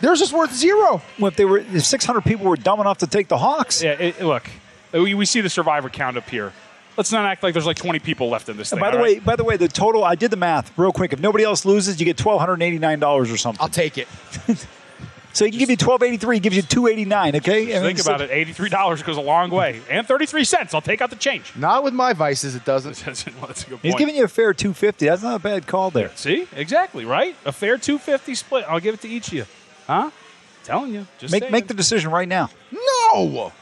Theirs 0.00 0.18
just 0.18 0.32
worth 0.32 0.54
zero. 0.54 1.02
Well, 1.18 1.28
if 1.28 1.36
they 1.36 1.44
were, 1.44 1.58
if 1.58 1.84
600 1.84 2.22
people 2.22 2.46
were 2.46 2.56
dumb 2.56 2.80
enough 2.80 2.98
to 2.98 3.06
take 3.06 3.28
the 3.28 3.36
Hawks. 3.36 3.82
Yeah, 3.82 3.92
it, 3.92 4.22
look, 4.22 4.48
we, 4.92 5.12
we 5.14 5.26
see 5.26 5.42
the 5.42 5.50
survivor 5.50 5.90
count 5.90 6.16
up 6.16 6.28
here. 6.30 6.52
Let's 7.00 7.12
not 7.12 7.24
act 7.24 7.42
like 7.42 7.54
there's 7.54 7.64
like 7.64 7.78
20 7.78 7.98
people 8.00 8.28
left 8.28 8.50
in 8.50 8.58
this 8.58 8.72
And 8.72 8.78
thing. 8.78 8.86
by 8.86 8.90
the 8.90 8.98
all 8.98 9.02
way, 9.02 9.14
right? 9.14 9.24
by 9.24 9.36
the 9.36 9.44
way, 9.44 9.56
the 9.56 9.68
total 9.68 10.04
I 10.04 10.16
did 10.16 10.30
the 10.30 10.36
math 10.36 10.70
real 10.78 10.92
quick. 10.92 11.14
If 11.14 11.20
nobody 11.20 11.44
else 11.44 11.64
loses, 11.64 11.98
you 11.98 12.04
get 12.04 12.18
twelve 12.18 12.40
hundred 12.40 12.60
eighty 12.62 12.78
nine 12.78 12.98
dollars 13.00 13.30
or 13.30 13.38
something. 13.38 13.62
I'll 13.62 13.68
take 13.70 13.96
it. 13.98 14.06
So 15.32 15.44
he 15.44 15.52
can 15.52 15.60
give 15.60 15.70
you 15.70 15.76
twelve 15.76 16.02
eighty 16.02 16.16
three, 16.16 16.40
gives 16.40 16.56
you 16.56 16.62
two 16.62 16.88
eighty 16.88 17.04
nine. 17.04 17.36
Okay, 17.36 17.70
And 17.72 17.84
think 17.84 17.98
it's 18.00 18.06
about 18.08 18.18
like- 18.18 18.30
it. 18.30 18.48
$83 18.48 19.04
goes 19.04 19.16
a 19.16 19.20
long 19.20 19.48
way. 19.50 19.80
And 19.88 20.04
33 20.04 20.42
cents. 20.42 20.74
I'll 20.74 20.80
take 20.80 21.00
out 21.00 21.10
the 21.10 21.14
change. 21.16 21.52
Not 21.54 21.84
with 21.84 21.94
my 21.94 22.12
vices, 22.14 22.56
it 22.56 22.64
doesn't. 22.64 22.96
That's, 23.04 23.24
well, 23.38 23.46
that's 23.46 23.64
a 23.64 23.70
good 23.70 23.78
He's 23.80 23.94
giving 23.94 24.16
you 24.16 24.24
a 24.24 24.28
fair 24.28 24.52
two 24.52 24.74
fifty. 24.74 25.06
That's 25.06 25.22
not 25.22 25.36
a 25.36 25.38
bad 25.38 25.68
call 25.68 25.92
there. 25.92 26.10
See? 26.16 26.48
Exactly, 26.56 27.04
right? 27.04 27.36
A 27.44 27.52
fair 27.52 27.78
250 27.78 28.34
split. 28.34 28.64
I'll 28.68 28.80
give 28.80 28.94
it 28.94 29.02
to 29.02 29.08
each 29.08 29.28
of 29.28 29.34
you. 29.34 29.44
Huh? 29.86 30.10
Telling 30.64 30.92
you. 30.94 31.06
Just 31.18 31.30
Make 31.30 31.44
saying. 31.44 31.52
make 31.52 31.68
the 31.68 31.74
decision 31.74 32.10
right 32.10 32.28
now. 32.28 32.50
No, 32.72 33.52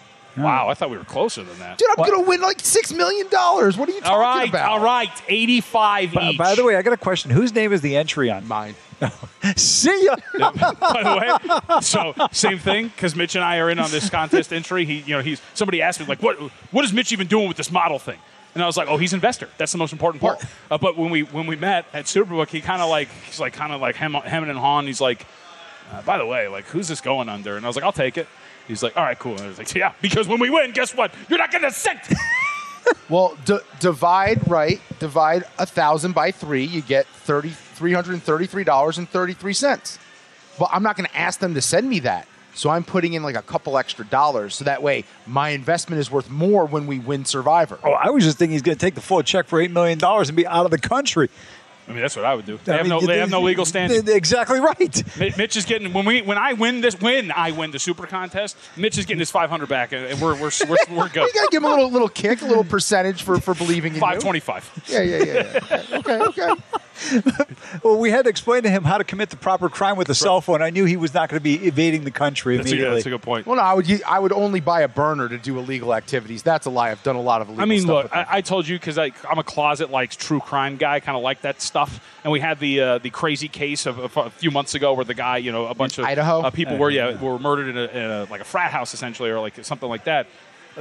Wow, 0.44 0.68
I 0.68 0.74
thought 0.74 0.90
we 0.90 0.96
were 0.98 1.04
closer 1.04 1.42
than 1.42 1.58
that. 1.58 1.78
dude, 1.78 1.88
I'm 1.96 2.04
gonna 2.04 2.26
win 2.26 2.40
like 2.40 2.60
six 2.60 2.92
million 2.92 3.28
dollars. 3.28 3.76
What 3.76 3.88
are 3.88 3.92
you 3.92 4.00
talking 4.00 4.14
all 4.14 4.20
right, 4.20 4.48
about? 4.48 4.70
all 4.70 4.80
right. 4.80 5.10
85 5.28 6.12
By, 6.12 6.30
each. 6.30 6.38
by 6.38 6.54
the 6.54 6.64
way, 6.64 6.76
I 6.76 6.82
got 6.82 6.92
a 6.92 6.96
question. 6.96 7.30
Whose 7.30 7.54
name 7.54 7.72
is 7.72 7.80
the 7.80 7.96
entry 7.96 8.30
on? 8.30 8.46
Mine. 8.48 8.74
See 9.56 10.04
ya. 10.04 10.16
by 10.38 11.02
the 11.02 11.60
way, 11.70 11.80
so 11.80 12.14
same 12.32 12.58
thing 12.58 12.88
because 12.88 13.14
Mitch 13.14 13.36
and 13.36 13.44
I 13.44 13.58
are 13.58 13.70
in 13.70 13.78
on 13.78 13.90
this 13.90 14.10
contest 14.10 14.52
entry. 14.52 14.84
He, 14.84 14.98
you 15.00 15.14
know, 15.14 15.22
he's 15.22 15.40
somebody 15.54 15.82
asked 15.82 16.00
me 16.00 16.06
like, 16.06 16.22
what, 16.22 16.36
what 16.72 16.84
is 16.84 16.92
Mitch 16.92 17.12
even 17.12 17.28
doing 17.28 17.46
with 17.46 17.56
this 17.56 17.70
model 17.70 17.98
thing? 17.98 18.18
And 18.54 18.62
I 18.62 18.66
was 18.66 18.76
like, 18.76 18.88
oh, 18.88 18.96
he's 18.96 19.12
investor. 19.12 19.48
That's 19.56 19.70
the 19.70 19.78
most 19.78 19.92
important 19.92 20.20
part. 20.20 20.42
Uh, 20.70 20.78
but 20.78 20.96
when 20.96 21.10
we 21.10 21.22
when 21.22 21.46
we 21.46 21.54
met 21.54 21.86
at 21.92 22.06
Superbook, 22.06 22.48
he 22.48 22.60
kind 22.60 22.82
of 22.82 22.88
like 22.88 23.08
he's 23.26 23.38
like 23.38 23.52
kind 23.52 23.72
of 23.72 23.80
like 23.80 23.94
hem, 23.94 24.14
hemming 24.14 24.50
and 24.50 24.58
hawing. 24.58 24.86
He's 24.86 25.00
like, 25.00 25.26
uh, 25.92 26.02
by 26.02 26.18
the 26.18 26.26
way, 26.26 26.48
like 26.48 26.64
who's 26.66 26.88
this 26.88 27.00
going 27.00 27.28
under? 27.28 27.56
And 27.56 27.64
I 27.64 27.68
was 27.68 27.76
like, 27.76 27.84
I'll 27.84 27.92
take 27.92 28.18
it. 28.18 28.26
He's 28.68 28.82
like, 28.82 28.96
all 28.96 29.02
right, 29.02 29.18
cool. 29.18 29.32
And 29.32 29.40
I 29.40 29.48
was 29.48 29.58
like, 29.58 29.74
yeah, 29.74 29.94
because 30.00 30.28
when 30.28 30.38
we 30.38 30.50
win, 30.50 30.72
guess 30.72 30.94
what? 30.94 31.12
You're 31.28 31.38
not 31.38 31.50
gonna 31.50 31.70
cent. 31.72 32.00
Well, 33.10 33.36
d- 33.44 33.58
divide 33.80 34.48
right. 34.48 34.80
Divide 34.98 35.44
a 35.58 35.66
thousand 35.66 36.12
by 36.14 36.30
three. 36.30 36.64
You 36.64 36.80
get 36.82 37.06
thirty 37.06 37.50
three 37.50 37.92
hundred 37.92 38.14
and 38.14 38.22
thirty 38.22 38.46
three 38.46 38.64
dollars 38.64 38.98
and 38.98 39.08
thirty 39.08 39.34
three 39.34 39.52
cents. 39.52 39.98
But 40.58 40.70
I'm 40.72 40.82
not 40.82 40.96
going 40.96 41.06
to 41.08 41.16
ask 41.16 41.38
them 41.38 41.54
to 41.54 41.60
send 41.60 41.88
me 41.88 42.00
that. 42.00 42.26
So 42.54 42.70
I'm 42.70 42.82
putting 42.82 43.12
in 43.12 43.22
like 43.22 43.36
a 43.36 43.42
couple 43.42 43.78
extra 43.78 44.04
dollars, 44.04 44.56
so 44.56 44.64
that 44.64 44.82
way 44.82 45.04
my 45.26 45.50
investment 45.50 46.00
is 46.00 46.10
worth 46.10 46.28
more 46.28 46.64
when 46.64 46.86
we 46.86 46.98
win 46.98 47.24
Survivor. 47.24 47.78
Oh, 47.84 47.92
I 47.92 48.10
was 48.10 48.24
just 48.24 48.36
thinking 48.36 48.54
he's 48.54 48.62
going 48.62 48.76
to 48.76 48.80
take 48.84 48.96
the 48.96 49.00
full 49.00 49.22
check 49.22 49.46
for 49.46 49.60
eight 49.60 49.70
million 49.70 49.98
dollars 49.98 50.28
and 50.28 50.36
be 50.36 50.46
out 50.46 50.64
of 50.64 50.72
the 50.72 50.78
country. 50.78 51.30
I 51.88 51.92
mean, 51.92 52.02
that's 52.02 52.16
what 52.16 52.24
I 52.26 52.34
would 52.34 52.44
do. 52.44 52.58
They 52.64 52.72
have 52.72 52.82
mean, 52.82 52.90
no, 52.90 53.00
they 53.00 53.18
have 53.18 53.30
no 53.30 53.40
legal 53.40 53.64
standing. 53.64 54.06
Exactly 54.08 54.60
right. 54.60 55.02
Mitch 55.38 55.56
is 55.56 55.64
getting 55.64 55.92
when 55.92 56.04
we 56.04 56.20
when 56.20 56.36
I 56.36 56.52
win 56.52 56.82
this 56.82 57.00
when 57.00 57.32
I 57.32 57.52
win 57.52 57.70
the 57.70 57.78
super 57.78 58.06
contest. 58.06 58.56
Mitch 58.76 58.98
is 58.98 59.06
getting 59.06 59.20
his 59.20 59.30
500 59.30 59.68
back, 59.68 59.92
and 59.92 60.20
we're 60.20 60.34
we're 60.34 60.50
we're, 60.68 60.76
we're 60.90 61.08
good. 61.08 61.26
You 61.26 61.32
got 61.34 61.44
to 61.44 61.48
give 61.50 61.62
him 61.62 61.64
a 61.64 61.70
little 61.70 61.90
little 61.90 62.08
kick, 62.08 62.42
a 62.42 62.46
little 62.46 62.64
percentage 62.64 63.22
for 63.22 63.40
for 63.40 63.54
believing 63.54 63.92
in 63.92 63.96
you. 63.96 64.00
525. 64.00 64.84
Yeah, 64.88 65.00
yeah, 65.00 65.22
yeah. 65.22 65.60
yeah. 65.70 65.98
Okay, 65.98 66.20
okay. 66.20 66.50
well, 67.84 67.98
we 67.98 68.10
had 68.10 68.24
to 68.24 68.30
explain 68.30 68.62
to 68.62 68.70
him 68.70 68.84
how 68.84 68.98
to 68.98 69.04
commit 69.04 69.30
the 69.30 69.36
proper 69.36 69.68
crime 69.68 69.96
with 69.96 70.08
a 70.08 70.14
cell 70.14 70.40
phone. 70.40 70.62
I 70.62 70.70
knew 70.70 70.84
he 70.84 70.96
was 70.96 71.14
not 71.14 71.28
going 71.28 71.38
to 71.38 71.42
be 71.42 71.66
evading 71.66 72.04
the 72.04 72.10
country 72.10 72.56
That's 72.56 72.72
a, 72.72 72.76
that's 72.76 73.06
a 73.06 73.10
good 73.10 73.22
point. 73.22 73.46
Well, 73.46 73.56
no, 73.56 73.62
I 73.62 73.74
would 73.74 74.02
I 74.02 74.18
would 74.18 74.32
only 74.32 74.60
buy 74.60 74.82
a 74.82 74.88
burner 74.88 75.28
to 75.28 75.38
do 75.38 75.58
illegal 75.58 75.94
activities. 75.94 76.42
That's 76.42 76.66
a 76.66 76.70
lie. 76.70 76.90
I've 76.90 77.02
done 77.02 77.16
a 77.16 77.20
lot 77.20 77.42
of 77.42 77.48
illegal 77.48 77.62
I 77.62 77.66
mean, 77.66 77.80
stuff 77.82 78.04
look. 78.04 78.16
I, 78.16 78.26
I 78.28 78.40
told 78.40 78.66
you 78.66 78.78
because 78.78 78.98
I'm 78.98 79.38
a 79.38 79.44
closet 79.44 79.90
like 79.90 80.10
true 80.10 80.40
crime 80.40 80.76
guy, 80.76 81.00
kind 81.00 81.16
of 81.16 81.22
like 81.22 81.42
that 81.42 81.60
stuff. 81.60 82.04
And 82.24 82.32
we 82.32 82.40
had 82.40 82.58
the 82.58 82.80
uh, 82.80 82.98
the 82.98 83.10
crazy 83.10 83.48
case 83.48 83.86
of, 83.86 83.98
of 83.98 84.16
a 84.16 84.30
few 84.30 84.50
months 84.50 84.74
ago 84.74 84.94
where 84.94 85.04
the 85.04 85.14
guy, 85.14 85.38
you 85.38 85.52
know, 85.52 85.66
a 85.66 85.74
bunch 85.74 85.98
of 85.98 86.04
Idaho? 86.04 86.42
uh, 86.42 86.50
people 86.50 86.76
were 86.76 86.90
yeah 86.90 87.20
were 87.20 87.38
murdered 87.38 87.68
in 87.68 87.78
a, 87.78 87.84
in 87.84 88.10
a 88.10 88.26
like 88.30 88.40
a 88.40 88.44
frat 88.44 88.70
house 88.70 88.94
essentially 88.94 89.30
or 89.30 89.40
like 89.40 89.64
something 89.64 89.88
like 89.88 90.04
that. 90.04 90.26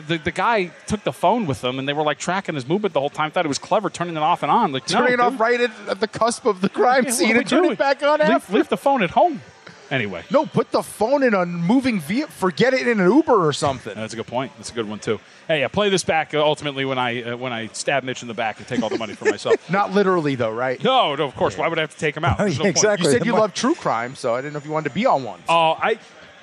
The, 0.07 0.17
the 0.17 0.31
guy 0.31 0.65
took 0.85 1.03
the 1.03 1.11
phone 1.13 1.45
with 1.47 1.61
them 1.61 1.79
and 1.79 1.87
they 1.87 1.93
were 1.93 2.03
like 2.03 2.19
tracking 2.19 2.55
his 2.55 2.67
movement 2.67 2.93
the 2.93 2.99
whole 2.99 3.09
time. 3.09 3.31
Thought 3.31 3.45
it 3.45 3.47
was 3.47 3.57
clever, 3.57 3.89
turning 3.89 4.15
it 4.15 4.19
off 4.21 4.43
and 4.43 4.51
on. 4.51 4.71
Like 4.71 4.89
no, 4.89 4.99
Turning 4.99 5.13
it 5.13 5.19
off 5.19 5.39
right 5.39 5.59
at, 5.59 5.71
at 5.87 5.99
the 5.99 6.07
cusp 6.07 6.45
of 6.45 6.61
the 6.61 6.69
crime 6.69 7.05
Yeah, 7.05 7.11
scene 7.11 7.29
and 7.31 7.39
we 7.39 7.43
turn 7.45 7.65
it 7.65 7.77
back 7.77 8.03
on 8.03 8.19
Leave, 8.19 8.29
after. 8.29 8.53
leave 8.53 8.69
the 8.69 8.77
phone 8.77 9.01
at 9.03 9.09
home. 9.11 9.41
Anyway, 9.89 10.21
No, 10.29 10.45
put 10.45 10.69
the 10.71 10.83
phone 10.83 11.23
in 11.23 11.33
a 11.33 11.45
moving 11.45 12.01
vehicle. 12.01 12.29
Forget 12.29 12.73
it 12.73 12.89
in 12.89 12.99
an 12.99 13.09
Uber 13.09 13.47
or 13.47 13.53
something. 13.53 13.93
that's 13.95 14.11
a 14.11 14.17
good 14.17 14.27
point. 14.27 14.51
That's 14.57 14.69
a 14.69 14.73
good 14.73 14.87
one 14.87 14.99
too. 14.99 15.17
Hey, 15.47 15.61
yeah, 15.61 15.69
play 15.69 15.87
this 15.87 16.03
back 16.03 16.33
uh, 16.33 16.43
ultimately 16.45 16.83
when 16.83 16.97
I 16.99 17.23
uh, 17.23 17.37
when 17.37 17.53
I 17.53 17.67
stab 17.67 18.03
Mitch 18.03 18.21
in 18.21 18.27
the 18.27 18.33
back 18.33 18.59
and 18.59 18.67
take 18.67 18.83
all 18.83 18.89
the 18.89 18.97
money 18.97 19.13
for 19.13 19.23
myself. 19.31 19.55
Not 19.69 19.93
literally 19.93 20.35
though, 20.35 20.51
right? 20.51 20.83
No, 20.83 21.15
no, 21.15 21.23
of 21.23 21.35
course. 21.37 21.57
Why 21.57 21.69
would 21.69 21.77
I 21.77 21.81
have 21.81 21.91
to 21.93 21.97
take 21.97 22.17
him 22.17 22.25
out? 22.25 22.37
There's 22.37 22.57
no 22.59 22.65
point. 22.65 22.75
exactly. 22.75 23.05
You 23.07 23.11
said 23.13 23.25
you 23.25 23.31
The 23.31 23.37
mo- 23.37 23.41
love 23.43 23.53
true 23.53 23.75
crime, 23.75 24.15
so 24.15 24.35
I 24.35 24.41
didn't 24.41 24.53
know 24.53 24.59
if 24.59 24.65
you 24.65 24.71
wanted 24.71 24.89
to 24.89 24.95
be 24.95 25.05
on 25.05 25.23
one. 25.23 25.39
Oh, 25.47 25.77
I 25.81 25.97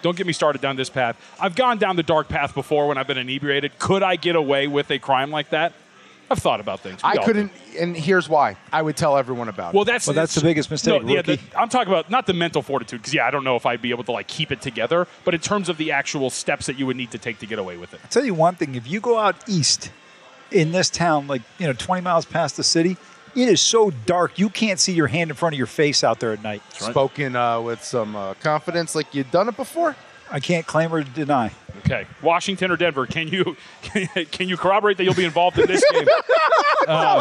don't 0.05 0.17
get 0.19 0.27
me 0.27 0.35
started 0.35 0.61
down 0.61 0.77
this 0.77 0.91
path. 0.91 1.17
I've 1.41 1.55
gone 1.57 1.79
down 1.79 1.97
the 1.97 2.03
dark 2.03 2.29
path 2.29 2.55
before 2.55 2.87
when 2.89 2.99
I've 2.99 3.07
been 3.07 3.17
inebriated. 3.17 3.79
Could 3.79 4.03
I 4.03 4.17
get 4.17 4.37
away 4.37 4.67
with 4.67 4.91
a 4.91 4.99
crime 4.99 5.31
like 5.31 5.49
that? 5.51 5.73
I've 6.31 6.39
thought 6.39 6.61
about 6.61 6.81
things. 6.81 7.03
We 7.03 7.09
I 7.09 7.17
couldn't, 7.25 7.51
do. 7.73 7.79
and 7.79 7.97
here's 7.97 8.29
why. 8.29 8.57
I 8.71 8.83
would 8.83 8.97
tell 8.99 9.17
everyone 9.17 9.49
about 9.49 9.73
Well, 9.73 9.83
it. 9.83 9.87
that's 9.87 10.07
Well, 10.07 10.15
that's 10.15 10.35
the 10.35 10.43
biggest 10.43 10.71
mistake, 10.71 11.03
No, 11.03 11.09
yeah, 11.09 11.17
rookie. 11.19 11.37
the- 11.37 11.59
I'm 11.59 11.69
talking 11.71 11.91
about 11.93 12.11
not 12.11 12.27
the 12.27 12.33
mental 12.35 12.61
fortitude 12.61 13.01
because 13.01 13.15
yeah, 13.15 13.27
I 13.27 13.31
don't 13.31 13.45
know 13.45 13.57
if 13.57 13.65
I'd 13.65 13.81
be 13.83 13.91
able 13.91 14.05
to 14.05 14.13
like 14.13 14.27
keep 14.27 14.53
it 14.53 14.61
together, 14.61 15.07
but 15.25 15.33
in 15.35 15.41
terms 15.41 15.69
of 15.71 15.79
the 15.79 15.91
actual 15.93 16.29
steps 16.31 16.67
that 16.67 16.79
you 16.79 16.85
would 16.87 16.97
need 16.97 17.11
to 17.13 17.19
take 17.19 17.39
to 17.41 17.47
get 17.47 17.59
away 17.59 17.77
with 17.79 17.95
it. 17.95 18.01
I'll 18.03 18.11
tell 18.11 18.25
you 18.25 18.35
one 18.35 18.55
thing: 18.57 18.75
if 18.75 18.87
you 18.87 19.01
go 19.01 19.19
out 19.19 19.37
east 19.49 19.91
in 20.51 20.73
this 20.73 20.91
town, 20.91 21.27
like 21.27 21.43
you 21.59 21.67
know, 21.67 21.73
20 21.73 22.03
miles 22.03 22.25
past 22.27 22.57
the 22.59 22.65
city, 22.65 22.97
it 23.37 23.49
is 23.49 23.61
so 23.61 23.91
dark 23.91 24.39
you 24.39 24.49
can't 24.49 24.79
see 24.81 24.93
your 24.93 25.07
hand 25.07 25.31
in 25.31 25.37
front 25.37 25.55
of 25.55 25.59
your 25.59 25.67
face 25.67 26.05
out 26.05 26.21
there 26.21 26.33
at 26.33 26.43
night. 26.43 26.63
Spoken 26.73 27.37
uh, 27.37 27.61
with 27.61 27.83
some 27.83 28.17
uh, 28.17 28.35
confidence, 28.35 28.95
like 28.95 29.15
you've 29.15 29.31
done 29.31 29.49
it 29.49 29.57
before. 29.57 29.97
I 30.31 30.41
can't 30.41 30.67
claim 30.67 30.93
or 30.93 31.03
deny. 31.03 31.53
Okay, 31.81 32.07
Washington 32.23 32.71
or 32.71 32.77
Denver? 32.77 33.07
Can 33.07 33.29
you 33.29 33.57
can, 33.83 34.07
can 34.31 34.49
you 34.49 34.57
corroborate 34.57 34.97
that 34.97 35.05
you'll 35.05 35.15
be 35.15 35.25
involved 35.25 35.59
in 35.59 35.67
this 35.67 35.85
game? 35.93 36.07
no, 36.87 37.21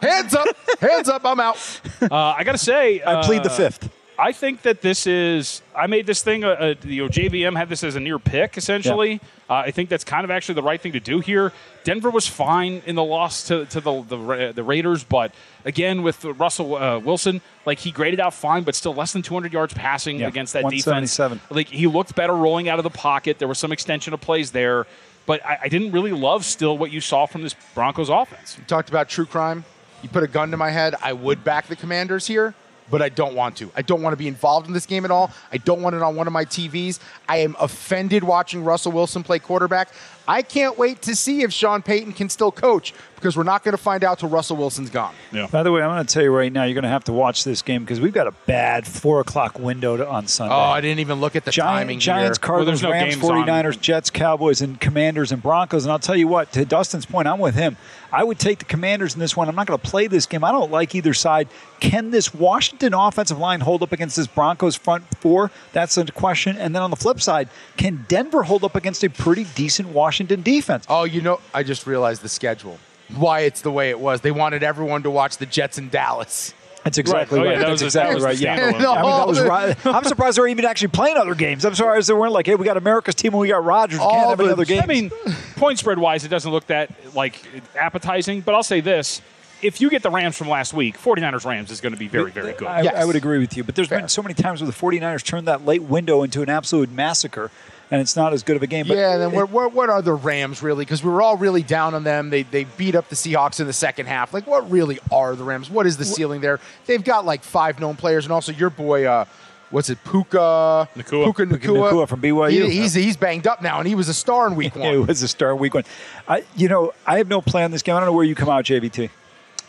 hands 0.00 0.34
up, 0.34 0.46
hands 0.80 1.08
up. 1.08 1.24
I'm 1.24 1.40
out. 1.40 1.80
Uh, 2.00 2.14
I 2.14 2.44
got 2.44 2.52
to 2.52 2.58
say, 2.58 3.02
I 3.04 3.22
plead 3.22 3.42
the 3.42 3.50
uh, 3.50 3.56
fifth. 3.56 3.90
I 4.20 4.32
think 4.32 4.62
that 4.62 4.82
this 4.82 5.06
is. 5.06 5.62
I 5.76 5.86
made 5.86 6.06
this 6.06 6.22
thing. 6.22 6.42
Uh, 6.42 6.48
uh, 6.48 6.74
you 6.82 7.04
know, 7.04 7.08
JVT 7.08 7.56
had 7.56 7.68
this 7.68 7.84
as 7.84 7.94
a 7.94 8.00
near 8.00 8.18
pick 8.18 8.56
essentially. 8.56 9.20
Uh, 9.48 9.54
I 9.54 9.70
think 9.70 9.88
that's 9.88 10.04
kind 10.04 10.24
of 10.24 10.30
actually 10.30 10.56
the 10.56 10.62
right 10.62 10.80
thing 10.80 10.92
to 10.92 11.00
do 11.00 11.20
here. 11.20 11.52
Denver 11.84 12.10
was 12.10 12.26
fine 12.26 12.82
in 12.84 12.96
the 12.96 13.04
loss 13.04 13.44
to, 13.46 13.64
to 13.66 13.80
the, 13.80 14.02
the 14.02 14.18
Ra- 14.18 14.52
the 14.52 14.62
Raiders, 14.64 15.04
but 15.04 15.32
again 15.64 16.02
with 16.02 16.24
Russell 16.24 16.74
uh, 16.74 16.98
Wilson, 16.98 17.40
like 17.64 17.78
he 17.78 17.90
graded 17.92 18.18
out 18.20 18.34
fine, 18.34 18.64
but 18.64 18.74
still 18.74 18.92
less 18.94 19.12
than 19.12 19.22
200 19.22 19.52
yards 19.52 19.72
passing 19.72 20.18
Yeah, 20.18 20.28
against 20.28 20.52
that 20.52 20.64
defense. 20.64 20.86
177. 21.18 21.40
Like 21.50 21.68
he 21.68 21.86
looked 21.86 22.14
better 22.14 22.34
rolling 22.34 22.68
out 22.68 22.78
of 22.78 22.82
the 22.82 22.90
pocket. 22.90 23.38
There 23.38 23.48
was 23.48 23.58
some 23.58 23.72
extension 23.72 24.12
of 24.12 24.20
plays 24.20 24.50
there, 24.50 24.86
but 25.26 25.44
I, 25.46 25.58
I 25.62 25.68
didn't 25.68 25.92
really 25.92 26.12
love 26.12 26.44
still 26.44 26.76
what 26.76 26.90
you 26.90 27.00
saw 27.00 27.24
from 27.26 27.42
this 27.42 27.54
Broncos 27.74 28.08
offense. 28.08 28.56
You 28.58 28.64
talked 28.64 28.88
about 28.90 29.08
true 29.08 29.26
crime. 29.26 29.64
You 30.02 30.08
put 30.08 30.24
a 30.24 30.28
gun 30.28 30.50
to 30.50 30.56
my 30.56 30.70
head. 30.70 30.94
I 31.02 31.12
would 31.12 31.42
back 31.42 31.68
the 31.68 31.76
Commanders 31.76 32.26
here, 32.26 32.54
but 32.90 33.02
I 33.02 33.08
don't 33.08 33.34
want 33.34 33.56
to. 33.58 33.70
I 33.76 33.82
don't 33.82 34.02
want 34.02 34.12
to 34.12 34.16
be 34.16 34.28
involved 34.28 34.66
in 34.66 34.72
this 34.72 34.86
game 34.86 35.04
at 35.04 35.10
all. 35.10 35.30
I 35.52 35.58
don't 35.58 35.82
want 35.82 35.96
it 35.96 36.02
on 36.02 36.16
one 36.16 36.26
of 36.26 36.32
my 36.32 36.44
TVs. 36.44 36.98
I 37.28 37.38
am 37.38 37.56
offended 37.60 38.24
watching 38.24 38.64
Russell 38.64 38.92
Wilson 38.92 39.22
play 39.22 39.38
quarterback. 39.38 39.90
I 40.28 40.42
can't 40.42 40.76
wait 40.78 41.02
to 41.02 41.16
see 41.16 41.42
if 41.42 41.52
Sean 41.52 41.80
Payton 41.80 42.12
can 42.12 42.28
still 42.28 42.52
coach 42.52 42.92
because 43.18 43.36
we're 43.36 43.42
not 43.42 43.64
going 43.64 43.72
to 43.72 43.82
find 43.82 44.04
out 44.04 44.20
till 44.20 44.28
Russell 44.28 44.56
Wilson's 44.56 44.90
gone. 44.90 45.14
Yeah. 45.32 45.48
By 45.48 45.62
the 45.62 45.72
way, 45.72 45.82
I'm 45.82 45.90
going 45.90 46.06
to 46.06 46.12
tell 46.12 46.22
you 46.22 46.30
right 46.30 46.52
now, 46.52 46.64
you're 46.64 46.74
going 46.74 46.82
to 46.84 46.88
have 46.90 47.04
to 47.04 47.12
watch 47.12 47.44
this 47.44 47.62
game 47.62 47.82
because 47.82 48.00
we've 48.00 48.12
got 48.12 48.26
a 48.26 48.34
bad 48.46 48.86
four 48.86 49.20
o'clock 49.20 49.58
window 49.58 49.96
to, 49.96 50.08
on 50.08 50.26
Sunday. 50.28 50.54
Oh, 50.54 50.58
I 50.58 50.80
didn't 50.80 51.00
even 51.00 51.20
look 51.20 51.34
at 51.34 51.44
the 51.44 51.50
timing 51.50 51.98
Giants, 51.98 52.38
here. 52.38 52.46
Cardinals, 52.46 52.82
Well, 52.82 52.92
no 52.92 52.98
Rams, 52.98 53.14
games 53.16 53.24
on. 53.28 53.46
49ers, 53.46 53.80
Jets, 53.80 54.10
Cowboys, 54.10 54.60
and 54.60 54.80
Commanders 54.80 55.32
and 55.32 55.42
Broncos. 55.42 55.84
And 55.84 55.90
I'll 55.92 55.98
tell 55.98 56.16
you 56.16 56.28
what, 56.28 56.52
to 56.52 56.64
Dustin's 56.64 57.06
point, 57.06 57.26
I'm 57.26 57.40
with 57.40 57.54
him. 57.54 57.76
I 58.10 58.24
would 58.24 58.38
take 58.38 58.60
the 58.60 58.64
Commanders 58.64 59.14
in 59.14 59.20
this 59.20 59.36
one. 59.36 59.48
I'm 59.48 59.54
not 59.54 59.66
going 59.66 59.78
to 59.78 59.86
play 59.86 60.06
this 60.06 60.26
game. 60.26 60.44
I 60.44 60.52
don't 60.52 60.70
like 60.70 60.94
either 60.94 61.12
side. 61.12 61.48
Can 61.80 62.10
this 62.10 62.32
Washington 62.32 62.94
offensive 62.94 63.38
line 63.38 63.60
hold 63.60 63.82
up 63.82 63.92
against 63.92 64.16
this 64.16 64.26
Broncos 64.26 64.76
front 64.76 65.04
four? 65.18 65.50
That's 65.72 65.94
the 65.96 66.10
question. 66.12 66.56
And 66.56 66.74
then 66.74 66.82
on 66.82 66.90
the 66.90 66.96
flip 66.96 67.20
side, 67.20 67.48
can 67.76 68.06
Denver 68.08 68.44
hold 68.44 68.64
up 68.64 68.76
against 68.76 69.04
a 69.04 69.10
pretty 69.10 69.44
decent 69.54 69.88
Washington 69.88 70.17
defense? 70.26 70.84
Oh, 70.88 71.04
you 71.04 71.20
know, 71.22 71.40
I 71.54 71.62
just 71.62 71.86
realized 71.86 72.22
the 72.22 72.28
schedule. 72.28 72.78
Why 73.16 73.40
it's 73.40 73.62
the 73.62 73.70
way 73.70 73.90
it 73.90 73.98
was. 73.98 74.20
They 74.20 74.30
wanted 74.30 74.62
everyone 74.62 75.02
to 75.04 75.10
watch 75.10 75.38
the 75.38 75.46
Jets 75.46 75.78
in 75.78 75.88
Dallas. 75.88 76.52
That's 76.84 76.96
exactly 76.98 77.38
Right. 77.40 77.46
Oh, 77.46 77.48
right. 77.48 77.52
yeah, 77.54 77.58
that 77.60 77.68
That's 77.68 77.82
was 77.82 77.94
exactly 77.96 78.22
right. 78.22 78.38
Yeah. 78.38 78.56
standalone. 78.72 78.74
I 78.96 79.02
mean, 79.02 79.10
that 79.18 79.26
was 79.26 79.40
right. 79.42 79.86
I'm 79.86 80.04
surprised 80.04 80.36
they 80.38 80.42
were 80.42 80.48
even 80.48 80.64
actually 80.64 80.88
playing 80.88 81.16
other 81.16 81.34
games. 81.34 81.64
I'm 81.64 81.74
surprised 81.74 82.08
they 82.08 82.14
weren't 82.14 82.32
like, 82.32 82.46
hey, 82.46 82.54
we 82.54 82.64
got 82.64 82.76
America's 82.76 83.14
team 83.14 83.32
and 83.32 83.40
we 83.40 83.48
got 83.48 83.64
Rodgers. 83.64 83.98
We 83.98 84.04
can't 84.06 84.12
All 84.24 84.30
have 84.30 84.40
any 84.40 84.48
the- 84.48 84.52
other 84.54 84.64
games. 84.64 84.82
I 84.82 84.86
mean, 84.86 85.10
point 85.56 85.78
spread 85.78 85.98
wise, 85.98 86.24
it 86.24 86.28
doesn't 86.28 86.50
look 86.50 86.66
that 86.68 86.90
like 87.14 87.40
appetizing. 87.78 88.42
But 88.42 88.54
I'll 88.54 88.62
say 88.62 88.80
this: 88.80 89.20
if 89.60 89.80
you 89.80 89.90
get 89.90 90.02
the 90.02 90.10
Rams 90.10 90.36
from 90.36 90.48
last 90.48 90.72
week, 90.72 90.98
49ers 90.98 91.44
Rams 91.44 91.70
is 91.70 91.80
going 91.80 91.92
to 91.94 91.98
be 91.98 92.08
very, 92.08 92.30
very 92.30 92.52
good. 92.52 92.68
I, 92.68 92.82
Yes. 92.82 92.94
I 92.94 93.04
would 93.04 93.16
agree 93.16 93.38
with 93.38 93.56
you. 93.56 93.64
But 93.64 93.74
there's 93.74 93.88
Fair. 93.88 93.98
been 94.00 94.08
so 94.08 94.22
many 94.22 94.34
times 94.34 94.60
where 94.62 94.70
the 94.70 94.76
49ers 94.76 95.24
turned 95.24 95.48
that 95.48 95.64
late 95.66 95.82
window 95.82 96.22
into 96.22 96.42
an 96.42 96.48
absolute 96.48 96.90
massacre, 96.92 97.50
and 97.90 98.00
it's 98.00 98.16
not 98.16 98.32
as 98.32 98.42
good 98.42 98.56
of 98.56 98.62
a 98.62 98.66
game. 98.66 98.86
But 98.86 98.96
yeah, 98.98 99.12
and 99.12 99.22
then 99.22 99.30
it- 99.32 99.34
what, 99.36 99.50
what, 99.50 99.72
what 99.72 99.90
are 99.90 100.02
the 100.02 100.12
Rams 100.14 100.62
really? 100.62 100.84
Because 100.84 101.02
we 101.02 101.10
were 101.10 101.22
all 101.22 101.36
really 101.36 101.62
down 101.62 101.94
on 101.94 102.04
them. 102.04 102.30
They, 102.30 102.42
they 102.42 102.64
beat 102.64 102.94
up 102.94 103.08
the 103.08 103.16
Seahawks 103.16 103.60
in 103.60 103.66
the 103.66 103.72
second 103.72 104.06
half. 104.06 104.32
Like, 104.34 104.46
what 104.46 104.70
really 104.70 104.98
are 105.10 105.34
the 105.34 105.44
Rams? 105.44 105.70
What 105.70 105.86
is 105.86 105.96
the 105.96 106.04
ceiling 106.04 106.40
there? 106.40 106.60
They've 106.86 107.02
got 107.02 107.24
like 107.24 107.42
five 107.42 107.80
known 107.80 107.96
players, 107.96 108.24
and 108.26 108.32
also 108.32 108.52
your 108.52 108.70
boy, 108.70 109.04
uh, 109.04 109.24
what's 109.70 109.90
it, 109.90 109.98
Puka 110.04 110.88
Nacua. 110.96 111.24
Puka 111.24 111.46
Puka 111.46 111.46
Nacua, 111.46 111.90
Nacua 111.92 112.08
from 112.08 112.20
BYU. 112.22 112.50
He- 112.68 112.80
he's 112.82 112.94
he's 112.94 113.16
banged 113.16 113.46
up 113.46 113.62
now, 113.62 113.78
and 113.78 113.88
he 113.88 113.94
was 113.94 114.08
a 114.08 114.14
star 114.14 114.46
in 114.46 114.56
Week 114.56 114.74
it 114.76 114.80
One. 114.80 115.06
was 115.06 115.22
a 115.22 115.28
star 115.28 115.54
week 115.56 115.74
one. 115.74 115.84
I, 116.26 116.44
you 116.56 116.68
know, 116.68 116.92
I 117.06 117.18
have 117.18 117.28
no 117.28 117.40
plan 117.40 117.70
this 117.70 117.82
game. 117.82 117.94
I 117.96 118.00
don't 118.00 118.06
know 118.06 118.12
where 118.12 118.24
you 118.24 118.34
come 118.34 118.48
out, 118.48 118.64
JVT. 118.64 119.10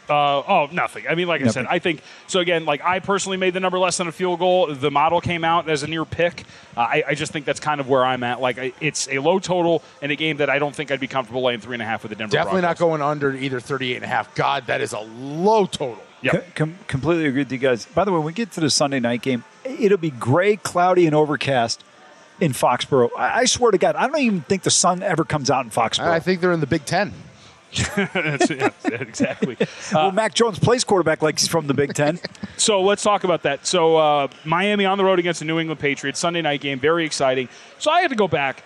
Uh, 0.09 0.39
oh, 0.47 0.69
nothing. 0.71 1.05
I 1.07 1.15
mean, 1.15 1.27
like 1.27 1.41
I 1.43 1.47
said, 1.47 1.65
I 1.69 1.79
think 1.79 2.01
so. 2.27 2.39
Again, 2.39 2.65
like 2.65 2.83
I 2.83 2.99
personally 2.99 3.37
made 3.37 3.53
the 3.53 3.59
number 3.59 3.77
less 3.77 3.97
than 3.97 4.07
a 4.07 4.11
field 4.11 4.39
goal. 4.39 4.73
The 4.73 4.89
model 4.91 5.21
came 5.21 5.43
out 5.43 5.69
as 5.69 5.83
a 5.83 5.87
near 5.87 6.05
pick. 6.05 6.43
Uh, 6.75 6.81
I, 6.81 7.03
I 7.09 7.13
just 7.15 7.31
think 7.31 7.45
that's 7.45 7.59
kind 7.59 7.79
of 7.79 7.87
where 7.87 8.03
I'm 8.05 8.23
at. 8.23 8.41
Like 8.41 8.57
I, 8.57 8.73
it's 8.81 9.07
a 9.09 9.19
low 9.19 9.39
total 9.39 9.83
in 10.01 10.11
a 10.11 10.15
game 10.15 10.37
that 10.37 10.49
I 10.49 10.59
don't 10.59 10.75
think 10.75 10.91
I'd 10.91 10.99
be 10.99 11.07
comfortable 11.07 11.43
laying 11.43 11.59
three 11.59 11.75
and 11.75 11.81
a 11.81 11.85
half 11.85 12.03
with 12.03 12.09
the 12.09 12.15
Denver. 12.15 12.33
Definitely 12.33 12.61
not 12.61 12.77
going 12.77 13.01
under 13.01 13.33
either 13.35 13.59
38 13.59 13.95
and 13.97 14.05
a 14.05 14.07
half. 14.07 14.33
God, 14.35 14.67
that 14.67 14.81
is 14.81 14.93
a 14.93 14.99
low 14.99 15.65
total. 15.65 16.03
Yeah, 16.21 16.31
Com- 16.31 16.43
com- 16.55 16.77
completely 16.87 17.27
agree 17.27 17.41
with 17.41 17.51
you 17.51 17.57
guys. 17.57 17.85
By 17.85 18.03
the 18.03 18.11
way, 18.11 18.17
when 18.17 18.25
we 18.25 18.33
get 18.33 18.51
to 18.53 18.59
the 18.59 18.69
Sunday 18.69 18.99
night 18.99 19.21
game, 19.21 19.43
it'll 19.63 19.97
be 19.97 20.09
gray, 20.11 20.57
cloudy, 20.57 21.05
and 21.05 21.15
overcast 21.15 21.81
in 22.41 22.51
Foxborough. 22.51 23.09
I, 23.17 23.39
I 23.39 23.45
swear 23.45 23.71
to 23.71 23.77
God, 23.77 23.95
I 23.95 24.07
don't 24.07 24.19
even 24.19 24.41
think 24.41 24.63
the 24.63 24.71
sun 24.71 25.01
ever 25.01 25.23
comes 25.23 25.49
out 25.49 25.63
in 25.63 25.71
Foxborough. 25.71 26.07
I 26.09 26.19
think 26.19 26.41
they're 26.41 26.51
in 26.51 26.59
the 26.59 26.67
Big 26.67 26.85
Ten. 26.85 27.13
That's- 27.75 28.49
yeah, 28.49 28.71
exactly. 28.91 29.57
well, 29.93 30.11
Mac 30.11 30.33
Jones 30.33 30.59
plays 30.59 30.83
quarterback 30.83 31.21
like 31.21 31.39
he's 31.39 31.47
from 31.47 31.67
the 31.67 31.73
Big 31.73 31.93
Ten. 31.93 32.19
So 32.57 32.81
let's 32.81 33.03
talk 33.03 33.23
about 33.23 33.43
that. 33.43 33.65
So 33.65 33.95
uh, 33.95 34.27
Miami 34.43 34.83
on 34.83 34.97
the 34.97 35.05
road 35.05 35.17
against 35.17 35.39
the 35.39 35.45
New 35.45 35.59
England 35.59 35.79
Patriots 35.79 36.19
Sunday 36.19 36.41
night 36.41 36.59
game, 36.59 36.77
very 36.77 37.05
exciting. 37.05 37.47
So 37.77 37.89
I 37.89 38.01
had 38.01 38.09
to 38.09 38.17
go 38.17 38.27
back. 38.27 38.63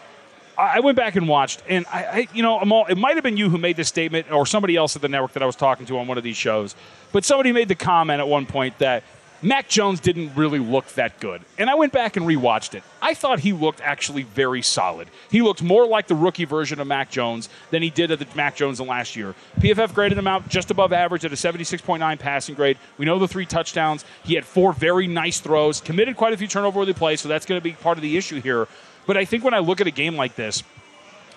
I 0.57 0.77
I 0.77 0.79
went 0.79 0.97
back 0.97 1.15
and 1.15 1.27
watched, 1.27 1.61
and 1.69 1.85
I, 1.93 2.03
I 2.03 2.27
you 2.33 2.41
know, 2.41 2.57
I'm 2.59 2.71
all, 2.71 2.87
it 2.87 2.97
might 2.97 3.13
have 3.15 3.23
been 3.23 3.37
you 3.37 3.51
who 3.51 3.59
made 3.59 3.75
this 3.75 3.87
statement, 3.89 4.31
or 4.31 4.47
somebody 4.47 4.75
else 4.75 4.95
at 4.95 5.03
the 5.03 5.09
network 5.09 5.33
that 5.33 5.43
I 5.43 5.45
was 5.45 5.55
talking 5.55 5.85
to 5.85 5.99
on 5.99 6.07
one 6.07 6.17
of 6.17 6.23
these 6.23 6.37
shows. 6.37 6.75
But 7.11 7.23
somebody 7.23 7.51
made 7.51 7.67
the 7.67 7.75
comment 7.75 8.19
at 8.19 8.27
one 8.27 8.47
point 8.47 8.79
that 8.79 9.03
Mac 9.43 9.67
Jones 9.67 9.99
didn't 9.99 10.35
really 10.35 10.59
look 10.59 10.87
that 10.93 11.19
good, 11.19 11.41
and 11.57 11.69
I 11.69 11.75
went 11.75 11.91
back 11.91 12.15
and 12.15 12.25
rewatched 12.25 12.75
it. 12.75 12.83
I 13.01 13.13
thought 13.13 13.41
he 13.41 13.51
looked 13.51 13.81
actually 13.81 14.23
very 14.23 14.61
solid. 14.61 15.09
He 15.29 15.41
looked 15.41 15.61
more 15.61 15.85
like 15.85 16.07
the 16.07 16.15
rookie 16.15 16.45
version 16.45 16.79
of 16.79 16.87
Mac 16.87 17.11
Jones 17.11 17.49
than 17.69 17.83
he 17.83 17.89
did 17.89 18.09
of 18.11 18.19
the 18.19 18.27
Mac 18.35 18.55
Jones 18.55 18.79
in 18.79 18.87
last 18.87 19.17
year. 19.17 19.35
PFF 19.59 19.93
graded 19.93 20.17
him 20.17 20.27
out 20.27 20.47
just 20.47 20.71
above 20.71 20.93
average 20.93 21.25
at 21.25 21.33
a 21.33 21.35
76.9 21.35 22.19
passing 22.19 22.55
grade. 22.55 22.77
We 22.97 23.05
know 23.05 23.19
the 23.19 23.27
three 23.27 23.45
touchdowns. 23.45 24.05
He 24.23 24.35
had 24.35 24.45
four 24.45 24.71
very 24.71 25.07
nice 25.07 25.41
throws, 25.41 25.81
committed 25.81 26.15
quite 26.15 26.31
a 26.31 26.37
few 26.37 26.47
turnover 26.47 26.79
worthy 26.79 26.93
plays, 26.93 27.19
so 27.19 27.27
that's 27.27 27.45
going 27.45 27.59
to 27.59 27.63
be 27.63 27.73
part 27.73 27.97
of 27.97 28.01
the 28.01 28.15
issue 28.15 28.39
here. 28.39 28.69
But 29.05 29.17
I 29.17 29.25
think 29.25 29.43
when 29.43 29.53
I 29.53 29.59
look 29.59 29.81
at 29.81 29.87
a 29.87 29.91
game 29.91 30.15
like 30.15 30.35
this, 30.35 30.63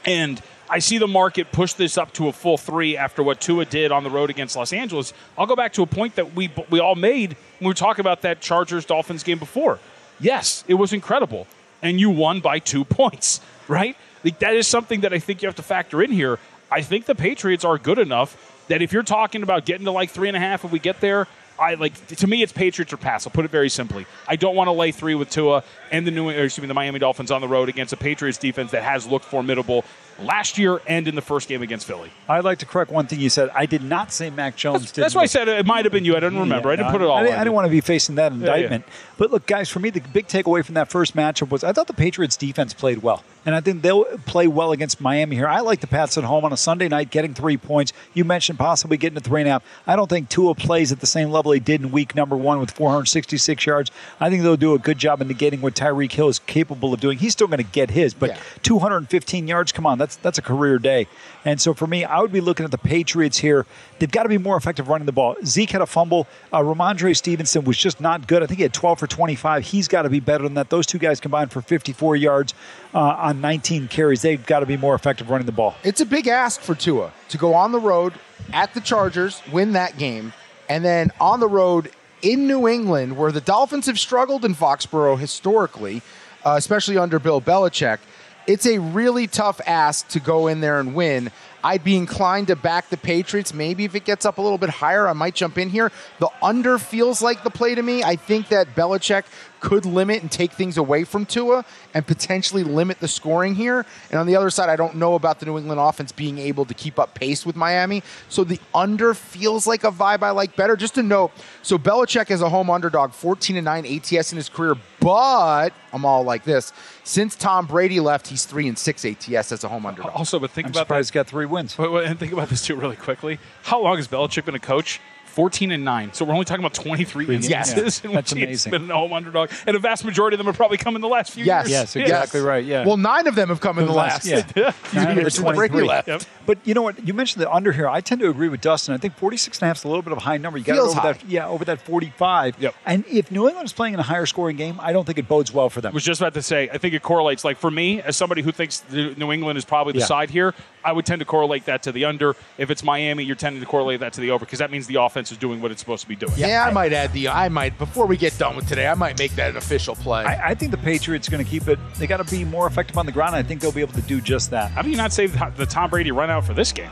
and 0.05 0.41
I 0.69 0.81
see 0.81 0.99
the 0.99 1.07
market 1.07 1.53
push 1.53 1.75
this 1.75 1.97
up 1.97 2.13
to 2.15 2.29
a 2.29 2.33
full 2.33 2.59
three 2.59 2.97
after 2.97 3.23
what 3.23 3.41
Tua 3.41 3.65
did 3.65 3.93
on 3.93 4.05
the 4.05 4.11
road 4.11 4.31
against 4.31 4.57
Los 4.57 4.73
Angeles. 4.73 5.13
I'll 5.39 5.47
go 5.47 5.57
back 5.57 5.73
to 5.75 5.83
a 5.83 5.87
point 5.87 6.17
that 6.17 6.35
we 6.35 6.51
we 6.71 6.81
all 6.81 6.95
made 6.95 7.31
when 7.31 7.39
we 7.61 7.67
were 7.69 7.75
talking 7.75 8.01
about 8.01 8.23
that 8.23 8.41
Chargers 8.41 8.85
Dolphins 8.85 9.23
game 9.23 9.39
before. 9.39 9.79
Yes, 10.19 10.65
it 10.67 10.75
was 10.75 10.93
incredible, 10.93 11.47
and 11.83 12.01
you 12.01 12.11
won 12.11 12.41
by 12.41 12.59
two 12.59 12.85
points, 13.01 13.41
right? 13.69 13.97
Like, 14.25 14.39
that 14.41 14.55
is 14.55 14.67
something 14.67 15.03
that 15.03 15.13
I 15.13 15.19
think 15.19 15.43
you 15.43 15.49
have 15.49 15.57
to 15.57 15.63
factor 15.63 16.03
in 16.03 16.11
here. 16.11 16.39
I 16.71 16.83
think 16.83 17.05
the 17.05 17.15
Patriots 17.15 17.65
are 17.65 17.79
good 17.79 17.99
enough 17.99 18.65
that 18.69 18.83
if 18.83 18.93
you're 18.93 19.05
talking 19.05 19.45
about 19.45 19.65
getting 19.65 19.85
to 19.85 19.93
like 19.93 20.11
three 20.11 20.29
and 20.29 20.37
a 20.37 20.41
half, 20.41 20.65
if 20.65 20.73
we 20.73 20.81
get 20.81 21.01
there, 21.01 21.29
I 21.59 21.75
like 21.75 22.07
to 22.09 22.27
me 22.27 22.43
it's 22.43 22.53
Patriots 22.53 22.93
or 22.93 22.97
pass. 22.97 23.27
I'll 23.27 23.33
put 23.33 23.45
it 23.45 23.51
very 23.51 23.69
simply. 23.69 24.07
I 24.29 24.37
don't 24.37 24.55
want 24.55 24.69
to 24.69 24.73
lay 24.73 24.93
three 24.93 25.15
with 25.15 25.31
Tua 25.31 25.65
and 25.91 26.07
the 26.07 26.11
new, 26.11 26.29
or 26.29 26.45
excuse 26.45 26.63
me, 26.63 26.69
the 26.69 26.75
Miami 26.75 26.99
Dolphins 26.99 27.31
on 27.31 27.41
the 27.41 27.49
road 27.49 27.69
against 27.69 27.93
a 27.93 27.97
Patriots 27.97 28.39
defense 28.39 28.73
that 28.73 28.83
has 28.83 29.07
looked 29.07 29.25
formidable 29.25 29.85
last 30.21 30.59
year 30.59 30.81
and 30.87 31.07
in 31.09 31.15
the 31.15 31.23
first 31.23 31.49
game 31.49 31.63
against 31.63 31.87
Philly. 31.87 32.11
I'd 32.29 32.45
like 32.45 32.59
to 32.59 32.67
correct 32.67 32.91
one 32.91 33.07
thing 33.07 33.21
you 33.21 33.29
said. 33.29 33.51
I 33.55 33.67
did 33.67 33.83
not 33.83 34.13
say 34.13 34.31
Mac 34.31 34.57
Jones. 34.57 34.81
That's, 34.81 34.93
that's 34.93 35.15
why 35.15 35.23
I 35.23 35.27
said 35.27 35.49
it 35.49 35.67
might 35.67 35.85
have 35.85 35.93
been 35.93 36.05
you. 36.05 36.17
I 36.17 36.21
don't 36.21 36.39
remember. 36.39 36.71
I 36.71 36.77
didn't 36.77 36.93
put 36.93 37.03
it 37.03 37.05
all. 37.07 37.17
I, 37.17 37.23
didn't, 37.23 37.35
on 37.35 37.41
I 37.41 37.45
didn't 37.45 37.55
want 37.55 37.67
to 37.67 37.71
be 37.71 37.81
facing 37.81 38.15
that 38.17 38.33
yeah. 38.33 38.39
indictment. 38.39 38.85
But 39.19 39.31
look, 39.31 39.47
guys, 39.47 39.69
for 39.69 39.79
me, 39.79 39.91
the 39.91 40.01
big 40.01 40.27
takeaway 40.27 40.65
from 40.65 40.75
that 40.75 40.91
first 40.91 41.15
matchup 41.15 41.51
was 41.51 41.65
I 41.65 41.73
thought 41.73 41.87
the 41.87 41.95
Patriots 41.95 42.37
defense 42.37 42.75
played 42.75 42.99
well. 43.03 43.25
And 43.45 43.55
I 43.55 43.61
think 43.61 43.83
they'll 43.83 44.05
play 44.27 44.49
well 44.49 44.73
against 44.73 45.01
Miami 45.01 45.37
here. 45.37 45.47
I 45.47 45.61
like 45.61 45.81
the 45.81 45.87
Pats 45.87 46.19
at 46.19 46.25
home 46.25 46.45
on 46.45 46.53
a 46.53 46.57
Sunday 46.57 46.89
night, 46.89 47.11
getting 47.11 47.33
three 47.33 47.57
points. 47.57 47.93
You 48.13 48.25
mentioned 48.25 48.59
possibly 48.59 48.97
getting 48.97 49.15
to 49.15 49.21
three 49.23 49.41
and 49.41 49.49
a 49.49 49.53
half. 49.53 49.65
I 49.87 49.95
don't 49.95 50.09
think 50.09 50.29
Tua 50.29 50.57
plays 50.57 50.91
at 50.91 50.99
the 50.99 51.07
same 51.07 51.31
level 51.31 51.46
he 51.53 51.61
did 51.61 51.81
in 51.83 51.91
week 51.91 52.15
number 52.15 52.37
one 52.37 52.59
with 52.61 52.71
466 52.71 53.67
yards. 53.67 53.91
I 54.21 54.31
think 54.31 54.43
they'll 54.43 54.57
do 54.57 54.75
a 54.75 54.79
good 54.79 54.99
job 54.99 55.21
in 55.21 55.29
negating 55.29 55.61
what 55.61 55.75
Tyreek 55.75 56.13
Hill 56.13 56.29
is 56.29 56.39
capable 56.41 56.93
of 56.95 57.01
doing. 57.01 57.19
He's 57.19 57.33
still 57.33 57.47
going 57.47 57.59
to 57.59 57.65
get 57.65 57.91
his, 57.91 58.15
but 58.15 58.31
Yeah. 58.31 58.39
215 58.63 59.49
yards, 59.49 59.73
come 59.73 59.87
on, 59.87 59.99
that's 59.99 60.17
that's 60.17 60.39
a 60.39 60.43
career 60.43 60.79
day. 60.79 61.07
And 61.45 61.61
so 61.61 61.75
for 61.75 61.87
me, 61.87 62.05
I 62.05 62.21
would 62.21 62.33
be 62.33 62.41
looking 62.41 62.65
at 62.65 62.71
the 62.73 62.79
Patriots 62.79 63.39
here. 63.39 63.67
They've 63.99 64.11
got 64.11 64.25
to 64.25 64.29
be 64.29 64.39
more 64.39 64.57
effective 64.57 64.89
running 64.89 65.07
the 65.07 65.13
ball. 65.13 65.37
Zeke 65.45 65.71
had 65.71 65.81
a 65.81 65.87
fumble. 65.87 66.27
Uh, 66.53 66.61
Rhamondre 66.61 67.17
Stevenson 67.17 67.65
was 67.65 67.79
just 67.79 68.01
not 68.01 68.27
good. 68.27 68.43
I 68.43 68.47
think 68.47 68.59
he 68.59 68.63
had 68.63 68.73
12 68.75 68.99
for 68.99 69.07
25. 69.07 69.65
He's 69.65 69.87
got 69.89 70.03
to 70.03 70.11
be 70.11 70.21
better 70.21 70.45
than 70.45 70.55
that. 70.55 70.71
Those 70.71 70.87
two 70.87 70.99
guys 70.99 71.21
combined 71.21 71.53
for 71.53 71.63
54 71.63 72.17
yards 72.17 72.55
uh, 72.95 72.99
on 72.99 73.41
19 73.41 73.89
carries. 73.89 74.23
They've 74.23 74.45
got 74.45 74.61
to 74.61 74.67
be 74.67 74.77
more 74.77 74.95
effective 74.95 75.31
running 75.31 75.47
the 75.47 75.53
ball. 75.53 75.75
It's 75.85 76.01
a 76.01 76.07
big 76.07 76.27
ask 76.27 76.61
for 76.61 76.75
Tua 76.75 77.13
to 77.29 77.39
go 77.39 77.55
on 77.55 77.71
the 77.73 77.81
road 77.81 78.15
at 78.53 78.75
the 78.75 78.81
Chargers, 78.81 79.41
win 79.53 79.73
that 79.73 79.97
game, 79.99 80.33
and 80.69 80.85
then 80.85 81.11
on 81.21 81.41
the 81.41 81.49
road 81.49 81.91
in 82.23 82.47
New 82.47 82.67
England, 82.67 83.17
where 83.17 83.33
the 83.33 83.41
Dolphins 83.41 83.87
have 83.87 83.99
struggled 83.99 84.45
in 84.45 84.55
Foxborough 84.55 85.19
historically, 85.19 86.03
uh, 86.45 86.55
especially 86.57 86.99
under 86.99 87.19
Bill 87.19 87.41
Belichick. 87.41 87.99
It's 88.47 88.67
a 88.67 88.79
really 88.79 89.27
tough 89.27 89.61
ask 89.67 90.07
to 90.09 90.21
go 90.21 90.47
in 90.47 90.61
there 90.61 90.79
and 90.79 90.95
win. 90.95 91.31
I'd 91.65 91.83
be 91.83 91.97
inclined 91.97 92.47
to 92.47 92.57
back 92.57 92.91
the 92.91 92.97
Patriots. 92.97 93.53
Maybe 93.53 93.85
if 93.85 93.97
it 93.97 94.05
gets 94.05 94.25
up 94.25 94.39
a 94.39 94.43
little 94.43 94.57
bit 94.57 94.71
higher, 94.71 95.09
I 95.09 95.15
might 95.15 95.35
jump 95.35 95.59
in 95.59 95.69
here. 95.69 95.91
The 96.21 96.31
under 96.41 96.79
feels 96.79 97.21
like 97.21 97.43
the 97.43 97.51
play 97.51 97.75
to 97.75 97.83
me. 97.83 98.05
I 98.05 98.15
think 98.15 98.49
that 98.49 98.77
Belichick 98.77 99.25
could 99.67 99.85
limit 99.85 100.23
and 100.23 100.31
take 100.31 100.53
things 100.53 100.77
away 100.77 101.03
from 101.03 101.27
Tua 101.27 101.65
and 101.93 102.07
potentially 102.07 102.63
limit 102.63 103.01
the 103.01 103.09
scoring 103.09 103.57
here. 103.57 103.85
And 104.13 104.21
on 104.21 104.29
the 104.29 104.37
other 104.37 104.49
side, 104.49 104.69
I 104.69 104.77
don't 104.77 104.95
know 104.95 105.17
about 105.17 105.41
the 105.41 105.47
New 105.47 105.59
England 105.59 105.81
offense 105.81 106.13
being 106.13 106.39
able 106.39 106.65
to 106.67 106.73
keep 106.73 107.01
up 107.01 107.15
pace 107.15 107.45
with 107.45 107.57
Miami. 107.57 108.05
So 108.29 108.45
the 108.45 108.61
under 108.73 109.13
feels 109.13 109.67
like 109.67 109.83
a 109.83 109.91
vibe 109.91 110.23
I 110.23 110.31
like 110.31 110.55
better. 110.55 110.77
Just 110.77 110.95
to 110.95 111.03
note, 111.03 111.33
so 111.63 111.79
Belichick 111.79 112.31
is 112.31 112.43
a 112.43 112.49
home 112.49 112.71
underdog, 112.71 113.11
14 113.11 113.57
and 113.57 113.65
9 113.65 113.87
ATS 113.87 114.31
in 114.31 114.37
his 114.37 114.49
career, 114.49 114.77
but 115.01 115.71
I'm 115.93 116.05
all 116.05 116.23
like 116.23 116.45
this. 116.45 116.73
Since 117.03 117.35
Tom 117.35 117.67
Brady 117.67 117.99
left, 117.99 118.29
he's 118.29 118.45
3 118.45 118.69
and 118.69 118.79
6 118.79 119.05
ATS 119.05 119.51
as 119.51 119.65
a 119.65 119.69
home 119.69 119.85
underdog. 119.85 120.13
Also, 120.15 120.39
but 120.39 120.53
think 120.53 120.67
I'm 120.67 120.71
about 120.71 120.83
surprised 120.83 121.09
that. 121.09 121.19
he's 121.19 121.23
got 121.23 121.27
three 121.27 121.47
wins. 121.47 121.77
Wait, 121.77 121.91
wait, 121.91 122.07
and 122.07 122.21
think 122.21 122.33
about 122.33 122.51
this 122.51 122.65
too, 122.65 122.77
really 122.77 122.95
quickly. 122.95 123.41
How 123.65 123.83
long 123.83 123.97
has 123.97 124.07
Belichick 124.07 124.45
been 124.45 124.55
a 124.55 124.61
coach? 124.61 125.01
14 125.37 125.71
and 125.71 125.85
9. 125.85 126.15
So 126.15 126.25
we're 126.25 126.33
only 126.33 126.47
talking 126.47 126.65
about 126.65 126.73
23 126.73 127.27
Yes. 127.37 127.69
instances 127.69 128.01
in 128.05 128.13
That's 128.13 128.33
which 128.33 128.39
he's 128.49 128.65
amazing. 128.67 128.71
been 128.71 128.91
a 128.91 128.95
home 128.95 129.13
underdog. 129.13 129.51
And 129.67 129.77
a 129.77 129.79
vast 129.79 130.03
majority 130.07 130.35
of 130.35 130.39
them 130.39 130.47
have 130.47 130.57
probably 130.57 130.79
come 130.79 130.97
in 130.97 131.03
the 131.03 131.09
last 131.09 131.33
few 131.33 131.45
Yes. 131.45 131.69
years. 131.69 131.95
Yes, 131.95 131.97
exactly 131.97 132.41
right. 132.41 132.65
Yeah. 132.65 132.87
Well, 132.87 132.97
nine 132.97 133.27
of 133.27 133.35
them 133.35 133.51
have 133.51 133.61
come 133.61 133.79
in 133.79 133.85
the 133.87 133.93
last. 133.93 134.25
Yeah. 134.27 134.41
few 134.43 134.65
Nine 134.99 135.11
of 135.11 135.17
years 135.19 135.35
since 135.35 135.45
Brady 135.45 135.73
23. 135.75 135.83
left. 135.89 136.09
Yep. 136.09 136.23
But 136.47 136.59
you 136.65 136.73
know 136.73 136.81
what? 136.81 137.07
You 137.07 137.13
mentioned 137.13 137.43
the 137.43 137.53
under 137.53 137.71
here. 137.71 137.87
I 137.87 138.01
tend 138.01 138.23
to 138.23 138.31
agree 138.31 138.49
with 138.49 138.63
Dustin. 138.63 138.95
I 138.95 138.99
think 138.99 139.15
46 139.17 139.59
and 139.59 139.65
a 139.65 139.67
half 139.67 139.77
is 139.77 139.85
a 139.85 139.89
little 139.89 140.01
bit 140.03 140.13
of 140.13 140.19
a 140.19 140.23
high 140.23 140.39
number. 140.39 140.57
You 140.59 140.65
got 140.65 140.75
Feels 140.75 140.93
over 140.93 141.01
high. 141.01 141.13
that, 141.13 141.29
yeah, 141.29 141.47
over 141.49 141.67
that 141.67 141.83
45. 141.83 142.57
Yep. 142.59 142.75
And 142.87 143.05
if 143.07 143.31
New 143.31 143.47
England 143.47 143.67
is 143.67 143.75
playing 143.75 143.93
in 143.95 144.01
a 144.01 144.05
higher 144.05 144.25
scoring 144.25 144.57
game, 144.57 144.79
I 144.81 144.93
don't 144.95 145.05
think 145.05 145.19
it 145.19 145.29
bodes 145.29 145.53
well 145.53 145.69
for 145.69 145.83
them. 145.83 145.93
I 145.93 145.95
was 145.95 146.05
just 146.05 146.21
about 146.23 146.33
to 146.35 146.43
say, 146.43 146.71
I 146.73 146.79
think 146.79 146.95
it 146.95 147.03
correlates. 147.03 147.45
Like 147.45 147.59
for 147.59 147.71
me, 147.71 148.01
as 148.01 148.17
somebody 148.17 148.41
who 148.41 148.53
thinks 148.53 148.83
New 148.91 149.33
England 149.33 149.59
is 149.59 149.67
probably 149.67 149.93
the 149.93 149.99
Yeah. 149.99 150.07
side 150.07 150.31
here, 150.31 150.55
I 150.83 150.93
would 150.93 151.05
tend 151.05 151.19
to 151.19 151.25
correlate 151.27 151.67
that 151.67 151.83
to 151.83 151.93
the 151.93 152.05
under. 152.07 152.37
If 152.57 152.71
it's 152.71 152.83
Miami, 152.85 153.25
you're 153.25 153.37
tending 153.37 153.61
to 153.61 153.67
correlate 153.67 154.01
that 154.01 154.13
to 154.15 154.21
the 154.21 154.31
over 154.31 154.45
because 154.47 154.61
that 154.61 154.71
means 154.71 154.87
the 154.87 154.95
offense 155.03 155.26
is 155.33 155.39
doing 155.39 155.61
what 155.61 155.71
it's 155.71 155.81
supposed 155.81 156.03
to 156.03 156.09
be 156.09 156.17
doing. 156.17 156.33
Yeah, 156.37 156.65
I 156.67 156.73
might 156.73 156.93
add 156.93 157.13
the. 157.13 157.29
I 157.29 157.49
might 157.49 157.77
before 157.79 158.07
we 158.07 158.17
get 158.17 158.37
done 158.39 158.57
with 158.57 158.69
today. 158.69 158.87
I 158.87 158.95
might 158.95 159.19
make 159.19 159.33
that 159.37 159.51
an 159.51 159.57
official 159.57 159.95
play. 159.95 160.25
I, 160.25 160.51
I 160.51 160.55
think 160.55 160.71
the 160.71 160.79
Patriots 160.79 161.29
are 161.29 161.31
going 161.31 161.45
to 161.45 161.51
keep 161.51 161.69
it. 161.69 161.79
They 161.97 162.07
got 162.07 162.25
to 162.27 162.31
be 162.31 162.45
more 162.45 162.67
effective 162.67 162.97
on 162.99 163.07
the 163.07 163.13
ground. 163.13 163.35
I 163.35 163.43
think 163.43 163.61
they'll 163.61 163.73
be 163.73 163.81
able 163.81 163.95
to 163.95 164.03
do 164.03 164.21
just 164.21 164.51
that. 164.51 164.71
How 164.71 164.83
do 164.83 164.91
you 164.91 164.97
not 164.97 165.13
save 165.13 165.33
the 165.39 165.53
the 165.57 165.67
Tom 165.67 165.91
Brady 165.91 166.11
run 166.13 166.31
out 166.31 166.45
for 166.45 166.55
this 166.55 166.73
game? 166.73 166.91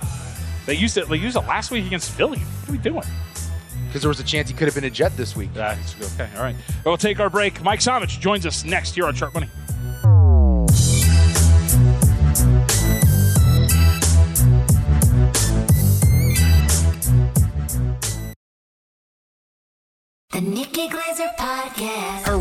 They 0.66 0.74
used 0.74 0.96
it. 0.96 1.08
They 1.08 1.16
used 1.16 1.36
it 1.36 1.40
last 1.40 1.70
week 1.70 1.86
against 1.86 2.10
Philly. 2.12 2.38
What 2.38 2.68
are 2.68 2.72
we 2.72 2.78
doing? 2.78 3.04
Because 3.86 4.02
there 4.02 4.08
was 4.08 4.18
a 4.18 4.24
chance 4.24 4.48
he 4.48 4.54
could 4.56 4.66
have 4.66 4.74
been 4.74 4.84
a 4.84 4.90
Jet 4.90 5.16
this 5.16 5.36
week. 5.36 5.50
Ah, 5.52 5.76
That's 5.76 6.14
okay. 6.14 6.28
All 6.36 6.42
right. 6.42 6.56
We'll 6.84 6.96
take 6.96 7.20
our 7.20 7.30
break. 7.30 7.62
Mike 7.62 7.80
Somich 7.80 8.18
joins 8.18 8.44
us 8.44 8.64
next 8.64 8.94
here 8.94 9.06
on 9.06 9.14
Sharp 9.14 9.34
Money. 9.34 9.48
Nikki 20.44 20.88
Glazer 20.88 21.30
Podcast. 21.38 21.93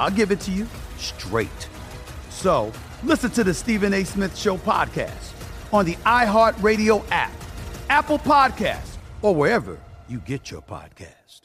I'll 0.00 0.10
give 0.10 0.30
it 0.30 0.40
to 0.40 0.50
you 0.50 0.66
straight. 0.96 1.68
So 2.30 2.72
listen 3.04 3.30
to 3.32 3.44
the 3.44 3.52
Stephen 3.52 3.92
A. 3.92 4.02
Smith 4.02 4.34
Show 4.36 4.56
podcast 4.56 5.34
on 5.74 5.84
the 5.84 5.94
iHeartRadio 6.06 7.04
app, 7.10 7.32
Apple 7.90 8.18
Podcasts, 8.18 8.96
or 9.20 9.34
wherever 9.34 9.78
you 10.08 10.18
get 10.20 10.50
your 10.50 10.62
podcast. 10.62 11.42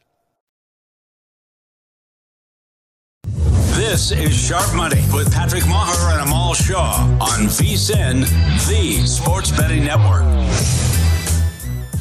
This 3.76 4.12
is 4.14 4.34
Sharp 4.34 4.74
Money 4.74 5.04
with 5.14 5.32
Patrick 5.34 5.64
Meagher 5.64 6.14
and 6.14 6.22
Amal 6.22 6.54
Shaw 6.54 7.02
on 7.20 7.48
VSIN, 7.48 8.22
the 8.70 9.06
Sports 9.06 9.52
Betting 9.52 9.84
Network. 9.84 10.24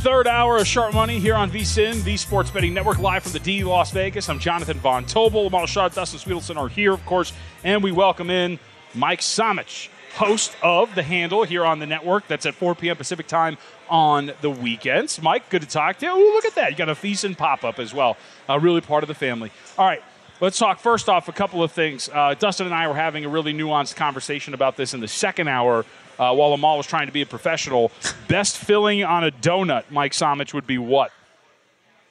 Third 0.05 0.27
hour 0.29 0.59
of 0.59 0.67
Sharp 0.67 0.93
Money 0.93 1.19
here 1.19 1.35
on 1.35 1.51
VSIN, 1.51 2.05
the 2.05 2.19
Sports 2.19 2.51
Betting 2.51 2.75
Network, 2.75 2.99
live 2.99 3.23
from 3.23 3.33
the 3.33 3.39
D 3.39 3.65
Las 3.65 3.91
Vegas. 3.91 4.29
I'm 4.29 4.39
Jonathan 4.39 4.77
Von 4.77 5.07
Tobel. 5.07 5.47
Amal 5.47 5.65
Shaw, 5.65 5.89
Dustin 5.89 6.21
Swedelson 6.21 6.59
are 6.59 6.69
here, 6.69 6.93
of 6.93 7.03
course, 7.07 7.33
and 7.65 7.83
we 7.83 7.91
welcome 7.91 8.29
in 8.29 8.59
Mike 8.95 9.21
Somich, 9.21 9.89
host 10.13 10.59
of 10.63 10.95
The 10.95 11.03
Handle 11.03 11.45
here 11.45 11.65
on 11.65 11.79
the 11.79 11.87
network. 11.87 12.29
That's 12.29 12.45
at 12.45 12.55
4 12.55 12.75
p.m. 12.75 12.99
Pacific 12.99 13.27
time 13.27 13.57
on 13.89 14.33
the 14.43 14.51
weekends. 14.51 15.23
Mike, 15.23 15.49
good 15.49 15.63
to 15.63 15.69
talk 15.69 15.97
to 16.01 16.05
you. 16.05 16.13
Ooh, 16.13 16.35
look 16.35 16.45
at 16.45 16.55
that. 16.57 16.71
You 16.73 16.77
got 16.77 16.91
a 16.91 16.95
VSIN 16.95 17.35
pop 17.35 17.65
up 17.65 17.79
as 17.79 17.95
well. 17.95 18.19
Uh, 18.47 18.61
really 18.61 18.83
part 18.83 19.05
of 19.05 19.09
the 19.09 19.15
family. 19.15 19.53
All 19.79 19.87
right. 19.87 20.03
Let's 20.39 20.59
talk 20.59 20.81
first 20.81 21.09
off 21.09 21.29
a 21.29 21.33
couple 21.33 21.63
of 21.63 21.73
things. 21.73 22.11
Uh, 22.13 22.35
Dustin 22.35 22.67
and 22.67 22.75
I 22.75 22.89
were 22.89 22.95
having 22.95 23.25
a 23.25 23.29
really 23.31 23.55
nuanced 23.55 23.97
conversation 23.97 24.53
about 24.53 24.77
this 24.77 24.93
in 24.93 25.01
the 25.01 25.09
second 25.09 25.49
hour 25.49 25.87
uh, 26.19 26.35
while 26.35 26.53
Amal 26.53 26.77
was 26.77 26.87
trying 26.87 27.07
to 27.07 27.13
be 27.13 27.23
a 27.23 27.27
professional. 27.27 27.91
Best 28.29 28.57
filling 28.57 29.05
on 29.05 29.25
a 29.25 29.31
donut, 29.31 29.85
Mike 29.91 30.13
Somich, 30.13 30.55
would 30.55 30.67
be 30.67 30.79
what? 30.79 31.11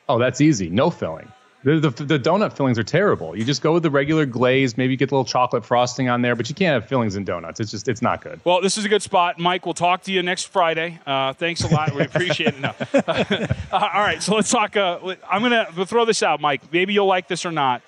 Oh, 0.10 0.20
that's 0.20 0.42
easy. 0.42 0.70
No 0.70 0.90
filling. 0.90 1.32
The, 1.64 1.80
the, 1.80 1.90
the, 2.04 2.20
donut 2.20 2.52
fillings 2.52 2.78
are 2.78 2.84
terrible. 2.84 3.38
You 3.38 3.46
just 3.46 3.62
go 3.62 3.72
with 3.72 3.84
the 3.84 3.90
regular 3.90 4.26
glaze, 4.26 4.78
maybe 4.78 4.98
get 4.98 5.12
a 5.12 5.16
little 5.16 5.24
chocolate 5.24 5.66
frosting 5.66 6.10
on 6.10 6.22
there, 6.22 6.36
but 6.36 6.50
you 6.50 6.56
can't 6.56 6.74
have 6.74 6.90
fillings 6.90 7.16
in 7.16 7.24
donuts. 7.24 7.62
It's 7.62 7.72
just, 7.72 7.88
it's 7.88 8.02
not 8.02 8.22
good. 8.22 8.42
Well, 8.44 8.60
this 8.60 8.78
is 8.78 8.84
a 8.84 8.90
good 8.90 9.02
spot. 9.02 9.40
Mike, 9.40 9.66
we'll 9.66 9.74
talk 9.74 10.04
to 10.04 10.12
you 10.12 10.22
next 10.24 10.50
Friday. 10.50 11.00
Uh, 11.08 11.32
thanks 11.32 11.64
a 11.64 11.70
lot. 11.70 11.96
We 11.96 12.02
appreciate 12.04 12.56
it. 12.56 12.60
No. 12.60 12.74
uh, 12.94 13.54
all 13.72 14.02
right, 14.02 14.22
so 14.22 14.36
let's 14.36 14.52
talk. 14.52 14.76
Uh, 14.76 15.16
I'm 15.30 15.42
going 15.42 15.66
to 15.74 15.86
throw 15.86 16.04
this 16.04 16.22
out, 16.22 16.42
Mike. 16.42 16.62
Maybe 16.74 16.94
you'll 16.94 17.08
like 17.08 17.30
this 17.30 17.46
or 17.46 17.52
not. 17.52 17.82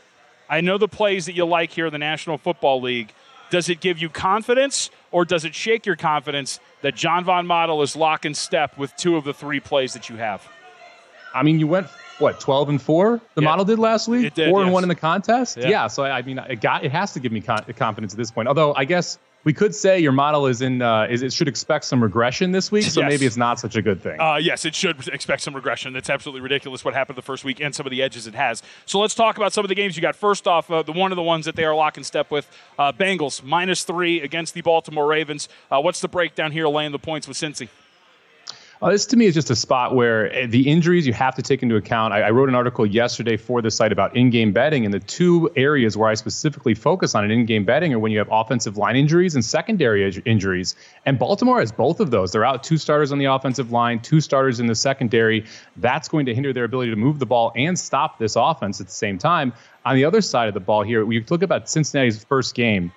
I 0.49 0.61
know 0.61 0.77
the 0.77 0.87
plays 0.87 1.25
that 1.25 1.33
you 1.33 1.43
like 1.43 1.71
here 1.71 1.87
in 1.87 1.91
the 1.91 1.99
National 1.99 2.37
Football 2.37 2.81
League. 2.81 3.11
Does 3.49 3.67
it 3.67 3.81
give 3.81 3.99
you 3.99 4.09
confidence 4.09 4.89
or 5.15 5.23
does 5.23 5.45
it 5.45 5.55
shake 5.55 5.85
your 5.85 5.95
confidence 5.95 6.59
that 6.81 6.93
John 6.93 7.23
Von 7.23 7.47
Model 7.47 7.81
is 7.81 7.95
lock 7.95 8.25
and 8.25 8.35
step 8.35 8.77
with 8.77 8.93
two 8.97 9.15
of 9.15 9.23
the 9.23 9.33
three 9.33 9.61
plays 9.61 9.93
that 9.93 10.09
you 10.09 10.17
have? 10.17 10.45
I 11.33 11.41
mean, 11.41 11.57
you 11.57 11.67
went 11.67 11.87
what 12.17 12.41
12 12.41 12.69
and 12.69 12.81
4 12.81 13.21
the 13.35 13.41
yeah. 13.41 13.45
model 13.45 13.65
did 13.65 13.77
last 13.77 14.07
week 14.07 14.33
did, 14.33 14.49
4 14.49 14.59
yes. 14.59 14.65
and 14.65 14.73
1 14.73 14.83
in 14.83 14.87
the 14.87 14.95
contest 14.95 15.57
yeah, 15.57 15.67
yeah 15.67 15.87
so 15.87 16.03
I, 16.03 16.19
I, 16.19 16.21
mean 16.21 16.37
it 16.37 16.61
got 16.61 16.85
it 16.85 16.91
has 16.93 17.11
to 17.11 17.19
give 17.19 17.33
me 17.33 17.41
con- 17.41 17.65
confidence 17.75 18.13
at 18.13 18.17
this 18.17 18.31
point 18.31 18.47
although 18.47 18.73
i 18.73 18.85
guess 18.85 19.19
we 19.45 19.53
could 19.53 19.73
say 19.73 19.99
your 19.99 20.11
model 20.11 20.47
is 20.47 20.61
in 20.61 20.81
uh, 20.81 21.07
is 21.09 21.21
it 21.21 21.31
should 21.31 21.47
expect 21.47 21.85
some 21.85 22.03
regression 22.03 22.51
this 22.51 22.71
week 22.71 22.83
so 22.83 22.99
yes. 22.99 23.09
maybe 23.09 23.25
it's 23.25 23.37
not 23.37 23.59
such 23.59 23.75
a 23.77 23.81
good 23.81 24.01
thing. 24.01 24.19
Uh, 24.19 24.35
yes 24.35 24.65
it 24.65 24.75
should 24.75 25.07
expect 25.07 25.41
some 25.41 25.55
regression. 25.55 25.93
That's 25.93 26.09
absolutely 26.09 26.41
ridiculous 26.41 26.83
what 26.83 26.93
happened 26.93 27.17
the 27.17 27.21
first 27.21 27.45
week 27.45 27.61
and 27.61 27.73
some 27.73 27.85
of 27.85 27.91
the 27.91 28.01
edges 28.01 28.27
it 28.27 28.35
has. 28.35 28.61
So 28.85 28.99
let's 28.99 29.15
talk 29.15 29.37
about 29.37 29.53
some 29.53 29.63
of 29.63 29.69
the 29.69 29.75
games 29.75 29.95
you 29.95 30.01
got. 30.01 30.15
First 30.15 30.47
off 30.47 30.69
uh, 30.69 30.81
the 30.81 30.91
one 30.91 31.11
of 31.11 31.15
the 31.15 31.23
ones 31.23 31.45
that 31.45 31.55
they 31.55 31.63
are 31.63 31.75
lock 31.75 31.95
and 31.95 32.05
step 32.05 32.31
with 32.31 32.49
uh, 32.77 32.91
bengals 32.91 33.43
minus 33.43 33.83
three 33.83 34.19
against 34.19 34.53
the 34.53 34.61
baltimore 34.61 35.07
ravens. 35.07 35.47
Uh, 35.71 35.79
what's 35.79 36.01
the 36.01 36.09
breakdown 36.09 36.51
here 36.51 36.67
laying 36.67 36.91
the 36.91 36.99
points 36.99 37.27
with 37.27 37.37
cincy 37.37 37.69
uh, 38.81 38.89
this 38.89 39.05
to 39.07 39.17
me 39.17 39.25
is 39.25 39.33
just 39.33 39.49
a 39.49 39.55
spot 39.55 39.95
where 39.95 40.31
eh, 40.33 40.45
the 40.47 40.69
injuries 40.69 41.07
you 41.07 41.13
have 41.13 41.35
to 41.35 41.41
take 41.41 41.63
into 41.63 41.75
account. 41.75 42.13
I, 42.13 42.23
I, 42.23 42.29
wrote 42.31 42.49
an 42.49 42.55
article 42.55 42.85
yesterday 42.85 43.37
for 43.37 43.61
the 43.61 43.71
site 43.71 43.91
about 43.91 44.15
in-game 44.15 44.51
betting, 44.51 44.83
and 44.83 44.93
the 44.93 44.99
two 44.99 45.49
areas 45.55 45.95
where 45.95 46.09
I 46.09 46.13
specifically 46.15 46.73
focus 46.73 47.15
on 47.15 47.23
an 47.23 47.31
in-game 47.31 47.63
betting 47.63 47.93
are 47.93 47.99
when 47.99 48.11
you 48.11 48.17
have 48.17 48.27
offensive 48.31 48.77
line 48.77 48.95
injuries 48.95 49.35
and 49.35 49.45
secondary 49.45 50.09
injuries. 50.25 50.75
And 51.05 51.17
Baltimore 51.17 51.59
has 51.59 51.71
both 51.71 51.99
of 51.99 52.11
those. 52.11 52.31
They're 52.31 52.45
out 52.45 52.63
two 52.63 52.77
starters 52.77 53.11
on 53.11 53.17
the 53.17 53.25
offensive 53.25 53.71
line, 53.71 54.01
two 54.01 54.19
starters 54.19 54.59
in 54.59 54.67
the 54.67 54.75
secondary. 54.75 55.45
That's 55.77 56.07
going 56.07 56.25
to 56.25 56.35
hinder 56.35 56.51
their 56.51 56.65
ability 56.65 56.91
to 56.91 56.97
move 56.97 57.19
the 57.19 57.25
ball 57.25 57.53
and 57.55 57.79
stop 57.79 58.19
this 58.19 58.35
offense 58.35 58.81
at 58.81 58.87
the 58.87 58.93
same 58.93 59.17
time. 59.17 59.53
On 59.85 59.95
the 59.95 60.03
other 60.03 60.21
side 60.21 60.47
of 60.47 60.53
the 60.53 60.59
ball 60.59 60.83
here, 60.83 61.05
we 61.05 61.23
look 61.29 61.43
about 61.43 61.69
Cincinnati's 61.69 62.23
first 62.23 62.55
game 62.55 62.91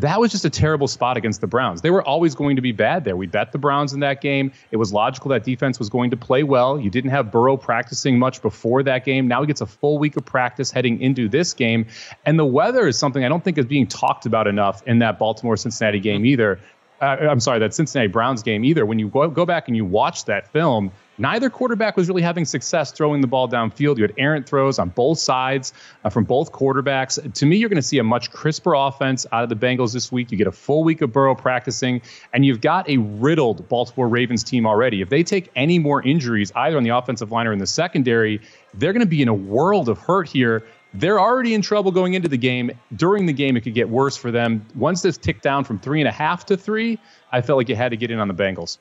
that 0.00 0.20
was 0.20 0.30
just 0.30 0.44
a 0.44 0.50
terrible 0.50 0.88
spot 0.88 1.16
against 1.16 1.40
the 1.40 1.46
Browns. 1.46 1.82
They 1.82 1.90
were 1.90 2.02
always 2.02 2.34
going 2.34 2.56
to 2.56 2.62
be 2.62 2.72
bad 2.72 3.04
there. 3.04 3.16
We 3.16 3.26
bet 3.26 3.52
the 3.52 3.58
Browns 3.58 3.92
in 3.92 4.00
that 4.00 4.20
game. 4.20 4.52
It 4.70 4.76
was 4.76 4.92
logical 4.92 5.30
that 5.30 5.44
defense 5.44 5.78
was 5.78 5.88
going 5.88 6.10
to 6.10 6.16
play 6.16 6.42
well. 6.42 6.78
You 6.78 6.90
didn't 6.90 7.10
have 7.10 7.30
Burrow 7.30 7.56
practicing 7.56 8.18
much 8.18 8.42
before 8.42 8.82
that 8.84 9.04
game. 9.04 9.28
Now 9.28 9.40
he 9.40 9.46
gets 9.46 9.60
a 9.60 9.66
full 9.66 9.98
week 9.98 10.16
of 10.16 10.24
practice 10.24 10.70
heading 10.70 11.00
into 11.00 11.28
this 11.28 11.54
game. 11.54 11.86
And 12.24 12.38
the 12.38 12.44
weather 12.44 12.86
is 12.86 12.98
something 12.98 13.24
I 13.24 13.28
don't 13.28 13.42
think 13.42 13.58
is 13.58 13.66
being 13.66 13.86
talked 13.86 14.26
about 14.26 14.46
enough 14.46 14.82
in 14.86 14.98
that 15.00 15.18
Baltimore 15.18 15.56
Cincinnati 15.56 16.00
game 16.00 16.24
either. 16.26 16.60
Uh, 17.00 17.04
I'm 17.04 17.40
sorry, 17.40 17.58
that 17.58 17.74
Cincinnati 17.74 18.08
Browns 18.08 18.42
game 18.42 18.64
either. 18.64 18.86
When 18.86 18.98
you 18.98 19.08
go, 19.08 19.28
go 19.28 19.44
back 19.44 19.68
and 19.68 19.76
you 19.76 19.84
watch 19.84 20.24
that 20.26 20.50
film, 20.52 20.92
Neither 21.18 21.48
quarterback 21.48 21.96
was 21.96 22.08
really 22.08 22.22
having 22.22 22.44
success 22.44 22.92
throwing 22.92 23.20
the 23.20 23.26
ball 23.26 23.48
downfield. 23.48 23.96
You 23.96 24.02
had 24.02 24.14
errant 24.18 24.46
throws 24.46 24.78
on 24.78 24.90
both 24.90 25.18
sides 25.18 25.72
uh, 26.04 26.10
from 26.10 26.24
both 26.24 26.52
quarterbacks. 26.52 27.32
To 27.32 27.46
me, 27.46 27.56
you're 27.56 27.70
going 27.70 27.76
to 27.76 27.82
see 27.82 27.98
a 27.98 28.04
much 28.04 28.30
crisper 28.30 28.74
offense 28.74 29.24
out 29.32 29.42
of 29.42 29.48
the 29.48 29.56
Bengals 29.56 29.92
this 29.92 30.12
week. 30.12 30.30
You 30.30 30.36
get 30.36 30.46
a 30.46 30.52
full 30.52 30.84
week 30.84 31.00
of 31.00 31.12
Burrow 31.12 31.34
practicing, 31.34 32.02
and 32.32 32.44
you've 32.44 32.60
got 32.60 32.88
a 32.88 32.98
riddled 32.98 33.68
Baltimore 33.68 34.08
Ravens 34.08 34.44
team 34.44 34.66
already. 34.66 35.00
If 35.00 35.08
they 35.08 35.22
take 35.22 35.50
any 35.56 35.78
more 35.78 36.02
injuries, 36.02 36.52
either 36.54 36.76
on 36.76 36.82
the 36.82 36.90
offensive 36.90 37.32
line 37.32 37.46
or 37.46 37.52
in 37.52 37.58
the 37.58 37.66
secondary, 37.66 38.40
they're 38.74 38.92
going 38.92 39.00
to 39.00 39.06
be 39.06 39.22
in 39.22 39.28
a 39.28 39.34
world 39.34 39.88
of 39.88 39.98
hurt 39.98 40.28
here. 40.28 40.64
They're 40.94 41.20
already 41.20 41.54
in 41.54 41.62
trouble 41.62 41.90
going 41.92 42.14
into 42.14 42.28
the 42.28 42.38
game. 42.38 42.70
During 42.94 43.26
the 43.26 43.32
game, 43.32 43.56
it 43.56 43.62
could 43.62 43.74
get 43.74 43.88
worse 43.88 44.16
for 44.16 44.30
them. 44.30 44.64
Once 44.74 45.02
this 45.02 45.16
ticked 45.18 45.42
down 45.42 45.64
from 45.64 45.78
three 45.78 46.00
and 46.00 46.08
a 46.08 46.12
half 46.12 46.46
to 46.46 46.56
three, 46.56 46.98
I 47.32 47.42
felt 47.42 47.58
like 47.58 47.68
you 47.68 47.76
had 47.76 47.90
to 47.90 47.96
get 47.96 48.10
in 48.10 48.18
on 48.18 48.28
the 48.28 48.34
Bengals. 48.34 48.78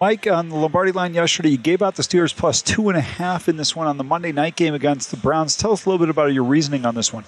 Mike, 0.00 0.26
on 0.26 0.48
the 0.48 0.56
Lombardi 0.56 0.90
line 0.90 1.14
yesterday, 1.14 1.50
you 1.50 1.56
gave 1.56 1.80
out 1.80 1.94
the 1.94 2.02
Steelers 2.02 2.36
plus 2.36 2.60
two 2.60 2.88
and 2.88 2.98
a 2.98 3.00
half 3.00 3.48
in 3.48 3.56
this 3.56 3.76
one 3.76 3.86
on 3.86 3.96
the 3.96 4.02
Monday 4.02 4.32
night 4.32 4.56
game 4.56 4.74
against 4.74 5.12
the 5.12 5.16
Browns. 5.16 5.56
Tell 5.56 5.70
us 5.72 5.86
a 5.86 5.88
little 5.88 6.04
bit 6.04 6.10
about 6.10 6.32
your 6.32 6.42
reasoning 6.42 6.84
on 6.84 6.96
this 6.96 7.12
one. 7.12 7.24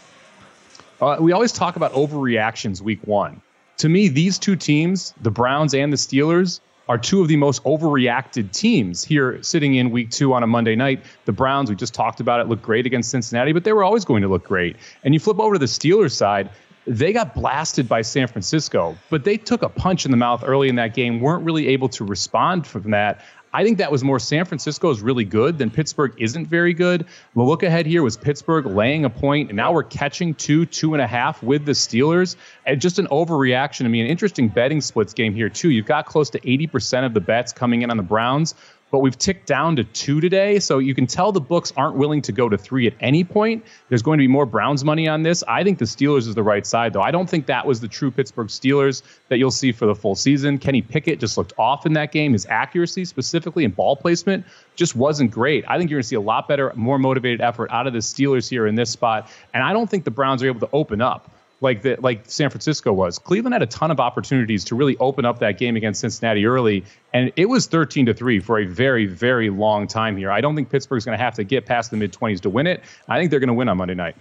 Uh, 1.01 1.17
we 1.21 1.31
always 1.31 1.53
talk 1.53 1.77
about 1.77 1.93
overreactions 1.93 2.81
week 2.81 2.99
one. 3.05 3.41
To 3.79 3.89
me, 3.89 4.09
these 4.09 4.37
two 4.39 4.57
teams, 4.57 5.15
the 5.23 5.31
Browns 5.31 5.75
and 5.75 5.93
the 5.93 5.97
Steelers, 5.97 6.59
are 6.89 6.99
two 6.99 7.21
of 7.21 7.29
the 7.29 7.37
most 7.37 7.63
overreacted 7.65 8.51
teams 8.53 9.05
here 9.05 9.41
sitting 9.43 9.77
in 9.77 9.91
week 9.91 10.11
two 10.11 10.35
on 10.35 10.43
a 10.43 10.47
Monday 10.47 10.75
night. 10.75 11.05
The 11.25 11.33
Browns, 11.33 11.71
we 11.71 11.77
just 11.77 11.95
talked 11.95 12.21
about 12.21 12.41
it, 12.41 12.49
looked 12.49 12.63
great 12.63 12.85
against 12.85 13.11
Cincinnati, 13.11 13.53
but 13.53 13.65
they 13.65 13.73
were 13.73 13.85
always 13.85 14.05
going 14.05 14.23
to 14.23 14.29
look 14.29 14.45
great. 14.45 14.77
And 15.05 15.15
you 15.15 15.21
flip 15.21 15.39
over 15.39 15.55
to 15.55 15.59
the 15.59 15.67
Steelers 15.67 16.13
side, 16.13 16.51
they 16.87 17.13
got 17.13 17.35
blasted 17.35 17.89
by 17.89 18.03
San 18.03 18.29
Francisco, 18.29 18.97
but 19.11 19.25
they 19.25 19.37
took 19.37 19.63
a 19.63 19.69
punch 19.69 20.05
in 20.05 20.11
the 20.11 20.17
mouth 20.17 20.45
early 20.45 20.69
in 20.69 20.77
that 20.77 20.95
game, 20.95 21.21
weren't 21.21 21.45
really 21.45 21.69
able 21.69 21.89
to 21.91 22.05
respond 22.05 22.67
from 22.67 22.91
that. 22.93 23.25
I 23.53 23.65
think 23.65 23.79
that 23.79 23.91
was 23.91 24.05
more 24.05 24.19
San 24.19 24.45
Francisco 24.45 24.91
is 24.91 25.01
really 25.01 25.25
good 25.25 25.57
than 25.57 25.71
Pittsburgh 25.71 26.13
isn't 26.19 26.47
very 26.47 26.75
good. 26.75 27.07
The 27.35 27.43
look 27.43 27.63
ahead 27.63 27.87
here 27.87 28.03
was 28.03 28.17
Pittsburgh 28.17 28.67
laying 28.67 29.07
a 29.07 29.11
point, 29.11 29.49
and 29.49 29.57
now 29.57 29.73
we're 29.73 29.83
catching 29.83 30.35
two, 30.35 30.67
two 30.67 30.93
and 30.93 31.01
a 31.01 31.07
half 31.07 31.43
with 31.43 31.65
the 31.65 31.73
Steelers. 31.73 32.37
And 32.67 32.81
just 32.81 32.99
an 32.99 33.07
overreaction. 33.07 33.87
I 33.87 33.89
mean, 33.89 34.05
an 34.05 34.11
interesting 34.11 34.49
betting 34.49 34.83
splits 34.83 35.15
game 35.15 35.33
here, 35.33 35.49
too. 35.49 35.71
You've 35.71 35.87
got 35.87 36.05
close 36.05 36.29
to 36.31 36.41
80% 36.41 37.07
of 37.07 37.15
the 37.15 37.21
bets 37.21 37.53
coming 37.53 37.81
in 37.81 37.91
on 37.91 37.97
the 37.97 38.03
Browns 38.03 38.55
but 38.91 39.01
we've 39.01 39.19
ticked 39.19 39.47
down 39.47 39.77
to 39.77 39.85
two 39.85 40.21
today. 40.21 40.59
So 40.59 40.79
you 40.79 40.95
can 40.95 41.07
tell 41.07 41.33
the 41.33 41.41
books 41.41 41.73
aren't 41.77 41.97
willing 41.97 42.23
to 42.23 42.33
go 42.33 42.49
to 42.49 42.57
three 42.57 42.87
at 42.87 42.95
any 43.01 43.25
point. 43.25 43.65
There's 43.89 44.03
going 44.03 44.19
to 44.19 44.23
be 44.23 44.29
more 44.29 44.47
Browns 44.47 44.85
money 44.85 45.09
on 45.09 45.23
this. 45.23 45.43
I 45.49 45.65
think 45.65 45.79
the 45.79 45.85
Steelers 45.85 46.29
is 46.29 46.35
the 46.35 46.43
right 46.43 46.65
side, 46.65 46.93
though. 46.93 47.03
I 47.03 47.11
don't 47.11 47.29
think 47.29 47.47
that 47.47 47.67
was 47.67 47.81
the 47.81 47.89
true 47.89 48.11
Pittsburgh 48.11 48.49
Steelers 48.49 49.03
that 49.29 49.39
you'll 49.39 49.51
see 49.51 49.73
for 49.73 49.87
the 49.87 49.95
full 49.95 50.15
season. 50.15 50.59
Kenny 50.59 50.83
Pickett 50.83 51.19
just 51.19 51.37
looked 51.37 51.53
off 51.59 51.85
in 51.85 51.93
that 51.95 52.13
game. 52.13 52.33
His 52.33 52.47
accuracy, 52.47 53.05
specifically 53.05 53.65
in 53.65 53.73
ball 53.73 53.97
placement, 53.97 54.45
just 54.77 54.95
wasn't 54.95 55.31
great. 55.31 55.65
I 55.69 55.79
think 55.79 55.91
you're 55.91 55.99
going 55.99 56.03
to 56.03 56.09
see 56.09 56.17
a 56.17 56.21
lot 56.21 56.47
better, 56.49 56.73
more 56.77 56.99
motivated 56.99 57.41
effort 57.41 57.71
out 57.71 57.87
of 57.87 57.93
the 57.93 57.99
Steelers 57.99 58.49
here 58.49 58.67
in 58.67 58.77
this 58.77 58.91
spot. 58.91 59.31
And 59.53 59.63
I 59.63 59.73
don't 59.73 59.91
think 59.91 60.05
the 60.05 60.11
Browns 60.11 60.43
are 60.43 60.47
able 60.47 60.61
to 60.61 60.71
open 60.73 61.01
up 61.01 61.31
like 61.61 61.83
the, 61.83 61.97
like 62.01 62.23
San 62.27 62.51
Francisco 62.51 62.93
was. 62.93 63.19
Cleveland 63.19 63.55
had 63.55 63.63
a 63.63 63.67
ton 63.67 63.91
of 63.91 64.01
opportunities 64.01 64.65
to 64.65 64.75
really 64.75 64.97
open 64.99 65.25
up 65.25 65.39
that 65.39 65.59
game 65.59 65.77
against 65.77 66.01
Cincinnati 66.01 66.47
early, 66.47 66.85
and 67.13 67.33
it 67.37 67.47
was 67.47 67.67
13 67.67 68.07
to 68.07 68.15
three 68.15 68.41
for 68.41 68.59
a 68.59 68.67
very 68.67 69.07
very 69.07 69.51
long 69.51 69.87
time 69.87 70.17
here. 70.17 70.31
I 70.31 70.41
don't 70.41 70.55
think 70.55 70.71
Pittsburgh's 70.71 71.05
going 71.05 71.17
to 71.17 71.23
have 71.25 71.35
to 71.35 71.45
get 71.45 71.67
past 71.67 71.91
the 71.91 71.97
mid 71.97 72.13
20s 72.13 72.41
to 72.43 72.51
win 72.51 72.67
it. 72.67 72.83
I 73.09 73.19
think 73.19 73.31
they're 73.31 73.41
going 73.41 73.49
to 73.49 73.55
win 73.55 73.69
on 73.69 73.79
Monday 73.79 73.95
night. 73.95 74.17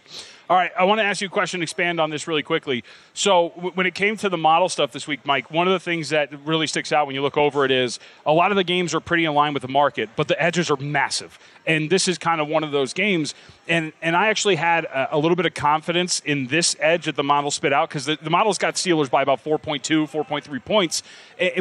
All 0.48 0.56
right, 0.56 0.72
I 0.78 0.84
want 0.84 1.00
to 1.00 1.04
ask 1.04 1.22
you 1.22 1.28
a 1.28 1.32
question, 1.32 1.64
expand 1.64 2.00
on 2.00 2.12
this 2.12 2.28
really 2.28 2.44
quickly. 2.44 2.84
So, 3.16 3.50
w- 3.56 3.72
when 3.74 3.88
it 3.88 3.96
came 3.96 4.16
to 4.18 4.30
the 4.30 4.38
model 4.38 4.70
stuff 4.70 4.92
this 4.92 5.08
week, 5.08 5.26
Mike, 5.26 5.50
one 5.50 5.66
of 5.66 5.74
the 5.74 5.80
things 5.80 6.10
that 6.10 6.30
really 6.46 6.68
sticks 6.68 6.92
out 6.92 7.08
when 7.08 7.16
you 7.16 7.24
look 7.24 7.36
over 7.36 7.66
it 7.66 7.72
is 7.72 8.00
a 8.28 8.32
lot 8.32 8.52
of 8.52 8.56
the 8.56 8.64
games 8.64 8.94
are 8.94 9.00
pretty 9.00 9.26
in 9.26 9.34
line 9.34 9.56
with 9.56 9.64
the 9.64 9.68
market, 9.68 10.08
but 10.16 10.28
the 10.28 10.40
edges 10.40 10.70
are 10.70 10.78
massive. 10.78 11.40
And 11.66 11.90
this 11.90 12.08
is 12.08 12.20
kind 12.20 12.40
of 12.40 12.48
one 12.48 12.64
of 12.64 12.72
those 12.72 12.94
games. 12.94 13.34
And 13.68 13.94
and 14.02 14.16
I 14.16 14.28
actually 14.28 14.56
had 14.56 14.86
a, 14.86 15.16
a 15.16 15.18
little 15.18 15.36
bit 15.36 15.46
of 15.46 15.54
confidence 15.54 16.22
in 16.24 16.48
this 16.48 16.76
edge 16.80 17.06
that 17.06 17.16
the 17.16 17.24
model 17.24 17.50
spit 17.50 17.74
out 17.74 17.90
because 17.90 18.06
the, 18.06 18.18
the 18.22 18.30
model's 18.30 18.58
got 18.58 18.76
Steelers 18.76 19.10
by 19.10 19.24
about 19.24 19.44
4.2, 19.44 19.82
4.3 20.10 20.66
points. 20.66 21.04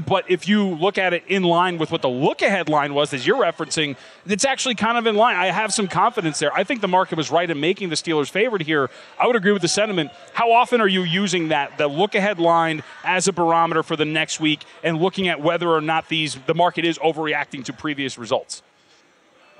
But 0.06 0.30
if 0.30 0.46
you 0.46 0.66
look 0.66 0.98
at 0.98 1.14
it 1.14 1.24
in 1.28 1.42
line 1.42 1.78
with 1.78 1.90
what 1.90 2.02
the 2.02 2.08
look 2.08 2.42
ahead 2.42 2.68
line 2.68 2.94
was, 2.94 3.14
as 3.14 3.26
you're 3.26 3.40
referencing, 3.40 3.96
it's 4.26 4.44
actually 4.44 4.74
kind 4.74 4.98
of 4.98 5.06
in 5.06 5.16
line. 5.16 5.36
I 5.36 5.46
have 5.46 5.72
some 5.72 5.88
confidence 5.88 6.38
there. 6.38 6.52
I 6.52 6.64
think 6.64 6.80
the 6.80 6.88
market 6.88 7.16
was 7.16 7.30
right 7.30 7.48
in 7.48 7.58
making 7.58 7.88
the 7.88 7.96
Steelers 7.96 8.30
favored 8.30 8.62
here, 8.62 8.90
I 9.18 9.26
would 9.26 9.36
agree 9.36 9.52
with 9.52 9.62
the 9.62 9.68
sentiment. 9.68 10.10
How 10.32 10.52
often 10.52 10.80
are 10.80 10.88
you 10.88 11.02
using 11.02 11.48
that, 11.48 11.78
the 11.78 11.88
look 11.88 12.14
ahead 12.14 12.38
line, 12.38 12.82
as 13.02 13.28
a 13.28 13.32
barometer 13.32 13.82
for 13.82 13.96
the 13.96 14.04
next 14.04 14.40
week 14.40 14.64
and 14.82 15.00
looking 15.00 15.28
at 15.28 15.40
whether 15.40 15.68
or 15.68 15.80
not 15.80 16.08
these 16.08 16.36
the 16.46 16.54
market 16.54 16.84
is 16.84 16.98
overreacting 16.98 17.64
to 17.64 17.72
previous 17.72 18.18
results? 18.18 18.62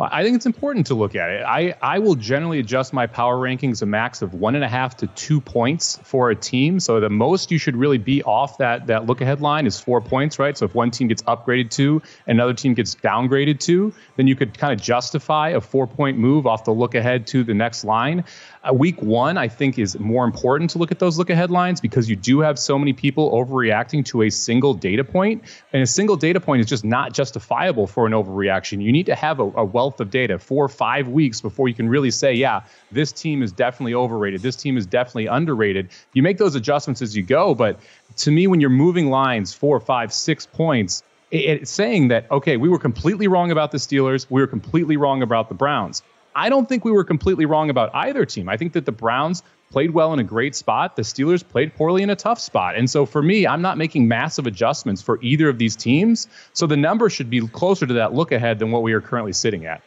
I 0.00 0.24
think 0.24 0.34
it's 0.34 0.46
important 0.46 0.88
to 0.88 0.94
look 0.94 1.14
at 1.14 1.30
it. 1.30 1.44
I, 1.44 1.76
I 1.80 2.00
will 2.00 2.16
generally 2.16 2.58
adjust 2.58 2.92
my 2.92 3.06
power 3.06 3.36
rankings 3.36 3.80
a 3.80 3.86
max 3.86 4.22
of 4.22 4.34
one 4.34 4.56
and 4.56 4.64
a 4.64 4.68
half 4.68 4.96
to 4.98 5.06
two 5.06 5.40
points 5.40 6.00
for 6.02 6.30
a 6.30 6.34
team. 6.34 6.80
So 6.80 6.98
the 6.98 7.08
most 7.08 7.52
you 7.52 7.58
should 7.58 7.76
really 7.76 7.98
be 7.98 8.20
off 8.24 8.58
that 8.58 8.88
that 8.88 9.06
look 9.06 9.20
ahead 9.20 9.40
line 9.40 9.66
is 9.66 9.78
four 9.78 10.00
points, 10.00 10.40
right? 10.40 10.58
So 10.58 10.64
if 10.64 10.74
one 10.74 10.90
team 10.90 11.06
gets 11.06 11.22
upgraded 11.22 11.70
to, 11.72 12.02
another 12.26 12.54
team 12.54 12.74
gets 12.74 12.96
downgraded 12.96 13.60
to, 13.60 13.94
then 14.16 14.26
you 14.26 14.34
could 14.34 14.58
kind 14.58 14.72
of 14.72 14.84
justify 14.84 15.50
a 15.50 15.60
four 15.60 15.86
point 15.86 16.18
move 16.18 16.44
off 16.44 16.64
the 16.64 16.72
look 16.72 16.96
ahead 16.96 17.28
to 17.28 17.44
the 17.44 17.54
next 17.54 17.84
line. 17.84 18.24
Uh, 18.66 18.72
week 18.72 19.00
one, 19.02 19.36
I 19.36 19.48
think, 19.48 19.78
is 19.78 19.98
more 19.98 20.24
important 20.24 20.70
to 20.70 20.78
look 20.78 20.90
at 20.90 20.98
those 20.98 21.18
look 21.18 21.28
ahead 21.28 21.50
lines 21.50 21.80
because 21.82 22.08
you 22.08 22.16
do 22.16 22.40
have 22.40 22.58
so 22.58 22.78
many 22.78 22.94
people 22.94 23.30
overreacting 23.32 24.04
to 24.06 24.22
a 24.22 24.30
single 24.30 24.72
data 24.72 25.04
point, 25.04 25.44
and 25.72 25.82
a 25.82 25.86
single 25.86 26.16
data 26.16 26.40
point 26.40 26.60
is 26.60 26.66
just 26.66 26.84
not 26.84 27.12
justifiable 27.12 27.86
for 27.86 28.06
an 28.06 28.12
overreaction. 28.12 28.82
You 28.82 28.90
need 28.90 29.06
to 29.06 29.14
have 29.14 29.38
a, 29.38 29.42
a 29.42 29.64
wealth 29.64 30.00
of 30.00 30.10
data, 30.10 30.38
four 30.38 30.64
or 30.64 30.70
five 30.70 31.08
weeks 31.08 31.42
before 31.42 31.68
you 31.68 31.74
can 31.74 31.88
really 31.88 32.10
say, 32.10 32.32
yeah, 32.32 32.62
this 32.90 33.12
team 33.12 33.42
is 33.42 33.52
definitely 33.52 33.94
overrated. 33.94 34.40
This 34.40 34.56
team 34.56 34.78
is 34.78 34.86
definitely 34.86 35.26
underrated. 35.26 35.90
You 36.14 36.22
make 36.22 36.38
those 36.38 36.54
adjustments 36.54 37.02
as 37.02 37.14
you 37.14 37.22
go, 37.22 37.54
but 37.54 37.78
to 38.16 38.30
me, 38.30 38.46
when 38.46 38.60
you're 38.60 38.70
moving 38.70 39.10
lines 39.10 39.52
four, 39.52 39.78
five, 39.78 40.10
six 40.10 40.46
points, 40.46 41.02
it's 41.30 41.70
saying 41.70 42.08
that 42.08 42.30
okay, 42.30 42.56
we 42.56 42.68
were 42.68 42.78
completely 42.78 43.26
wrong 43.28 43.50
about 43.50 43.72
the 43.72 43.78
Steelers, 43.78 44.26
we 44.30 44.40
were 44.40 44.46
completely 44.46 44.96
wrong 44.96 45.22
about 45.22 45.48
the 45.48 45.54
Browns. 45.54 46.02
I 46.34 46.48
don't 46.48 46.68
think 46.68 46.84
we 46.84 46.92
were 46.92 47.04
completely 47.04 47.46
wrong 47.46 47.70
about 47.70 47.94
either 47.94 48.24
team. 48.24 48.48
I 48.48 48.56
think 48.56 48.72
that 48.72 48.86
the 48.86 48.92
Browns 48.92 49.42
played 49.70 49.90
well 49.90 50.12
in 50.12 50.18
a 50.18 50.24
great 50.24 50.54
spot. 50.54 50.96
The 50.96 51.02
Steelers 51.02 51.46
played 51.46 51.74
poorly 51.74 52.02
in 52.02 52.10
a 52.10 52.16
tough 52.16 52.38
spot. 52.38 52.76
And 52.76 52.88
so 52.88 53.06
for 53.06 53.22
me, 53.22 53.46
I'm 53.46 53.62
not 53.62 53.76
making 53.76 54.06
massive 54.06 54.46
adjustments 54.46 55.02
for 55.02 55.20
either 55.22 55.48
of 55.48 55.58
these 55.58 55.74
teams. 55.74 56.28
So 56.52 56.66
the 56.66 56.76
number 56.76 57.10
should 57.10 57.30
be 57.30 57.46
closer 57.48 57.86
to 57.86 57.94
that 57.94 58.14
look 58.14 58.32
ahead 58.32 58.58
than 58.58 58.70
what 58.70 58.82
we 58.82 58.92
are 58.92 59.00
currently 59.00 59.32
sitting 59.32 59.66
at. 59.66 59.82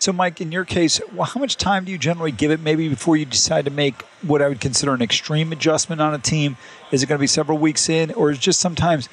So, 0.00 0.12
Mike, 0.12 0.40
in 0.40 0.52
your 0.52 0.64
case, 0.64 1.00
well, 1.12 1.24
how 1.24 1.40
much 1.40 1.56
time 1.56 1.84
do 1.84 1.90
you 1.90 1.98
generally 1.98 2.30
give 2.30 2.52
it 2.52 2.60
maybe 2.60 2.88
before 2.88 3.16
you 3.16 3.24
decide 3.24 3.64
to 3.64 3.70
make 3.72 4.02
what 4.22 4.40
I 4.40 4.48
would 4.48 4.60
consider 4.60 4.94
an 4.94 5.02
extreme 5.02 5.50
adjustment 5.50 6.00
on 6.00 6.14
a 6.14 6.18
team? 6.18 6.56
Is 6.92 7.02
it 7.02 7.06
going 7.06 7.18
to 7.18 7.20
be 7.20 7.26
several 7.26 7.58
weeks 7.58 7.88
in, 7.88 8.12
or 8.12 8.30
is 8.30 8.38
just 8.38 8.60
sometimes 8.60 9.08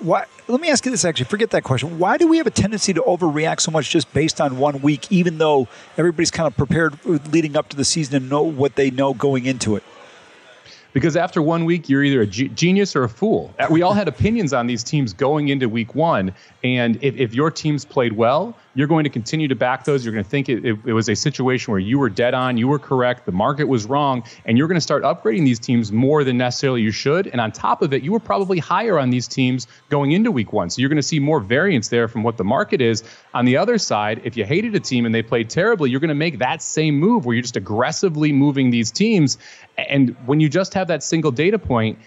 why, 0.00 0.24
let 0.48 0.60
me 0.60 0.70
ask 0.70 0.84
you 0.84 0.90
this 0.90 1.04
actually. 1.04 1.26
Forget 1.26 1.50
that 1.50 1.64
question. 1.64 1.98
Why 1.98 2.16
do 2.16 2.26
we 2.26 2.38
have 2.38 2.46
a 2.46 2.50
tendency 2.50 2.92
to 2.94 3.02
overreact 3.02 3.60
so 3.60 3.70
much 3.70 3.90
just 3.90 4.12
based 4.12 4.40
on 4.40 4.58
one 4.58 4.82
week, 4.82 5.10
even 5.10 5.38
though 5.38 5.68
everybody's 5.96 6.30
kind 6.30 6.46
of 6.46 6.56
prepared 6.56 6.98
leading 7.04 7.56
up 7.56 7.68
to 7.70 7.76
the 7.76 7.84
season 7.84 8.16
and 8.16 8.28
know 8.28 8.42
what 8.42 8.76
they 8.76 8.90
know 8.90 9.14
going 9.14 9.46
into 9.46 9.76
it? 9.76 9.84
because 10.92 11.16
after 11.16 11.40
one 11.40 11.64
week 11.64 11.88
you're 11.88 12.02
either 12.02 12.22
a 12.22 12.26
genius 12.26 12.96
or 12.96 13.04
a 13.04 13.08
fool 13.08 13.54
we 13.70 13.82
all 13.82 13.92
had 13.92 14.08
opinions 14.08 14.52
on 14.52 14.66
these 14.66 14.82
teams 14.82 15.12
going 15.12 15.48
into 15.48 15.68
week 15.68 15.94
one 15.94 16.34
and 16.64 16.98
if, 17.02 17.16
if 17.16 17.34
your 17.34 17.50
teams 17.50 17.84
played 17.84 18.12
well 18.12 18.56
you're 18.74 18.86
going 18.86 19.04
to 19.04 19.10
continue 19.10 19.48
to 19.48 19.54
back 19.54 19.84
those. 19.84 20.04
You're 20.04 20.12
going 20.14 20.24
to 20.24 20.30
think 20.30 20.48
it, 20.48 20.64
it, 20.64 20.78
it, 20.84 20.92
was 20.92 21.08
a 21.08 21.16
situation 21.16 21.72
where 21.72 21.80
you 21.80 21.98
were 21.98 22.08
dead 22.08 22.34
on, 22.34 22.56
you 22.56 22.68
were 22.68 22.78
correct, 22.78 23.26
the 23.26 23.32
market 23.32 23.64
was 23.64 23.86
wrong, 23.86 24.22
and 24.44 24.56
you're 24.56 24.68
going 24.68 24.76
to 24.76 24.80
start 24.80 25.02
upgrading 25.02 25.44
these 25.44 25.58
teams 25.58 25.90
more 25.90 26.24
than 26.24 26.38
necessarily 26.38 26.82
you 26.82 26.90
should. 26.90 27.26
And 27.26 27.40
on 27.40 27.52
top 27.52 27.82
of 27.82 27.92
it, 27.92 28.02
you 28.02 28.12
were 28.12 28.20
probably 28.20 28.58
higher 28.58 28.98
on 28.98 29.10
these 29.10 29.26
teams 29.26 29.66
going 29.88 30.12
into 30.12 30.30
week 30.30 30.52
one. 30.52 30.70
So 30.70 30.80
you're 30.80 30.88
going 30.88 30.96
to 30.96 31.02
see 31.02 31.18
more 31.18 31.40
variance 31.40 31.88
there 31.88 32.08
from 32.08 32.22
what 32.22 32.36
the 32.36 32.44
market 32.44 32.80
is. 32.80 33.02
On 33.34 33.44
the 33.44 33.56
other 33.56 33.78
side, 33.78 34.20
if 34.24 34.36
you 34.36 34.44
hated 34.44 34.74
a 34.74 34.80
team 34.80 35.06
and 35.06 35.14
they 35.14 35.22
played 35.22 35.50
terribly, 35.50 35.90
you're 35.90 36.00
going 36.00 36.08
to 36.08 36.14
make 36.14 36.38
that 36.38 36.62
same 36.62 36.96
move 36.96 37.26
where 37.26 37.34
you're 37.34 37.42
just 37.42 37.56
aggressively 37.56 38.32
moving 38.32 38.70
these 38.70 38.90
teams. 38.90 39.38
And 39.76 40.16
when 40.26 40.40
you 40.40 40.48
just 40.48 40.74
have 40.74 40.88
that 40.88 41.02
single 41.02 41.30
data 41.30 41.58
point, 41.58 41.98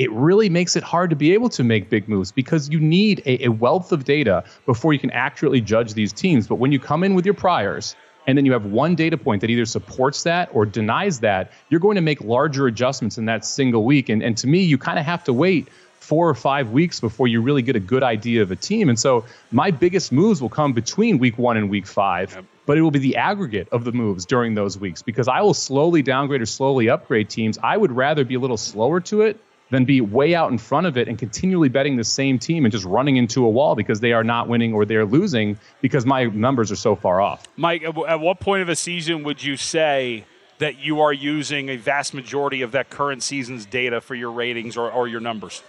it 0.00 0.10
really 0.12 0.48
makes 0.48 0.76
it 0.76 0.82
hard 0.82 1.10
to 1.10 1.16
be 1.16 1.34
able 1.34 1.50
to 1.50 1.62
make 1.62 1.90
big 1.90 2.08
moves 2.08 2.32
because 2.32 2.70
you 2.70 2.80
need 2.80 3.22
a, 3.26 3.44
a, 3.44 3.48
wealth 3.50 3.92
of 3.92 4.04
data 4.04 4.42
before 4.64 4.94
you 4.94 4.98
can 4.98 5.10
accurately 5.10 5.60
judge 5.60 5.92
these 5.92 6.10
teams. 6.10 6.46
But 6.46 6.54
when 6.54 6.72
you 6.72 6.80
come 6.80 7.04
in 7.04 7.14
with 7.14 7.26
your 7.26 7.34
priors 7.34 7.94
and 8.26 8.38
then 8.38 8.46
you 8.46 8.52
have 8.52 8.64
one 8.64 8.94
data 8.94 9.18
point 9.18 9.42
that 9.42 9.50
either 9.50 9.66
supports 9.66 10.22
that 10.22 10.48
or 10.54 10.64
denies 10.64 11.20
that, 11.20 11.52
you're 11.68 11.80
going 11.80 11.96
to 11.96 12.00
make 12.00 12.22
larger 12.22 12.66
adjustments 12.66 13.18
in 13.18 13.26
that 13.26 13.44
single 13.44 13.84
week. 13.84 14.08
And, 14.08 14.22
and 14.22 14.38
to 14.38 14.46
me, 14.46 14.62
you 14.62 14.78
kind 14.78 14.98
of 14.98 15.04
have 15.04 15.22
to 15.24 15.34
wait 15.34 15.68
four 15.98 16.30
or 16.30 16.34
five 16.34 16.70
weeks 16.70 16.98
before 16.98 17.28
you 17.28 17.42
really 17.42 17.60
get 17.60 17.76
a 17.76 17.80
good 17.80 18.02
idea 18.02 18.40
of 18.40 18.50
a 18.50 18.56
team. 18.56 18.88
And 18.88 18.98
so 18.98 19.26
my 19.50 19.70
biggest 19.70 20.12
moves 20.12 20.40
will 20.40 20.48
come 20.48 20.72
between 20.72 21.18
week 21.18 21.36
one 21.36 21.58
and 21.58 21.68
week 21.68 21.86
five. 21.86 22.32
Yep 22.34 22.44
but 22.66 22.78
it 22.78 22.82
will 22.82 22.92
be 22.92 23.00
the 23.00 23.16
aggregate 23.16 23.66
of 23.72 23.82
the 23.82 23.90
moves 23.90 24.24
during 24.24 24.54
those 24.54 24.78
weeks 24.78 25.02
because 25.02 25.26
I 25.26 25.40
will 25.40 25.54
slowly 25.54 26.02
downgrade 26.02 26.40
or 26.40 26.46
slowly 26.46 26.88
upgrade 26.88 27.28
teams. 27.28 27.58
I 27.60 27.76
would 27.76 27.90
rather 27.90 28.24
be 28.24 28.36
a 28.36 28.38
little 28.38 28.56
slower 28.56 29.00
to 29.00 29.22
it 29.22 29.40
than 29.70 29.84
be 29.84 30.00
way 30.00 30.34
out 30.34 30.50
in 30.50 30.58
front 30.58 30.86
of 30.86 30.96
it 30.96 31.08
and 31.08 31.18
continually 31.18 31.68
betting 31.68 31.96
the 31.96 32.04
same 32.04 32.38
team 32.38 32.64
and 32.64 32.72
just 32.72 32.84
running 32.84 33.16
into 33.16 33.44
a 33.44 33.48
wall 33.48 33.74
because 33.74 34.00
they 34.00 34.12
are 34.12 34.24
not 34.24 34.48
winning 34.48 34.74
or 34.74 34.84
they're 34.84 35.06
losing 35.06 35.58
because 35.80 36.04
my 36.04 36.24
numbers 36.24 36.70
are 36.70 36.76
so 36.76 36.94
far 36.94 37.20
off. 37.20 37.44
Mike, 37.56 37.82
at 37.82 38.20
what 38.20 38.40
point 38.40 38.62
of 38.62 38.68
a 38.68 38.76
season 38.76 39.22
would 39.22 39.42
you 39.42 39.56
say 39.56 40.24
that 40.58 40.78
you 40.78 41.00
are 41.00 41.12
using 41.12 41.68
a 41.70 41.76
vast 41.76 42.12
majority 42.12 42.62
of 42.62 42.72
that 42.72 42.90
current 42.90 43.22
season's 43.22 43.64
data 43.64 44.00
for 44.00 44.14
your 44.14 44.30
ratings 44.30 44.76
or, 44.76 44.90
or 44.90 45.08
your 45.08 45.20
numbers? 45.20 45.62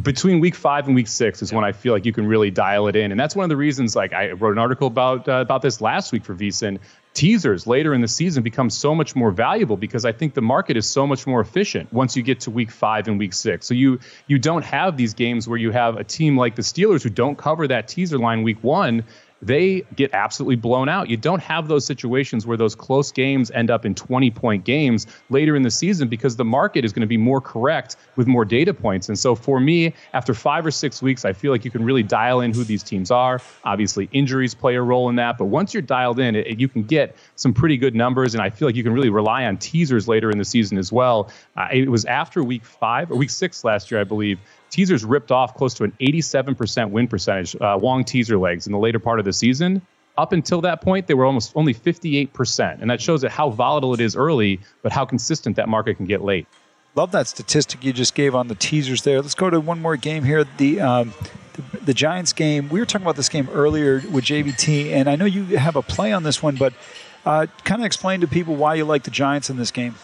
between 0.00 0.40
week 0.40 0.54
five 0.54 0.86
and 0.86 0.94
week 0.94 1.08
six 1.08 1.42
is 1.42 1.52
when 1.52 1.64
I 1.64 1.72
feel 1.72 1.92
like 1.92 2.06
you 2.06 2.12
can 2.12 2.26
really 2.26 2.50
dial 2.50 2.88
it 2.88 2.96
in, 2.96 3.10
and 3.10 3.20
that's 3.20 3.36
one 3.36 3.44
of 3.44 3.50
the 3.50 3.56
reasons. 3.56 3.94
Like 3.94 4.12
I 4.12 4.32
wrote 4.32 4.52
an 4.52 4.58
article 4.58 4.86
about 4.86 5.28
uh, 5.28 5.32
about 5.40 5.62
this 5.62 5.80
last 5.80 6.12
week 6.12 6.24
for 6.24 6.34
VSiN 6.34 6.78
teasers 7.14 7.66
later 7.66 7.92
in 7.92 8.00
the 8.00 8.08
season 8.08 8.42
become 8.42 8.70
so 8.70 8.94
much 8.94 9.14
more 9.14 9.30
valuable 9.30 9.76
because 9.76 10.04
I 10.04 10.12
think 10.12 10.34
the 10.34 10.42
market 10.42 10.76
is 10.76 10.86
so 10.86 11.06
much 11.06 11.26
more 11.26 11.40
efficient 11.40 11.92
once 11.92 12.16
you 12.16 12.22
get 12.22 12.40
to 12.40 12.50
week 12.50 12.70
five 12.70 13.06
and 13.08 13.18
week 13.18 13.34
six. 13.34 13.66
So 13.66 13.74
you 13.74 14.00
you 14.26 14.38
don't 14.38 14.64
have 14.64 14.96
these 14.96 15.14
games 15.14 15.46
where 15.46 15.58
you 15.58 15.70
have 15.70 15.96
a 15.96 16.04
team 16.04 16.36
like 16.36 16.56
the 16.56 16.62
Steelers 16.62 17.02
who 17.02 17.10
don't 17.10 17.36
cover 17.36 17.68
that 17.68 17.88
teaser 17.88 18.18
line 18.18 18.42
week 18.42 18.62
one 18.62 19.04
they 19.42 19.84
get 19.96 20.14
absolutely 20.14 20.56
blown 20.56 20.88
out. 20.88 21.10
You 21.10 21.16
don't 21.16 21.42
have 21.42 21.66
those 21.66 21.84
situations 21.84 22.46
where 22.46 22.56
those 22.56 22.76
close 22.76 23.10
games 23.10 23.50
end 23.50 23.70
up 23.70 23.84
in 23.84 23.94
20 23.94 24.30
point 24.30 24.64
games 24.64 25.06
later 25.30 25.56
in 25.56 25.62
the 25.62 25.70
season 25.70 26.08
because 26.08 26.36
the 26.36 26.44
market 26.44 26.84
is 26.84 26.92
going 26.92 27.00
to 27.00 27.08
be 27.08 27.16
more 27.16 27.40
correct 27.40 27.96
with 28.14 28.28
more 28.28 28.44
data 28.44 28.72
points. 28.72 29.08
And 29.08 29.18
so 29.18 29.34
for 29.34 29.58
me, 29.58 29.94
after 30.12 30.32
five 30.32 30.64
or 30.64 30.70
six 30.70 31.02
weeks, 31.02 31.24
I 31.24 31.32
feel 31.32 31.50
like 31.50 31.64
you 31.64 31.70
can 31.70 31.84
really 31.84 32.04
dial 32.04 32.40
in 32.40 32.54
who 32.54 32.62
these 32.62 32.84
teams 32.84 33.10
are. 33.10 33.40
Obviously, 33.64 34.08
injuries 34.12 34.54
play 34.54 34.76
a 34.76 34.82
role 34.82 35.08
in 35.08 35.16
that. 35.16 35.38
But 35.38 35.46
once 35.46 35.74
you're 35.74 35.82
dialed 35.82 36.20
in, 36.20 36.36
it, 36.36 36.60
you 36.60 36.68
can 36.68 36.84
get 36.84 37.16
some 37.34 37.52
pretty 37.52 37.76
good 37.76 37.96
numbers. 37.96 38.34
And 38.34 38.42
I 38.42 38.50
feel 38.50 38.68
like 38.68 38.76
you 38.76 38.84
can 38.84 38.92
really 38.92 39.10
rely 39.10 39.44
on 39.44 39.56
teasers 39.56 40.06
later 40.06 40.30
in 40.30 40.38
the 40.38 40.44
season 40.44 40.78
as 40.78 40.92
well. 40.92 41.30
Uh, 41.56 41.68
it 41.72 41.90
was 41.90 42.04
after 42.04 42.44
week 42.44 42.64
five 42.64 43.10
or 43.10 43.16
week 43.16 43.30
six 43.30 43.64
last 43.64 43.90
year, 43.90 44.00
I 44.00 44.04
believe, 44.04 44.38
teasers 44.72 45.04
ripped 45.04 45.30
off 45.30 45.54
close 45.54 45.74
to 45.74 45.84
an 45.84 45.92
87% 46.00 46.90
win 46.90 47.06
percentage, 47.06 47.54
uh, 47.60 47.76
long 47.76 48.04
teaser 48.04 48.38
legs 48.38 48.66
in 48.66 48.72
the 48.72 48.78
later 48.78 48.98
part 48.98 49.20
of 49.20 49.24
the 49.24 49.32
season. 49.32 49.82
Up 50.18 50.32
until 50.32 50.60
that 50.62 50.82
point, 50.82 51.06
they 51.06 51.14
were 51.14 51.24
almost 51.24 51.52
only 51.54 51.72
58%. 51.72 52.80
And 52.80 52.90
that 52.90 53.00
shows 53.00 53.20
that 53.20 53.30
how 53.30 53.50
volatile 53.50 53.94
it 53.94 54.00
is 54.00 54.16
early, 54.16 54.60
but 54.82 54.90
how 54.90 55.04
consistent 55.04 55.56
that 55.56 55.68
market 55.68 55.96
can 55.96 56.06
get 56.06 56.22
late. 56.22 56.46
Love 56.94 57.12
that 57.12 57.28
statistic 57.28 57.84
you 57.84 57.92
just 57.92 58.14
gave 58.14 58.34
on 58.34 58.48
the 58.48 58.54
teasers 58.54 59.02
there. 59.02 59.22
Let's 59.22 59.34
go 59.34 59.48
to 59.48 59.60
one 59.60 59.80
more 59.80 59.96
game 59.96 60.24
here. 60.24 60.44
The, 60.58 60.80
um, 60.80 61.14
the 61.82 61.94
Giants 61.94 62.32
game. 62.32 62.68
We 62.68 62.80
were 62.80 62.86
talking 62.86 63.04
about 63.04 63.16
this 63.16 63.28
game 63.28 63.48
earlier 63.50 64.02
with 64.10 64.24
JVT, 64.24 64.92
and 64.92 65.08
I 65.08 65.16
know 65.16 65.24
you 65.24 65.56
have 65.56 65.76
a 65.76 65.82
play 65.82 66.12
on 66.12 66.22
this 66.22 66.42
one, 66.42 66.56
but 66.56 66.74
uh, 67.24 67.46
kind 67.64 67.80
of 67.80 67.86
explain 67.86 68.20
to 68.20 68.26
people 68.26 68.56
why 68.56 68.74
you 68.74 68.84
like 68.84 69.04
the 69.04 69.10
Giants 69.10 69.48
in 69.48 69.56
this 69.56 69.70
game. 69.70 69.94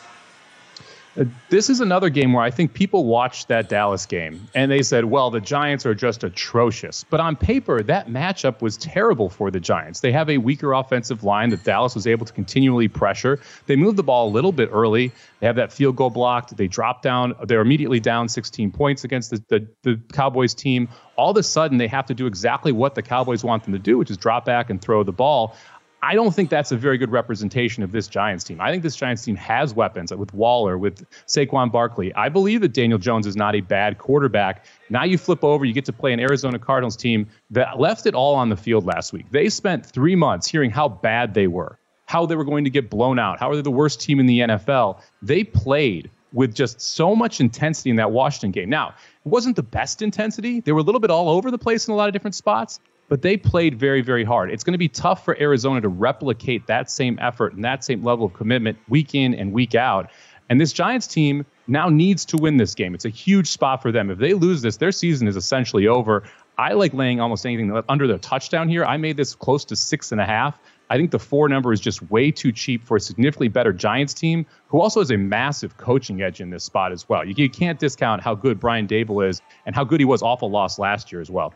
This 1.48 1.68
is 1.68 1.80
another 1.80 2.10
game 2.10 2.32
where 2.32 2.44
I 2.44 2.50
think 2.50 2.74
people 2.74 3.04
watched 3.04 3.48
that 3.48 3.68
Dallas 3.68 4.06
game 4.06 4.46
and 4.54 4.70
they 4.70 4.82
said, 4.82 5.04
well, 5.04 5.30
the 5.30 5.40
Giants 5.40 5.84
are 5.84 5.94
just 5.94 6.22
atrocious. 6.22 7.04
But 7.10 7.18
on 7.18 7.34
paper, 7.34 7.82
that 7.82 8.08
matchup 8.08 8.62
was 8.62 8.76
terrible 8.76 9.28
for 9.28 9.50
the 9.50 9.58
Giants. 9.58 9.98
They 9.98 10.12
have 10.12 10.30
a 10.30 10.38
weaker 10.38 10.72
offensive 10.74 11.24
line 11.24 11.50
that 11.50 11.64
Dallas 11.64 11.96
was 11.96 12.06
able 12.06 12.24
to 12.24 12.32
continually 12.32 12.86
pressure. 12.86 13.40
They 13.66 13.74
moved 13.74 13.96
the 13.96 14.04
ball 14.04 14.28
a 14.28 14.30
little 14.30 14.52
bit 14.52 14.68
early. 14.72 15.10
They 15.40 15.46
have 15.48 15.56
that 15.56 15.72
field 15.72 15.96
goal 15.96 16.10
blocked. 16.10 16.56
They 16.56 16.68
drop 16.68 17.02
down. 17.02 17.34
They're 17.44 17.62
immediately 17.62 17.98
down 17.98 18.28
16 18.28 18.70
points 18.70 19.02
against 19.02 19.30
the, 19.30 19.42
the, 19.48 19.68
the 19.82 20.00
Cowboys 20.12 20.54
team. 20.54 20.88
All 21.16 21.32
of 21.32 21.36
a 21.36 21.42
sudden, 21.42 21.78
they 21.78 21.88
have 21.88 22.06
to 22.06 22.14
do 22.14 22.26
exactly 22.26 22.70
what 22.70 22.94
the 22.94 23.02
Cowboys 23.02 23.42
want 23.42 23.64
them 23.64 23.72
to 23.72 23.78
do, 23.80 23.98
which 23.98 24.10
is 24.10 24.16
drop 24.16 24.44
back 24.44 24.70
and 24.70 24.80
throw 24.80 25.02
the 25.02 25.12
ball. 25.12 25.56
I 26.02 26.14
don't 26.14 26.32
think 26.32 26.48
that's 26.48 26.70
a 26.70 26.76
very 26.76 26.96
good 26.96 27.10
representation 27.10 27.82
of 27.82 27.90
this 27.90 28.06
Giants 28.06 28.44
team. 28.44 28.60
I 28.60 28.70
think 28.70 28.82
this 28.82 28.94
Giants 28.94 29.24
team 29.24 29.34
has 29.36 29.74
weapons 29.74 30.14
with 30.14 30.32
Waller, 30.32 30.78
with 30.78 31.04
Saquon 31.26 31.72
Barkley. 31.72 32.14
I 32.14 32.28
believe 32.28 32.60
that 32.60 32.72
Daniel 32.72 32.98
Jones 32.98 33.26
is 33.26 33.36
not 33.36 33.56
a 33.56 33.60
bad 33.60 33.98
quarterback. 33.98 34.64
Now 34.90 35.04
you 35.04 35.18
flip 35.18 35.42
over, 35.42 35.64
you 35.64 35.72
get 35.72 35.84
to 35.86 35.92
play 35.92 36.12
an 36.12 36.20
Arizona 36.20 36.58
Cardinals 36.58 36.96
team 36.96 37.28
that 37.50 37.80
left 37.80 38.06
it 38.06 38.14
all 38.14 38.36
on 38.36 38.48
the 38.48 38.56
field 38.56 38.86
last 38.86 39.12
week. 39.12 39.26
They 39.30 39.48
spent 39.48 39.84
three 39.84 40.14
months 40.14 40.46
hearing 40.46 40.70
how 40.70 40.88
bad 40.88 41.34
they 41.34 41.48
were, 41.48 41.78
how 42.06 42.26
they 42.26 42.36
were 42.36 42.44
going 42.44 42.64
to 42.64 42.70
get 42.70 42.90
blown 42.90 43.18
out, 43.18 43.40
how 43.40 43.50
are 43.50 43.56
they 43.56 43.62
the 43.62 43.70
worst 43.70 44.00
team 44.00 44.20
in 44.20 44.26
the 44.26 44.40
NFL. 44.40 45.00
They 45.20 45.42
played 45.42 46.10
with 46.32 46.54
just 46.54 46.80
so 46.80 47.16
much 47.16 47.40
intensity 47.40 47.90
in 47.90 47.96
that 47.96 48.12
Washington 48.12 48.50
game. 48.50 48.68
Now, 48.68 48.88
it 48.88 49.28
wasn't 49.28 49.56
the 49.56 49.62
best 49.62 50.02
intensity. 50.02 50.60
They 50.60 50.72
were 50.72 50.80
a 50.80 50.82
little 50.82 51.00
bit 51.00 51.10
all 51.10 51.28
over 51.30 51.50
the 51.50 51.58
place 51.58 51.88
in 51.88 51.94
a 51.94 51.96
lot 51.96 52.08
of 52.08 52.12
different 52.12 52.34
spots, 52.34 52.80
but 53.08 53.22
they 53.22 53.36
played 53.36 53.78
very, 53.78 54.00
very 54.00 54.24
hard. 54.24 54.50
It's 54.50 54.62
going 54.62 54.72
to 54.72 54.78
be 54.78 54.88
tough 54.88 55.24
for 55.24 55.40
Arizona 55.40 55.80
to 55.80 55.88
replicate 55.88 56.66
that 56.66 56.90
same 56.90 57.18
effort 57.20 57.54
and 57.54 57.64
that 57.64 57.84
same 57.84 58.04
level 58.04 58.26
of 58.26 58.34
commitment 58.34 58.78
week 58.88 59.14
in 59.14 59.34
and 59.34 59.52
week 59.52 59.74
out. 59.74 60.10
And 60.50 60.60
this 60.60 60.72
Giants 60.72 61.06
team 61.06 61.44
now 61.66 61.88
needs 61.88 62.24
to 62.26 62.36
win 62.36 62.56
this 62.56 62.74
game. 62.74 62.94
It's 62.94 63.04
a 63.04 63.10
huge 63.10 63.48
spot 63.48 63.82
for 63.82 63.92
them. 63.92 64.10
If 64.10 64.18
they 64.18 64.34
lose 64.34 64.62
this, 64.62 64.78
their 64.78 64.92
season 64.92 65.28
is 65.28 65.36
essentially 65.36 65.86
over. 65.86 66.22
I 66.56 66.72
like 66.72 66.94
laying 66.94 67.20
almost 67.20 67.44
anything 67.46 67.80
under 67.88 68.06
the 68.06 68.18
touchdown 68.18 68.68
here. 68.68 68.84
I 68.84 68.96
made 68.96 69.16
this 69.16 69.34
close 69.34 69.64
to 69.66 69.76
six 69.76 70.10
and 70.10 70.20
a 70.20 70.24
half. 70.24 70.58
I 70.90 70.96
think 70.96 71.10
the 71.10 71.18
four 71.18 71.48
number 71.50 71.72
is 71.72 71.80
just 71.80 72.10
way 72.10 72.30
too 72.30 72.50
cheap 72.50 72.84
for 72.84 72.96
a 72.96 73.00
significantly 73.00 73.48
better 73.48 73.74
Giants 73.74 74.14
team, 74.14 74.46
who 74.68 74.80
also 74.80 75.00
has 75.00 75.10
a 75.10 75.18
massive 75.18 75.76
coaching 75.76 76.22
edge 76.22 76.40
in 76.40 76.48
this 76.48 76.64
spot 76.64 76.92
as 76.92 77.06
well. 77.08 77.26
You, 77.26 77.50
can't 77.50 77.78
discount 77.78 78.22
how 78.22 78.34
good 78.34 78.58
Brian 78.58 78.88
Daboll 78.88 79.28
is 79.28 79.42
and 79.66 79.74
how 79.74 79.84
good 79.84 80.00
he 80.00 80.06
was 80.06 80.22
off 80.22 80.40
a 80.40 80.46
loss 80.46 80.78
last 80.78 81.12
year 81.12 81.20
as 81.20 81.30
well. 81.30 81.52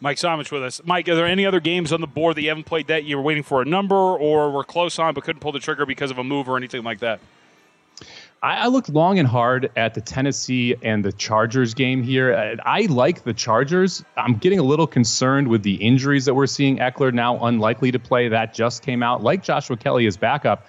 Mike 0.00 0.18
Somich 0.18 0.52
with 0.52 0.62
us. 0.62 0.80
Mike, 0.84 1.08
are 1.08 1.14
there 1.14 1.26
any 1.26 1.46
other 1.46 1.60
games 1.60 1.92
on 1.92 2.00
the 2.00 2.06
board 2.06 2.36
that 2.36 2.42
you 2.42 2.48
haven't 2.48 2.64
played 2.64 2.88
that 2.88 3.04
you 3.04 3.16
were 3.16 3.22
waiting 3.22 3.42
for 3.42 3.62
a 3.62 3.64
number 3.64 3.94
or 3.94 4.50
were 4.50 4.64
close 4.64 4.98
on 4.98 5.14
but 5.14 5.24
couldn't 5.24 5.40
pull 5.40 5.52
the 5.52 5.58
trigger 5.58 5.86
because 5.86 6.10
of 6.10 6.18
a 6.18 6.24
move 6.24 6.48
or 6.48 6.56
anything 6.56 6.82
like 6.82 7.00
that? 7.00 7.20
I, 8.42 8.68
looked 8.68 8.90
long 8.90 9.18
and 9.18 9.26
hard 9.26 9.70
at 9.76 9.94
the 9.94 10.00
Tennessee 10.00 10.76
and 10.82 11.04
the 11.04 11.12
Chargers 11.12 11.72
game 11.72 12.02
here. 12.02 12.58
I, 12.64 12.82
I 12.82 12.86
like 12.86 13.24
the 13.24 13.32
Chargers. 13.32 14.04
I'm 14.16 14.34
getting 14.34 14.58
a 14.58 14.62
little 14.62 14.86
concerned 14.86 15.48
with 15.48 15.62
the 15.62 15.74
injuries 15.76 16.26
that 16.26 16.34
we're 16.34 16.46
seeing. 16.46 16.76
Ekeler 16.76 17.12
now 17.12 17.44
unlikely 17.44 17.90
to 17.92 17.98
play. 17.98 18.28
That 18.28 18.54
just 18.54 18.82
came 18.82 19.02
out. 19.02 19.22
Like 19.22 19.42
Joshua 19.42 19.76
Kelley 19.76 20.06
as 20.06 20.16
backup. 20.16 20.66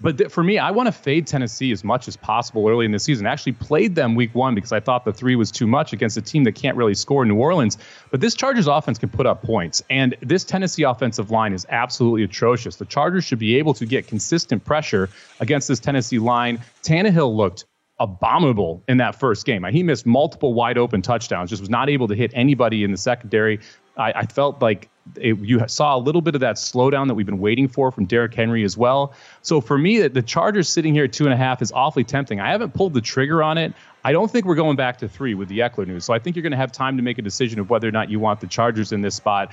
But 0.00 0.18
th- 0.18 0.30
for 0.30 0.44
me, 0.44 0.58
I 0.58 0.70
want 0.70 0.86
to 0.86 0.92
fade 0.92 1.26
Tennessee 1.26 1.72
as 1.72 1.82
much 1.82 2.06
as 2.06 2.16
possible 2.16 2.68
early 2.68 2.86
in 2.86 2.92
the 2.92 2.98
season. 2.98 3.26
I 3.26 3.30
actually 3.30 3.52
played 3.52 3.94
them 3.94 4.14
week 4.14 4.34
one 4.34 4.54
because 4.54 4.72
I 4.72 4.80
thought 4.80 5.04
the 5.04 5.12
three 5.12 5.34
was 5.34 5.50
too 5.50 5.66
much 5.66 5.92
against 5.92 6.16
a 6.16 6.22
team 6.22 6.44
that 6.44 6.52
can't 6.52 6.76
really 6.76 6.94
score 6.94 7.24
New 7.24 7.36
Orleans. 7.36 7.78
But 8.10 8.20
this 8.20 8.34
Chargers 8.34 8.68
offense 8.68 8.98
can 8.98 9.08
put 9.08 9.26
up 9.26 9.42
points. 9.42 9.82
And 9.90 10.16
this 10.20 10.44
Tennessee 10.44 10.84
offensive 10.84 11.30
line 11.30 11.52
is 11.52 11.66
absolutely 11.68 12.22
atrocious. 12.22 12.76
The 12.76 12.84
Chargers 12.84 13.24
should 13.24 13.40
be 13.40 13.56
able 13.56 13.74
to 13.74 13.86
get 13.86 14.06
consistent 14.06 14.64
pressure 14.64 15.10
against 15.40 15.66
this 15.66 15.80
Tennessee 15.80 16.20
line. 16.20 16.60
Tannehill 16.82 17.34
looked 17.34 17.64
abominable 18.00 18.84
in 18.86 18.98
that 18.98 19.18
first 19.18 19.44
game. 19.44 19.64
He 19.64 19.82
missed 19.82 20.06
multiple 20.06 20.54
wide 20.54 20.78
open 20.78 21.02
touchdowns, 21.02 21.50
just 21.50 21.60
was 21.60 21.70
not 21.70 21.88
able 21.88 22.06
to 22.08 22.14
hit 22.14 22.30
anybody 22.34 22.84
in 22.84 22.92
the 22.92 22.96
secondary. 22.96 23.58
I, 23.98 24.12
I 24.12 24.26
felt 24.26 24.62
like 24.62 24.88
it, 25.16 25.38
you 25.38 25.62
saw 25.68 25.96
a 25.96 25.98
little 25.98 26.20
bit 26.20 26.34
of 26.34 26.40
that 26.42 26.56
slowdown 26.56 27.08
that 27.08 27.14
we've 27.14 27.26
been 27.26 27.38
waiting 27.38 27.68
for 27.68 27.90
from 27.90 28.04
Derrick 28.04 28.34
Henry 28.34 28.64
as 28.64 28.76
well. 28.76 29.14
So 29.42 29.60
for 29.60 29.78
me, 29.78 30.06
the 30.06 30.22
Chargers 30.22 30.68
sitting 30.68 30.94
here 30.94 31.04
at 31.04 31.12
two 31.12 31.24
and 31.24 31.32
a 31.32 31.36
half 31.36 31.62
is 31.62 31.72
awfully 31.72 32.04
tempting. 32.04 32.40
I 32.40 32.50
haven't 32.50 32.74
pulled 32.74 32.94
the 32.94 33.00
trigger 33.00 33.42
on 33.42 33.58
it. 33.58 33.72
I 34.04 34.12
don't 34.12 34.30
think 34.30 34.46
we're 34.46 34.54
going 34.54 34.76
back 34.76 34.98
to 34.98 35.08
three 35.08 35.34
with 35.34 35.48
the 35.48 35.58
Ekeler 35.58 35.86
news. 35.86 36.04
So 36.04 36.14
I 36.14 36.18
think 36.18 36.36
you're 36.36 36.42
going 36.42 36.52
to 36.52 36.58
have 36.58 36.72
time 36.72 36.96
to 36.96 37.02
make 37.02 37.18
a 37.18 37.22
decision 37.22 37.58
of 37.58 37.68
whether 37.70 37.88
or 37.88 37.92
not 37.92 38.10
you 38.10 38.20
want 38.20 38.40
the 38.40 38.46
Chargers 38.46 38.92
in 38.92 39.00
this 39.00 39.14
spot. 39.14 39.52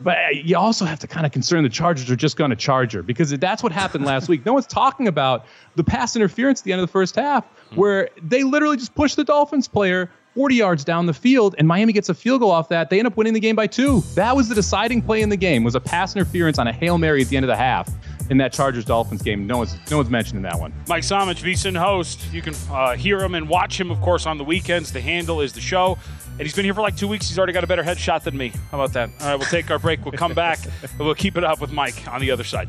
But 0.00 0.18
uh, 0.18 0.28
you 0.32 0.56
also 0.56 0.84
have 0.84 0.98
to 1.00 1.06
kind 1.06 1.26
of 1.26 1.32
concern 1.32 1.62
the 1.62 1.68
Chargers 1.68 2.10
are 2.10 2.16
just 2.16 2.36
going 2.36 2.50
to 2.50 2.56
charge 2.56 2.92
her 2.92 3.02
because 3.02 3.30
that's 3.30 3.62
what 3.62 3.72
happened 3.72 4.04
last 4.04 4.28
week. 4.28 4.44
No 4.44 4.52
one's 4.52 4.66
talking 4.66 5.08
about 5.08 5.46
the 5.76 5.84
pass 5.84 6.16
interference 6.16 6.60
at 6.60 6.64
the 6.64 6.72
end 6.72 6.80
of 6.80 6.88
the 6.88 6.92
first 6.92 7.16
half, 7.16 7.44
hmm. 7.44 7.76
where 7.76 8.08
they 8.20 8.42
literally 8.42 8.76
just 8.76 8.94
pushed 8.94 9.16
the 9.16 9.24
Dolphins 9.24 9.68
player 9.68 10.10
40 10.34 10.54
yards 10.54 10.84
down 10.84 11.06
the 11.06 11.12
field, 11.12 11.54
and 11.58 11.68
Miami 11.68 11.92
gets 11.92 12.08
a 12.08 12.14
field 12.14 12.40
goal 12.40 12.50
off 12.50 12.68
that. 12.70 12.88
They 12.88 12.98
end 12.98 13.06
up 13.06 13.16
winning 13.16 13.34
the 13.34 13.40
game 13.40 13.54
by 13.54 13.66
two. 13.66 14.02
That 14.14 14.34
was 14.34 14.48
the 14.48 14.54
deciding 14.54 15.02
play 15.02 15.20
in 15.20 15.28
the 15.28 15.36
game. 15.36 15.62
Was 15.62 15.74
a 15.74 15.80
pass 15.80 16.16
interference 16.16 16.58
on 16.58 16.66
a 16.66 16.72
hail 16.72 16.96
mary 16.98 17.20
at 17.22 17.28
the 17.28 17.36
end 17.36 17.44
of 17.44 17.48
the 17.48 17.56
half 17.56 17.90
in 18.30 18.38
that 18.38 18.52
Chargers 18.52 18.84
Dolphins 18.84 19.20
game. 19.22 19.46
No 19.46 19.58
one's 19.58 19.76
no 19.90 19.98
one's 19.98 20.08
mentioning 20.10 20.42
that 20.42 20.58
one. 20.58 20.72
Mike 20.88 21.02
Somich, 21.02 21.42
VSIN 21.42 21.76
host. 21.76 22.20
You 22.32 22.40
can 22.40 22.54
uh, 22.70 22.96
hear 22.96 23.20
him 23.20 23.34
and 23.34 23.48
watch 23.48 23.78
him, 23.78 23.90
of 23.90 24.00
course, 24.00 24.26
on 24.26 24.38
the 24.38 24.44
weekends. 24.44 24.90
The 24.92 25.00
handle 25.00 25.40
is 25.40 25.52
the 25.52 25.60
show. 25.60 25.98
And 26.32 26.40
he's 26.40 26.54
been 26.54 26.64
here 26.64 26.72
for 26.72 26.80
like 26.80 26.96
two 26.96 27.08
weeks. 27.08 27.28
He's 27.28 27.38
already 27.38 27.52
got 27.52 27.62
a 27.62 27.66
better 27.66 27.82
headshot 27.82 28.22
than 28.22 28.36
me. 28.36 28.52
How 28.70 28.80
about 28.80 28.94
that? 28.94 29.10
All 29.20 29.26
right, 29.28 29.36
we'll 29.36 29.48
take 29.48 29.70
our 29.70 29.78
break. 29.78 30.02
We'll 30.02 30.12
come 30.12 30.32
back 30.32 30.60
and 30.64 30.98
we'll 30.98 31.14
keep 31.14 31.36
it 31.36 31.44
up 31.44 31.60
with 31.60 31.72
Mike 31.72 32.08
on 32.08 32.20
the 32.22 32.30
other 32.30 32.44
side. 32.44 32.68